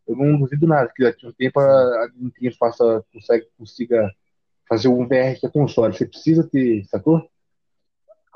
Eu 0.08 0.16
não 0.16 0.38
duvido 0.39 0.68
nada 0.68 0.91
que 0.95 1.03
daqui 1.03 1.26
a 1.26 1.30
um 1.30 1.34
tempo 1.34 1.60
a 1.60 2.10
Nintendo 2.16 2.56
faça, 2.58 3.03
consegue, 3.12 3.47
consiga 3.58 4.12
fazer 4.68 4.88
um 4.88 5.08
VR 5.08 5.39
que 5.39 5.45
é 5.45 5.49
console. 5.49 5.93
Você 5.93 6.06
precisa 6.06 6.47
ter, 6.47 6.84
sacou? 6.86 7.28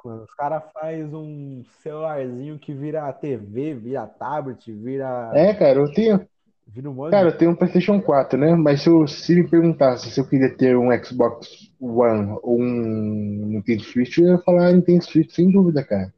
mano. 0.03 0.23
Os 0.23 0.33
caras 0.33 0.63
fazem 0.73 1.05
um 1.13 1.63
celularzinho 1.81 2.57
que 2.59 2.73
vira 2.73 3.11
TV, 3.13 3.73
vira 3.75 4.07
tablet, 4.07 4.71
vira. 4.71 5.31
É, 5.35 5.53
cara, 5.53 5.79
eu 5.79 5.91
tenho. 5.91 6.27
Vira 6.67 6.89
um 6.89 6.93
monte 6.93 7.11
Cara, 7.11 7.27
de- 7.27 7.33
eu 7.33 7.37
tenho 7.37 7.51
um 7.51 7.55
PlayStation 7.55 7.99
4, 8.01 8.37
né? 8.37 8.55
Mas 8.55 8.83
se, 8.83 8.89
eu- 8.89 9.07
se 9.07 9.35
me 9.35 9.47
perguntasse 9.49 10.11
se 10.11 10.19
eu 10.19 10.27
queria 10.27 10.55
ter 10.55 10.77
um 10.77 10.91
Xbox 11.03 11.71
One 11.79 12.37
ou 12.43 12.59
um 12.59 13.47
Nintendo 13.47 13.83
Switch, 13.83 14.17
eu 14.19 14.27
ia 14.27 14.37
falar 14.39 14.71
Nintendo 14.71 15.03
Switch 15.03 15.31
sem 15.31 15.51
dúvida, 15.51 15.83
cara. 15.83 16.13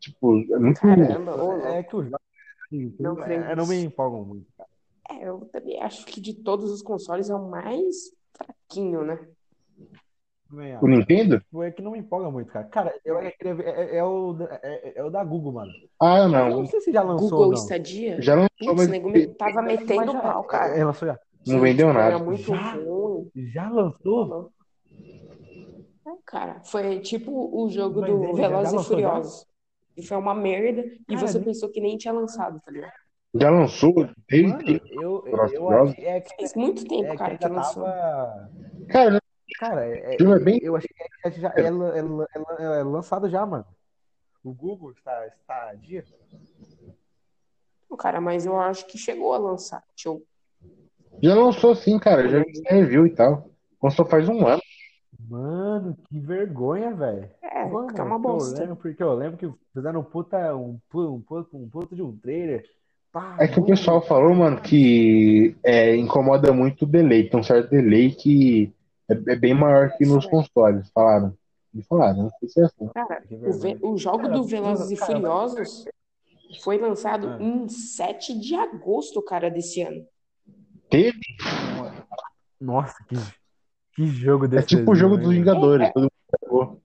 Tipo, 0.00 0.40
é 0.52 0.58
muito. 0.58 0.80
Caramba. 0.80 1.68
É 1.68 1.82
que 1.82 1.96
os 1.96 2.04
jogos 2.06 3.00
Não 3.00 3.14
creio 3.16 3.44
é, 3.44 3.56
não 3.56 3.66
me 3.66 3.76
empolgam 3.84 4.24
muito, 4.24 4.46
cara. 4.58 4.68
É, 5.10 5.28
eu 5.28 5.40
também 5.52 5.80
acho 5.82 6.04
que 6.06 6.20
de 6.20 6.34
todos 6.34 6.70
os 6.70 6.82
consoles 6.82 7.28
é 7.30 7.34
o 7.34 7.48
mais 7.50 8.10
fraquinho, 8.36 9.04
né? 9.04 9.28
O. 10.80 10.86
Nintendo? 10.86 11.42
É 11.62 11.70
que 11.72 11.82
não 11.82 11.90
me 11.90 11.98
empolga 11.98 12.30
muito, 12.30 12.52
cara. 12.52 12.66
Cara, 12.68 13.00
eu 13.04 13.20
ia 13.20 13.32
querer 13.32 13.54
ver. 13.56 13.66
É, 13.66 13.70
é- 13.70 13.96
é 13.96 14.04
o, 14.04 14.32
da- 14.34 14.60
é, 14.62 14.92
é 15.00 15.04
o 15.04 15.10
da 15.10 15.24
Google, 15.24 15.52
mano. 15.52 15.72
Ah, 15.98 16.18
Eu 16.20 16.28
não. 16.28 16.50
não 16.60 16.66
sei 16.66 16.80
se 16.80 16.92
já 16.92 17.02
lançou 17.02 17.24
ou 17.24 17.30
Google 17.30 17.50
não. 17.52 17.58
Stadia. 17.58 18.22
Já 18.22 18.34
lançou, 18.34 18.48
Putz, 18.58 18.76
mas 18.76 18.88
nego 18.88 19.10
me 19.10 19.26
tava 19.34 19.62
metendo 19.62 20.12
já, 20.12 20.20
pau, 20.20 20.44
cara. 20.44 20.76
é, 20.76 20.84
lançou 20.84 21.08
já. 21.08 21.18
não 21.46 21.60
vendeu 21.60 21.88
Era 21.88 22.10
nada. 22.12 22.24
muito 22.24 22.42
Já? 22.42 22.72
ruim. 22.74 23.30
Já 23.34 23.68
lançou? 23.68 24.52
É, 26.06 26.10
cara, 26.24 26.62
foi 26.64 27.00
tipo 27.00 27.32
o 27.32 27.68
jogo 27.68 28.00
Mas 28.00 28.10
do 28.10 28.34
Velozes 28.34 28.82
e? 28.82 28.84
Furiosos. 28.84 29.46
E 29.96 30.06
foi 30.06 30.16
uma 30.16 30.34
merda 30.34 30.82
e 30.82 31.14
Cara, 31.14 31.26
você 31.26 31.38
nem- 31.38 31.44
pensou 31.46 31.68
que 31.70 31.80
nem 31.80 31.96
tinha 31.96 32.12
lançado, 32.12 32.60
tá 32.60 32.70
ligado? 32.70 32.92
Já 33.34 33.50
lançou 33.50 33.92
desde. 34.28 34.48
Mano, 34.48 34.80
eu, 34.90 35.24
eu 35.26 35.70
achei 35.70 36.04
é 36.04 36.20
que, 36.20 36.36
Faz 36.36 36.54
muito 36.54 36.84
tempo, 36.86 37.12
é 37.12 37.16
cara, 37.16 37.36
que 37.36 37.48
lançou. 37.48 37.82
tava. 37.84 38.50
Cara, 38.88 39.20
Cara, 39.58 39.86
é- 39.86 40.16
é 40.20 40.38
bem- 40.38 40.58
eu 40.62 40.76
achei 40.76 40.88
que 40.88 41.40
já 41.40 41.48
é, 41.56 41.62
é 41.62 41.64
é 41.64 42.78
é 42.80 42.82
lançado 42.82 43.28
já, 43.28 43.44
mano. 43.44 43.66
O 44.42 44.52
Google 44.52 44.92
está, 44.92 45.26
está 45.26 45.70
a 45.70 45.74
dia. 45.74 46.04
Cara, 47.98 48.20
mas 48.20 48.44
eu 48.44 48.58
acho 48.60 48.86
que 48.86 48.98
chegou 48.98 49.32
a 49.32 49.38
lançar. 49.38 49.82
Deixa 49.94 50.08
eu... 50.08 50.22
já 51.22 51.34
lançou 51.34 51.74
sim, 51.74 51.98
cara. 51.98 52.28
Já 52.28 52.38
vi 52.40 52.62
review 52.66 53.06
e 53.06 53.10
tal. 53.10 53.48
Lançou 53.82 54.04
faz 54.04 54.28
um 54.28 54.46
ano. 54.46 54.60
Mano, 55.28 55.96
que 56.08 56.18
vergonha, 56.18 56.92
velho. 56.92 57.30
É, 57.40 57.64
Mano, 57.64 57.86
porque 57.86 58.00
é 58.00 58.04
uma 58.04 58.18
porque 58.18 58.28
eu 58.28 58.32
bosta. 58.36 58.60
lembro, 58.60 58.76
porque 58.76 59.02
eu 59.02 59.14
lembro 59.14 59.38
que 59.38 59.52
fizeram 59.72 60.00
um 60.00 60.04
puta, 60.04 60.54
um, 60.56 60.78
um, 60.94 61.20
puta, 61.20 61.56
um 61.56 61.68
puta 61.68 61.94
de 61.94 62.02
um 62.02 62.16
trailer. 62.16 62.68
É 63.38 63.46
que 63.46 63.60
o 63.60 63.64
pessoal 63.64 64.00
falou, 64.02 64.34
mano, 64.34 64.60
que 64.60 65.56
é, 65.62 65.94
incomoda 65.96 66.52
muito 66.52 66.82
o 66.82 66.86
delay. 66.88 67.28
Tem 67.28 67.38
um 67.38 67.42
certo 67.42 67.70
delay 67.70 68.10
que 68.10 68.72
é, 69.08 69.14
é 69.32 69.36
bem 69.36 69.54
maior 69.54 69.90
que 69.96 70.04
nos 70.04 70.26
consoles. 70.26 70.88
Falaram. 70.92 71.34
Me 71.72 71.82
falaram, 71.82 72.24
não 72.24 72.30
sei 72.38 72.48
se 72.48 72.60
é 72.60 72.64
assim. 72.64 72.88
Cara, 72.94 73.22
o, 73.82 73.92
o 73.94 73.98
jogo 73.98 74.22
Cara, 74.22 74.34
do 74.34 74.44
Velozes 74.44 74.90
e 74.92 74.96
cara, 74.96 75.12
Furiosos 75.12 75.84
foi 76.62 76.78
lançado 76.78 77.28
Ah. 77.28 77.38
em 77.42 77.68
7 77.68 78.38
de 78.38 78.54
agosto, 78.54 79.20
cara, 79.20 79.50
desse 79.50 79.82
ano. 79.82 80.06
Teve? 80.88 81.18
Nossa, 82.60 82.94
que, 83.08 83.16
que 83.96 84.06
jogo 84.06 84.44
É 84.44 84.48
desse 84.48 84.68
tipo 84.68 84.92
o 84.92 84.94
jogo 84.94 85.16
dos 85.16 85.26
velho? 85.28 85.38
Vingadores. 85.40 85.92
Todo 85.92 86.02
mundo 86.02 86.12
pegou. 86.40 86.80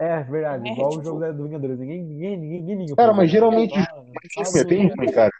É 0.00 0.22
verdade, 0.22 0.66
É, 0.66 0.72
igual 0.72 0.88
tipo- 0.90 1.02
o 1.02 1.04
jogo 1.04 1.20
da- 1.20 1.30
do 1.30 1.44
Vingadores. 1.44 1.78
Ninguém, 1.78 2.02
ninguém, 2.02 2.36
ninguém, 2.38 2.60
ninguém 2.62 2.78
liga 2.84 2.96
Cara, 2.96 3.12
mas 3.12 3.30
geralmente 3.30 3.74
Ah, 3.78 4.02
Filme 4.02 4.18
Assim, 4.38 4.58
é 4.60 4.64
bem 4.64 4.88
ruim, 4.96 5.12
cara. 5.12 5.30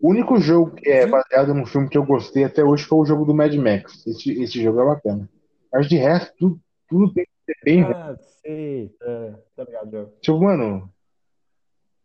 O 0.00 0.08
único 0.10 0.38
jogo 0.38 0.70
que 0.76 0.88
é 0.88 1.06
baseado 1.06 1.52
num 1.52 1.66
filme 1.66 1.88
que 1.90 1.98
eu 1.98 2.06
gostei 2.06 2.44
até 2.44 2.64
hoje 2.64 2.84
foi 2.84 2.98
o 2.98 3.04
jogo 3.04 3.24
do 3.26 3.34
Mad 3.34 3.52
Max. 3.56 4.06
Esse, 4.06 4.42
esse 4.42 4.62
jogo 4.62 4.80
é 4.80 4.84
bacana. 4.86 5.28
Mas 5.72 5.86
de 5.88 5.96
resto, 5.98 6.32
tudo, 6.38 6.60
tudo 6.88 7.12
tem 7.12 7.24
que 7.26 7.30
ser 7.52 7.58
bem 7.64 7.82
ruim. 7.82 7.92
Ah, 7.94 8.16
sei. 8.42 8.90
É, 9.02 9.32
tá 9.56 9.64
ligado, 9.64 9.90
jogo. 9.90 10.12
Tipo, 10.22 10.40
mano, 10.40 10.90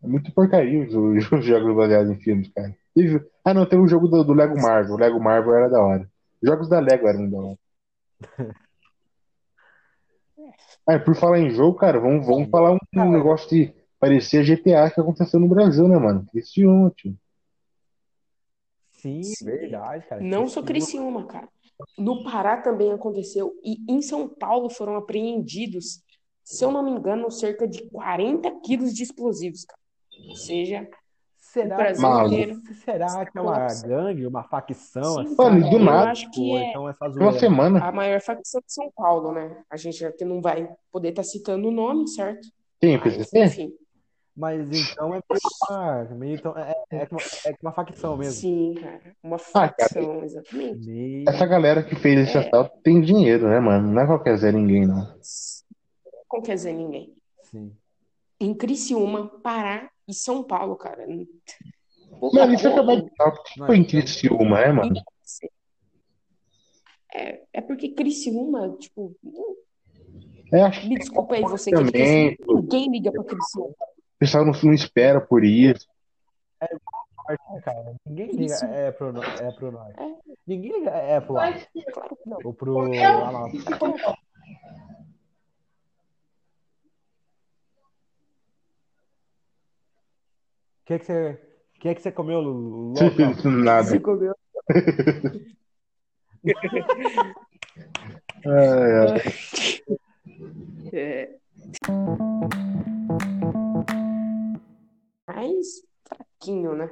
é 0.04 0.08
muito 0.08 0.32
porcaria 0.34 0.86
os, 0.86 0.94
os 0.94 1.24
jogos 1.46 1.74
baseados 1.76 2.12
em 2.12 2.20
filmes, 2.20 2.52
cara. 2.54 2.76
Teve- 2.94 3.26
Ah, 3.46 3.54
não, 3.54 3.66
teve 3.66 3.82
o 3.82 3.88
jogo 3.88 4.08
do, 4.10 4.24
do 4.26 4.34
Lego 4.34 4.60
Marvel. 4.62 4.96
O 4.96 5.00
Lego 5.00 5.20
Marvel 5.22 5.56
era 5.56 5.70
da 5.70 5.82
hora. 5.82 6.10
Os 6.42 6.50
jogos 6.50 6.68
da 6.68 6.80
Lego 6.82 7.08
eram 7.08 7.30
da 7.30 7.38
hora. 7.38 7.58
Ah, 10.86 11.00
por 11.00 11.16
falar 11.16 11.40
em 11.40 11.50
jogo, 11.50 11.78
cara, 11.78 12.00
vamos, 12.00 12.26
vamos 12.26 12.50
falar 12.50 12.74
um, 12.74 12.80
um 12.96 13.12
negócio 13.12 13.50
de 13.50 13.74
parecer 14.00 14.44
GTA 14.44 14.92
que 14.92 15.00
aconteceu 15.00 15.40
no 15.40 15.48
Brasil, 15.48 15.88
né, 15.88 15.98
mano? 15.98 16.26
Criciúma, 16.30 16.92
tio. 16.96 17.16
Sim, 18.92 19.24
Sim. 19.24 19.46
verdade, 19.46 20.06
cara. 20.08 20.22
Não 20.22 20.48
só 20.48 20.62
Criciúma. 20.62 21.26
Criciúma, 21.26 21.28
cara. 21.28 21.50
No 21.98 22.24
Pará 22.24 22.58
também 22.62 22.92
aconteceu. 22.92 23.54
E 23.64 23.78
em 23.88 24.02
São 24.02 24.28
Paulo 24.28 24.70
foram 24.70 24.96
apreendidos, 24.96 26.02
se 26.44 26.64
eu 26.64 26.72
não 26.72 26.84
me 26.84 26.92
engano, 26.92 27.32
cerca 27.32 27.68
de 27.68 27.90
40 27.90 28.52
quilos 28.62 28.94
de 28.94 29.04
explosivos, 29.04 29.66
cara. 29.66 29.82
Ou 30.28 30.36
seja, 30.36 30.88
Será, 31.54 31.92
inteiro. 32.26 32.60
será 32.84 33.26
que 33.28 33.38
é 33.38 33.42
uma 33.42 33.68
gangue, 33.86 34.26
uma 34.26 34.44
facção? 34.44 35.04
Sim, 35.14 35.22
assim? 35.22 35.36
Mano, 35.38 35.60
e 35.60 35.70
do 35.70 35.76
eu 35.76 35.80
nada, 35.84 36.10
acho 36.10 36.32
que 36.32 36.42
Ou 36.42 36.58
é 36.58 36.70
então 36.70 36.90
é 36.90 36.94
Uma 37.16 37.34
semana. 37.34 37.80
a 37.80 37.92
maior 37.92 38.20
facção 38.22 38.60
de 38.60 38.74
São 38.74 38.92
Paulo, 38.96 39.32
né? 39.32 39.64
A 39.70 39.78
gente 39.78 40.04
aqui 40.04 40.26
não 40.26 40.42
vai 40.42 40.68
poder 40.92 41.10
estar 41.10 41.24
citando 41.24 41.68
o 41.68 41.72
nome, 41.72 42.08
certo? 42.08 42.44
O 42.48 42.88
Mas, 42.88 43.32
enfim, 43.34 43.72
Mas 44.36 44.68
então 44.92 45.14
é 45.14 45.22
meio 46.16 46.34
que 46.34 46.40
então, 46.40 46.58
é, 46.58 46.74
é, 46.90 47.06
que 47.06 47.14
uma, 47.14 47.22
é 47.46 47.54
que 47.54 47.60
uma 47.62 47.72
facção 47.72 48.18
mesmo. 48.18 48.34
sim, 48.34 48.74
cara. 48.82 49.16
Uma 49.22 49.36
Ah, 49.54 49.70
cara, 49.70 49.76
facção, 49.78 50.24
exatamente. 50.24 50.88
Meio... 50.90 51.30
Essa 51.30 51.46
galera 51.46 51.84
que 51.84 51.96
fez 51.96 52.28
esse 52.28 52.36
É. 52.36 52.40
assalto 52.48 52.76
tem 52.84 53.00
dinheiro, 53.00 53.48
né, 53.48 53.60
mano? 53.60 53.92
Não 53.92 54.02
é 54.02 54.08
qualquer 54.08 54.36
Zé 54.38 54.52
ninguém, 54.52 54.88
não. 54.88 55.08
Como 56.28 56.42
quer 56.42 56.56
dizer 56.56 56.74
ninguém? 56.74 57.16
Sim. 57.44 57.72
Em 58.40 58.56
Criciúma, 58.56 59.28
Pará 59.44 59.93
e 60.08 60.14
São 60.14 60.44
Paulo, 60.44 60.76
cara. 60.76 61.06
Pouca 62.20 62.40
Mano, 62.40 62.54
isso 62.54 62.68
é 62.68 62.72
coisa. 62.72 62.92
acabar 62.92 63.02
de 63.02 63.16
falar. 63.16 63.32
Por 63.32 63.44
que 63.44 63.60
Não, 63.60 63.66
foi 63.68 63.78
em 63.78 63.84
Criciúma, 63.86 64.62
né, 64.62 64.72
mano? 64.72 64.94
É, 67.14 67.42
é 67.54 67.62
porque 67.62 67.90
Criciúma, 67.90 68.76
tipo, 68.80 69.16
É, 70.52 70.70
me 70.88 70.98
desculpa 70.98 71.36
aí 71.36 71.42
você 71.42 71.70
que 71.72 71.76
é 71.78 71.84
de 71.84 71.92
também, 71.92 72.36
Criciúma, 72.36 72.62
ninguém 72.62 72.92
liga 72.92 73.12
pra 73.12 73.24
Criciúma. 73.24 73.70
o 73.70 74.20
pessoal 74.20 74.46
não, 74.46 74.54
não 74.64 74.74
espera 74.74 75.22
por 75.22 75.44
isso. 75.44 75.88
É, 76.62 76.68
cara, 77.62 77.96
ninguém 78.06 78.28
liga 78.32 78.54
Isso. 78.54 78.66
é 78.66 78.92
pro, 78.92 79.24
é 79.24 79.52
pro 79.52 79.72
norte. 79.72 80.00
É. 80.00 80.16
Ninguém 80.46 80.72
liga 80.80 80.90
é 80.92 81.22
pro 81.22 81.34
lado. 81.34 81.66
Claro 81.94 82.16
que 82.18 82.30
não. 82.30 82.38
Ou 82.44 82.54
pro. 82.54 82.90
O 90.84 90.86
que 90.86 91.00
que 91.00 91.06
você, 91.06 91.40
que 91.80 91.96
que 91.96 92.02
você 92.02 92.12
comeu, 92.12 92.42
louco? 92.42 93.00
Nada. 93.50 93.84
Você 93.90 94.00
comeu. 94.00 94.34
Ai, 98.46 98.92
ai. 99.08 99.22
É. 100.92 101.30
Mais 105.28 105.68
fraquinho, 106.08 106.76
né? 106.76 106.90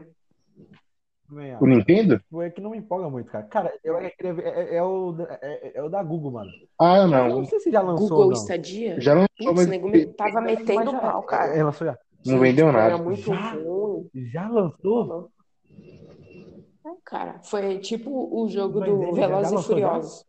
O. 1.61 1.65
Nintendo? 1.67 2.21
É 2.41 2.49
que 2.49 2.59
não 2.61 2.71
me 2.71 2.77
empolga 2.77 3.09
muito, 3.09 3.29
cara. 3.31 3.45
Cara, 3.45 3.73
eu 3.83 4.01
ia 4.01 4.09
querer 4.11 4.33
ver. 4.33 4.45
É, 4.47 4.75
é 4.77 4.83
o, 4.83 5.11
da- 5.13 5.39
é, 5.41 5.71
é 5.75 5.83
o 5.83 5.87
da 5.89 6.03
Google, 6.03 6.31
mano. 6.31 6.51
Ah, 6.79 6.97
Eu 6.99 7.07
não. 7.07 7.29
não 7.29 7.45
sei 7.45 7.59
se 7.59 7.71
já 7.71 7.81
lançou 7.81 8.03
ou 8.03 8.09
Google 8.09 8.31
não. 8.31 8.35
Stadia. 8.37 8.99
Já 8.99 9.13
lançou, 9.13 9.27
Putz, 9.37 9.53
mas 9.55 9.67
nego 9.67 9.87
me 9.89 10.05
tava 10.07 10.41
Mas 10.41 10.59
metendo 10.59 10.91
já- 10.91 10.99
pau, 10.99 11.23
cara. 11.23 11.55
É, 11.55 11.63
lançou 11.63 11.87
já. 11.87 11.97
não 12.25 12.39
vendeu 12.39 12.67
tipo, 12.67 12.77
Era 12.79 12.89
nada. 12.91 13.03
muito 13.03 13.21
Já? 13.21 13.51
ruim. 13.53 13.63
Já 14.14 14.47
lançou? 14.49 15.32
É, 16.86 16.89
cara, 17.06 17.41
foi 17.43 17.80
tipo 17.80 18.10
o 18.12 18.47
jogo 18.49 18.80
Mas 18.80 18.89
do 18.89 19.16
já- 19.16 19.28
Velozes 19.28 19.52
já 19.52 19.56
e 19.58 19.62
já? 19.62 19.68
Furiosos. 19.68 20.26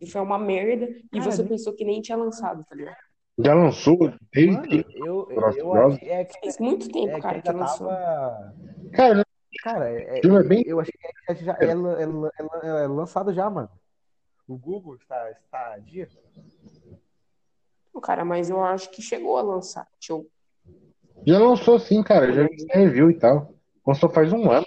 E 0.00 0.10
foi 0.10 0.20
uma 0.20 0.38
merda 0.38 0.84
e 0.86 1.08
Cara, 1.18 1.30
você 1.30 1.42
nem- 1.42 1.48
pensou 1.48 1.72
que 1.74 1.84
nem 1.84 2.00
tinha 2.02 2.16
lançado, 2.18 2.64
tá 2.68 2.74
ligado? 2.74 2.96
Já 3.38 3.54
lançou 3.54 3.98
desde. 4.32 4.52
Mano, 4.56 4.84
eu, 4.94 5.28
e 5.30 5.58
eu 5.58 5.74
achei. 5.74 6.08
É 6.10 6.24
que, 6.24 6.40
Faz 6.40 6.58
muito 6.58 6.88
tempo, 6.90 7.08
é 7.08 7.14
que 7.16 7.20
cara, 7.22 7.40
que 7.42 7.48
ainda 7.48 7.60
lançou. 7.60 7.88
tava. 7.88 8.54
Cara, 8.92 9.26
Cara, 9.62 9.90
é, 9.90 10.20
é 10.20 10.42
bem- 10.44 10.62
eu 10.66 10.78
achei 10.80 10.92
que 11.28 11.34
já 11.44 11.56
é, 11.58 11.74
lan- 11.74 11.98
é 11.98 12.02
é 12.02 12.06
lan- 12.06 12.30
é 12.62 12.86
lançado 12.86 13.32
já, 13.32 13.48
mano. 13.50 13.70
O 14.46 14.56
Google 14.56 14.94
está, 14.96 15.30
está 15.30 15.72
a 15.72 15.78
dia. 15.78 16.08
Cara, 18.02 18.24
mas 18.24 18.48
eu 18.50 18.62
acho 18.62 18.90
que 18.90 19.00
chegou 19.02 19.36
a 19.38 19.42
lançar. 19.42 19.88
Deixa 19.98 20.12
eu... 20.12 20.26
já 21.26 21.38
lançou 21.38 21.78
sim, 21.78 22.02
cara. 22.02 22.32
Já 22.32 22.42
vi 22.44 22.66
review 22.72 23.10
e 23.10 23.14
tal. 23.14 23.52
Lançou 23.86 24.08
faz 24.10 24.32
um 24.32 24.50
ano. 24.50 24.66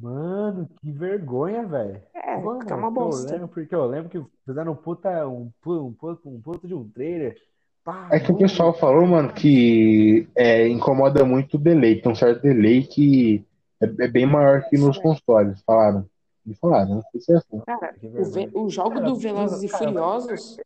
Mano, 0.00 0.68
que 0.80 0.90
vergonha, 0.92 1.66
velho. 1.66 2.00
É, 2.14 2.36
Mano, 2.36 2.60
é 2.68 2.74
uma 2.74 2.88
porque 2.92 3.00
eu 3.00 3.04
bosta. 3.04 3.32
lembro, 3.32 3.48
porque 3.48 3.74
eu 3.74 3.86
lembro 3.86 4.08
que 4.10 4.22
fizeram 4.44 4.72
um 4.72 4.76
puta, 4.76 5.26
um, 5.28 5.50
um, 5.66 5.92
puta, 5.92 6.28
um 6.28 6.40
puta 6.40 6.66
de 6.66 6.74
um 6.74 6.88
trailer. 6.88 7.36
Pá, 7.84 8.08
É 8.10 8.18
que 8.18 8.32
o 8.32 8.36
pessoal 8.36 8.72
falou, 8.74 9.06
mano, 9.06 9.32
que 9.32 10.26
é, 10.34 10.66
incomoda 10.68 11.24
muito 11.24 11.54
o 11.54 11.60
delay. 11.60 12.00
Tem 12.00 12.10
um 12.10 12.14
certo 12.14 12.42
delay 12.42 12.82
que 12.82 13.44
é, 13.80 13.84
é 14.04 14.08
bem 14.08 14.26
maior 14.26 14.62
que 14.68 14.76
nos 14.76 14.98
consoles. 14.98 15.62
Falaram. 15.64 16.06
Me 16.44 16.54
falaram, 16.56 16.96
não 16.96 17.02
sei 17.10 17.20
se 17.20 17.32
é 17.32 17.36
assim. 17.36 17.60
Cara, 17.60 17.94
o, 18.54 18.64
o 18.64 18.68
jogo 18.70 18.94
Cara, 18.96 19.06
do 19.06 19.16
Velozes 19.16 19.62
e 19.62 19.68
cara, 19.68 19.84
Furiosos 19.86 20.56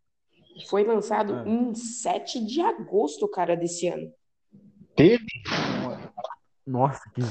Foi 0.68 0.82
lançado 0.84 1.34
Ah. 1.34 1.44
em 1.46 1.72
7 1.74 2.44
de 2.44 2.60
agosto, 2.60 3.28
cara, 3.28 3.56
desse 3.56 3.86
ano. 3.88 4.10
Teve? 4.98 5.24
Nossa, 6.66 7.00
que, 7.14 7.22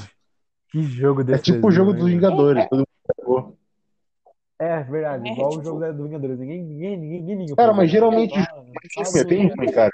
que 0.72 0.82
jogo 0.82 1.20
É 1.20 1.24
desse 1.24 1.44
tipo 1.44 1.68
o 1.68 1.70
jogo 1.70 1.92
dos 1.92 2.04
desenho, 2.04 2.14
hein, 2.14 2.20
Vingadores. 2.20 2.68
Todo 2.68 2.78
mundo 2.78 2.88
jogou. 3.20 3.58
É 4.58 4.82
verdade, 4.82 5.28
É, 5.28 5.32
igual 5.32 5.50
tipo- 5.50 5.60
o 5.60 5.64
jogo 5.64 5.92
do 5.92 6.02
Vingadores. 6.04 6.38
Ninguém, 6.38 6.64
ninguém, 6.64 6.96
ninguém, 6.96 7.20
ninguém 7.20 7.38
liga 7.44 7.56
Cara, 7.56 7.72
mas 7.72 7.90
geralmente 7.90 8.34
É 8.36 9.24
bem 9.24 9.48
ruim, 9.54 9.70
cara. 9.70 9.92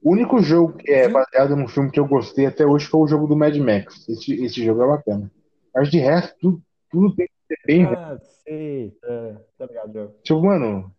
O 0.00 0.12
único 0.12 0.40
jogo 0.40 0.74
que 0.74 0.90
é 0.92 1.08
baseado 1.08 1.56
num 1.56 1.66
filme 1.66 1.90
que 1.90 1.98
eu 1.98 2.06
gostei 2.06 2.46
até 2.46 2.64
hoje 2.64 2.86
foi 2.86 3.00
o 3.00 3.08
jogo 3.08 3.26
do 3.26 3.36
Mad 3.36 3.54
Max. 3.56 4.08
Esse, 4.08 4.32
esse 4.44 4.64
jogo 4.64 4.82
é 4.84 4.86
bacana. 4.86 5.30
Mas 5.74 5.90
de 5.90 5.98
resto, 5.98 6.36
tudo, 6.40 6.62
tudo 6.88 7.14
tem 7.16 7.26
que 7.26 7.54
ser 7.56 7.60
bem. 7.66 7.84
Ah, 7.84 8.16
sei. 8.44 8.96
É, 9.04 9.34
tá 9.58 9.66
ligado, 9.66 9.92
jogo. 9.92 10.14
Tipo, 10.22 10.42
mano, 10.42 10.94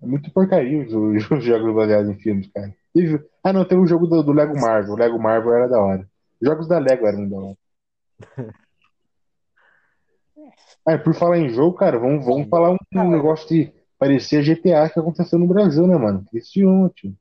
é 0.00 0.06
muito 0.06 0.30
porcaria 0.30 0.86
os 0.86 1.44
jogos 1.44 1.74
baseados 1.74 2.10
em 2.10 2.18
filmes, 2.18 2.48
cara. 2.52 2.74
Teve- 2.92 3.24
Ah, 3.42 3.52
não, 3.52 3.64
tem 3.64 3.78
o 3.78 3.86
jogo 3.86 4.06
do, 4.06 4.22
do 4.22 4.32
Lego 4.32 4.58
Marvel. 4.58 4.94
O 4.94 4.98
Lego 4.98 5.18
Marvel 5.18 5.54
era 5.54 5.68
da 5.68 5.80
hora. 5.80 6.08
Os 6.40 6.48
jogos 6.48 6.68
da 6.68 6.78
Lego 6.78 7.06
eram 7.06 7.28
da 7.28 7.36
hora. 7.36 7.58
Ah, 10.86 10.98
por 10.98 11.14
falar 11.14 11.38
em 11.38 11.50
jogo, 11.50 11.76
cara, 11.76 11.98
vamos, 11.98 12.24
vamos 12.24 12.48
falar 12.48 12.70
um, 12.72 12.76
um 12.94 13.10
negócio 13.10 13.46
de 13.48 13.72
parecer 13.98 14.42
GTA 14.42 14.88
que 14.88 14.98
aconteceu 14.98 15.38
no 15.38 15.46
Brasil, 15.46 15.86
né, 15.86 15.96
mano? 15.96 16.24
Cristiano, 16.30 16.88
tio. 16.88 17.14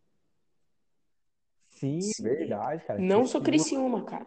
Sim, 1.70 2.00
Sim. 2.02 2.24
verdade, 2.24 2.84
cara. 2.86 3.00
Não 3.00 3.26
só 3.26 3.40
Criciúma, 3.40 4.04
cara. 4.04 4.26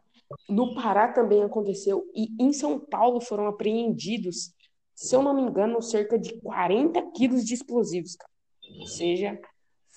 No 0.48 0.74
Pará 0.74 1.08
também 1.12 1.42
aconteceu. 1.42 2.04
E 2.14 2.28
em 2.42 2.52
São 2.52 2.78
Paulo 2.78 3.20
foram 3.20 3.46
apreendidos, 3.46 4.54
se 4.94 5.14
eu 5.14 5.22
não 5.22 5.34
me 5.34 5.42
engano, 5.42 5.80
cerca 5.82 6.18
de 6.18 6.38
40 6.40 7.02
quilos 7.12 7.44
de 7.44 7.54
explosivos, 7.54 8.16
cara. 8.16 8.30
Ou 8.80 8.86
seja, 8.86 9.38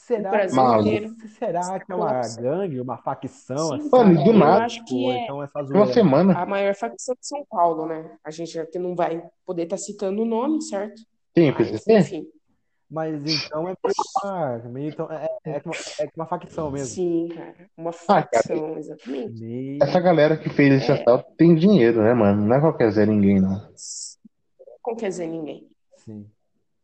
Será, 0.05 0.45
inteiro. 0.45 1.15
será 1.39 1.79
que 1.79 1.91
é 1.91 1.95
uma 1.95 2.21
gangue, 2.39 2.79
uma 2.79 2.95
facção? 2.95 3.69
Sim, 3.69 3.75
assim? 3.77 3.89
Mano, 3.89 4.23
do 4.23 4.29
eu 4.29 4.33
nada, 4.37 4.67
que 4.85 5.09
é 5.09 5.23
então 5.23 5.41
é 5.41 5.47
só 5.47 5.61
Uma 5.61 5.87
semana. 5.87 6.37
a 6.37 6.45
maior 6.45 6.75
facção 6.75 7.15
de 7.15 7.27
São 7.27 7.43
Paulo, 7.49 7.87
né? 7.87 8.11
A 8.23 8.29
gente 8.29 8.59
aqui 8.59 8.77
não 8.77 8.95
vai 8.95 9.23
poder 9.43 9.63
estar 9.63 9.77
citando 9.77 10.21
o 10.21 10.25
nome, 10.25 10.61
certo? 10.61 11.01
O 11.35 11.41
Mas, 11.57 11.87
enfim. 11.87 12.27
Mas 12.87 13.15
então 13.25 13.67
é 13.67 13.75
meio 14.69 14.89
que 14.89 14.93
então, 14.93 15.11
é, 15.11 15.27
é, 15.43 15.59
que 15.59 15.67
uma, 15.67 15.75
é 15.99 16.05
que 16.05 16.13
uma 16.15 16.27
facção 16.27 16.69
mesmo. 16.69 16.87
Sim, 16.87 17.29
cara. 17.29 17.69
Uma 17.75 17.91
cara. 17.91 18.29
facção, 18.31 18.77
exatamente. 18.77 19.41
Meio... 19.41 19.83
Essa 19.83 19.99
galera 19.99 20.37
que 20.37 20.49
fez 20.49 20.83
esse 20.83 20.91
É. 20.91 21.01
assalto 21.01 21.31
tem 21.35 21.55
dinheiro, 21.55 22.03
né, 22.03 22.13
mano? 22.13 22.45
Não 22.45 22.55
é 22.55 22.61
qualquer 22.61 22.91
Zé 22.91 23.07
ninguém, 23.07 23.41
não. 23.41 23.59
Como 24.83 24.97
quer 24.97 25.09
dizer 25.09 25.25
ninguém? 25.25 25.67
Sim. 25.97 26.29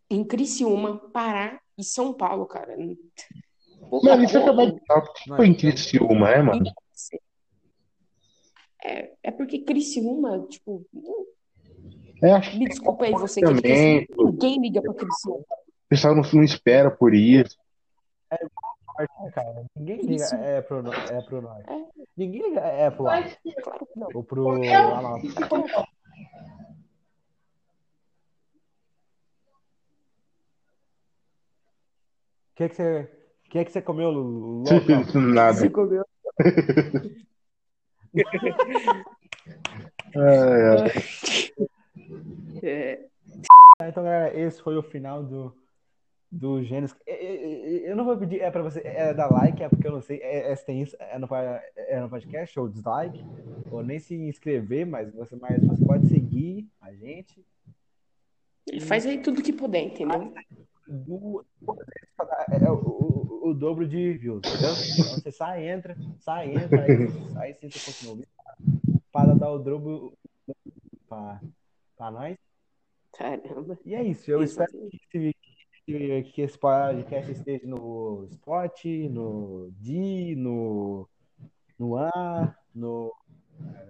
Em 0.09 0.23
Criciúma, 0.23 0.97
Pará 1.13 1.61
e 1.81 1.83
São 1.83 2.13
Paulo, 2.13 2.45
cara. 2.45 2.75
Pouco 3.89 4.05
Mano, 4.05 4.23
isso 4.23 4.37
é 4.37 4.41
acabar 4.41 4.71
de 4.71 4.79
falar. 4.85 5.01
Que 5.13 5.35
foi 5.35 5.47
em 5.47 5.53
Criciúma, 5.53 6.31
né, 6.31 6.41
mano? 6.41 6.63
É, 8.83 9.11
é 9.23 9.31
porque 9.31 9.59
Criciúma, 9.59 10.45
tipo, 10.47 10.85
É, 12.23 12.31
acho 12.31 12.57
me 12.57 12.67
desculpa 12.67 13.05
aí 13.05 13.11
você 13.11 13.41
que 13.41 13.47
é 13.47 14.05
ninguém 14.17 14.61
liga 14.61 14.81
pra 14.81 14.93
Criciúma. 14.93 15.39
o 15.39 15.89
pessoal 15.89 16.15
não, 16.15 16.23
não 16.33 16.43
espera 16.43 16.91
por 16.91 17.13
isso. 17.13 17.57
Cara, 19.33 19.65
ninguém 19.75 20.01
liga 20.01 20.23
Isso. 20.23 20.35
é 20.35 20.61
pro, 20.61 20.93
é 20.93 21.21
pro 21.21 21.41
norte. 21.41 21.69
É. 21.69 21.85
Ninguém 22.15 22.49
liga 22.49 22.61
é 22.61 22.91
pro 22.91 23.03
lado. 23.03 23.37
Claro 23.63 23.85
que 23.85 23.99
não. 23.99 24.07
Ou 24.13 24.23
pro 24.23 24.43
lá. 24.43 25.15
O 32.50 32.50
que 32.61 32.69
que 32.69 32.75
você, 32.75 33.11
que 33.49 33.59
é 33.59 33.65
que 33.65 33.71
você 33.71 33.81
comeu, 33.81 34.11
louco? 34.11 34.69
Nada. 35.19 35.53
Você 35.53 35.69
comeu. 35.69 36.05
Ai, 40.13 40.61
ai. 40.67 40.89
É, 42.61 43.05
Então, 43.81 44.03
galera, 44.03 44.37
esse 44.37 44.61
foi 44.61 44.75
o 44.75 44.83
final 44.83 45.23
do, 45.23 45.55
do 46.29 46.61
Gênesis. 46.61 46.93
Eu, 47.07 47.95
não 47.95 48.03
vou 48.03 48.17
pedir, 48.17 48.41
é 48.41 48.51
pra 48.51 48.61
você, 48.61 48.81
é 48.81 49.13
dar 49.13 49.31
like, 49.31 49.63
é 49.63 49.69
porque 49.69 49.87
eu 49.87 49.93
não 49.93 50.01
sei, 50.01 50.17
é, 50.17 50.51
é, 50.51 50.55
se 50.55 50.65
tem 50.65 50.81
isso, 50.81 50.97
é 50.99 51.17
no, 51.17 51.29
é 51.77 52.01
no 52.01 52.09
podcast, 52.09 52.59
ou 52.59 52.67
dislike, 52.67 53.23
ou 53.71 53.81
nem 53.81 53.99
se 53.99 54.13
inscrever, 54.13 54.85
mas 54.85 55.13
você, 55.13 55.37
mas 55.37 55.63
você 55.63 55.85
pode 55.85 56.07
seguir 56.09 56.67
a 56.81 56.93
gente. 56.93 57.41
faz 58.81 59.05
aí 59.05 59.19
tudo 59.19 59.41
que 59.41 59.53
puder, 59.53 59.83
entendeu? 59.83 60.33
do, 60.91 61.45
é, 62.49 62.69
o, 62.69 62.75
o, 62.75 63.49
o 63.49 63.53
dobro 63.53 63.87
de 63.87 64.13
views, 64.13 64.39
entendeu? 64.39 64.71
Então 64.71 65.15
você 65.15 65.31
sai, 65.31 65.69
entra, 65.69 65.95
sai, 66.19 66.55
entra, 66.55 66.81
aí, 66.83 67.11
sai, 67.33 67.53
sim, 67.53 67.69
você 67.69 67.91
continua 67.91 68.13
ouvindo, 68.13 68.27
para 69.11 69.33
dar 69.35 69.51
o 69.51 69.59
dobro 69.59 70.13
para 71.07 72.11
nós. 72.11 72.37
Caramba. 73.13 73.77
E 73.85 73.93
é 73.95 74.03
isso, 74.03 74.31
eu 74.31 74.41
espero 74.41 74.69
Exatamente. 74.71 75.07
que, 75.09 75.35
que, 75.85 76.23
que 76.23 76.41
esse 76.41 76.57
podcast 76.57 77.31
esteja 77.31 77.67
no 77.67 78.25
Spot, 78.31 78.85
no 79.09 79.71
D, 79.79 80.35
no, 80.37 81.09
no 81.77 81.97
A, 81.97 82.55
no, 82.73 83.13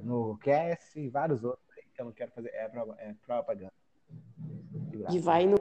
no 0.02 0.38
Cast 0.40 1.00
e 1.00 1.10
vários 1.10 1.44
outros 1.44 1.68
aí 1.78 1.84
que 1.94 2.02
eu 2.02 2.06
não 2.06 2.12
quero 2.12 2.32
fazer, 2.32 2.50
é, 2.50 2.72
é 2.98 3.14
propaganda. 3.26 3.81
E 5.10 5.20
vai 5.20 5.46
no. 5.48 5.56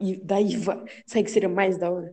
E 0.00 0.16
daí 0.16 0.56
vai. 0.56 0.84
Sabe 1.06 1.24
que 1.24 1.30
seria 1.30 1.48
mais 1.48 1.78
da 1.78 1.90
hora? 1.90 2.12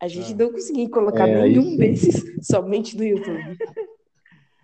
A 0.00 0.06
gente 0.06 0.32
Ah. 0.32 0.36
não 0.36 0.52
conseguir 0.52 0.88
colocar 0.90 1.28
É, 1.28 1.42
nenhum 1.42 1.62
isso. 1.70 1.78
desses 1.78 2.36
somente 2.46 2.96
no 2.96 3.04
YouTube. 3.04 3.58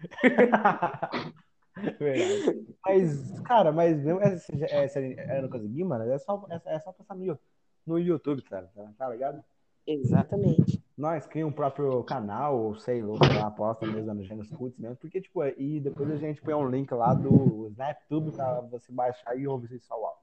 Verdade. 1.98 2.66
Mas, 2.86 3.40
cara, 3.40 3.72
mas 3.72 3.96
mesmo 4.02 4.20
essa, 4.20 4.52
essa, 4.66 5.00
eu 5.00 5.42
não 5.42 5.48
consegui, 5.48 5.82
mano, 5.82 6.08
é 6.10 6.18
só, 6.18 6.46
é, 6.48 6.60
é 6.76 6.78
só 6.80 6.92
passar 6.92 7.16
no, 7.16 7.38
no 7.86 7.98
YouTube, 7.98 8.42
cara, 8.42 8.70
tá, 8.74 8.92
tá 8.96 9.08
ligado? 9.08 9.42
Exatamente. 9.86 10.82
Nós 10.96 11.26
criamos 11.26 11.52
um 11.52 11.56
próprio 11.56 12.02
canal, 12.04 12.58
ou 12.58 12.76
sei 12.76 13.02
lá, 13.02 13.18
aposta 13.46 13.86
mesmo 13.86 14.14
no 14.14 14.22
Gênesis 14.22 14.56
Putz 14.56 14.78
mesmo, 14.78 14.96
porque, 14.96 15.20
tipo, 15.20 15.44
e 15.44 15.80
depois 15.80 16.10
a 16.10 16.16
gente 16.16 16.40
põe 16.40 16.54
um 16.54 16.68
link 16.70 16.90
lá 16.92 17.12
do 17.12 17.66
SnapTube 17.72 18.30
pra 18.32 18.60
você 18.62 18.92
baixar 18.92 19.36
e 19.36 19.46
ouvir 19.46 19.80
só 19.80 20.00
o 20.00 20.06
áudio. 20.06 20.20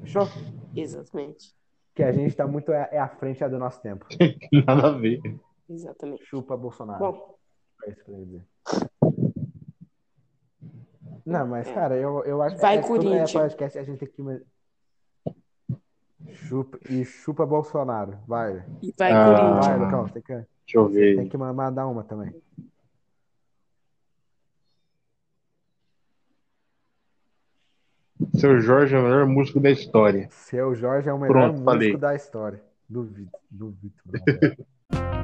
Fechou? 0.00 0.26
Exatamente. 0.74 1.54
Que 1.94 2.02
a 2.02 2.12
gente 2.12 2.34
tá 2.34 2.46
muito 2.46 2.72
é, 2.72 2.88
é 2.92 2.98
à 2.98 3.08
frente 3.08 3.46
do 3.48 3.58
nosso 3.58 3.80
tempo. 3.80 4.06
Nada 4.66 4.88
a 4.88 4.90
ver. 4.92 5.20
Exatamente. 5.68 6.24
Chupa 6.24 6.56
Bolsonaro. 6.56 6.98
Bom, 6.98 7.38
É 7.86 7.90
isso 7.90 8.04
que 8.04 8.10
eu 8.10 8.14
queria 8.16 8.26
dizer. 8.26 8.44
Não, 11.24 11.46
mas, 11.46 11.70
cara, 11.70 11.96
eu, 11.96 12.22
eu 12.24 12.42
acho 12.42 12.58
Vai, 12.58 12.76
é, 12.76 12.80
é 12.80 12.82
Corinthians. 12.82 13.32
podcast, 13.32 13.78
a 13.78 13.82
gente 13.84 13.98
tem 13.98 14.08
que. 14.08 14.42
Chupa, 16.34 16.78
e 16.90 17.04
chupa 17.04 17.46
Bolsonaro. 17.46 18.18
Vai. 18.26 18.64
e 18.82 18.92
vai, 18.98 19.12
Ah. 19.12 19.24
Vai, 19.30 19.40
Corinthians. 19.62 19.80
Lucão. 19.80 20.08
Tem 20.08 20.22
que, 20.22 20.32
Deixa 20.34 20.46
eu 20.74 20.88
ver. 20.88 21.16
tem 21.16 21.28
que 21.28 21.36
ma- 21.36 21.52
mandar 21.52 21.86
uma 21.86 22.02
também. 22.04 22.34
Seu 28.36 28.60
Jorge 28.60 28.94
é 28.94 28.98
o 28.98 29.02
melhor 29.02 29.26
músico 29.26 29.60
da 29.60 29.70
história. 29.70 30.28
Seu 30.30 30.74
Jorge 30.74 31.08
é 31.08 31.12
o 31.12 31.18
melhor 31.18 31.32
Pronto, 31.32 31.52
músico 31.52 31.64
falei. 31.64 31.96
da 31.96 32.14
história. 32.14 32.60
Duvido, 32.88 33.30
duvido. 33.50 33.94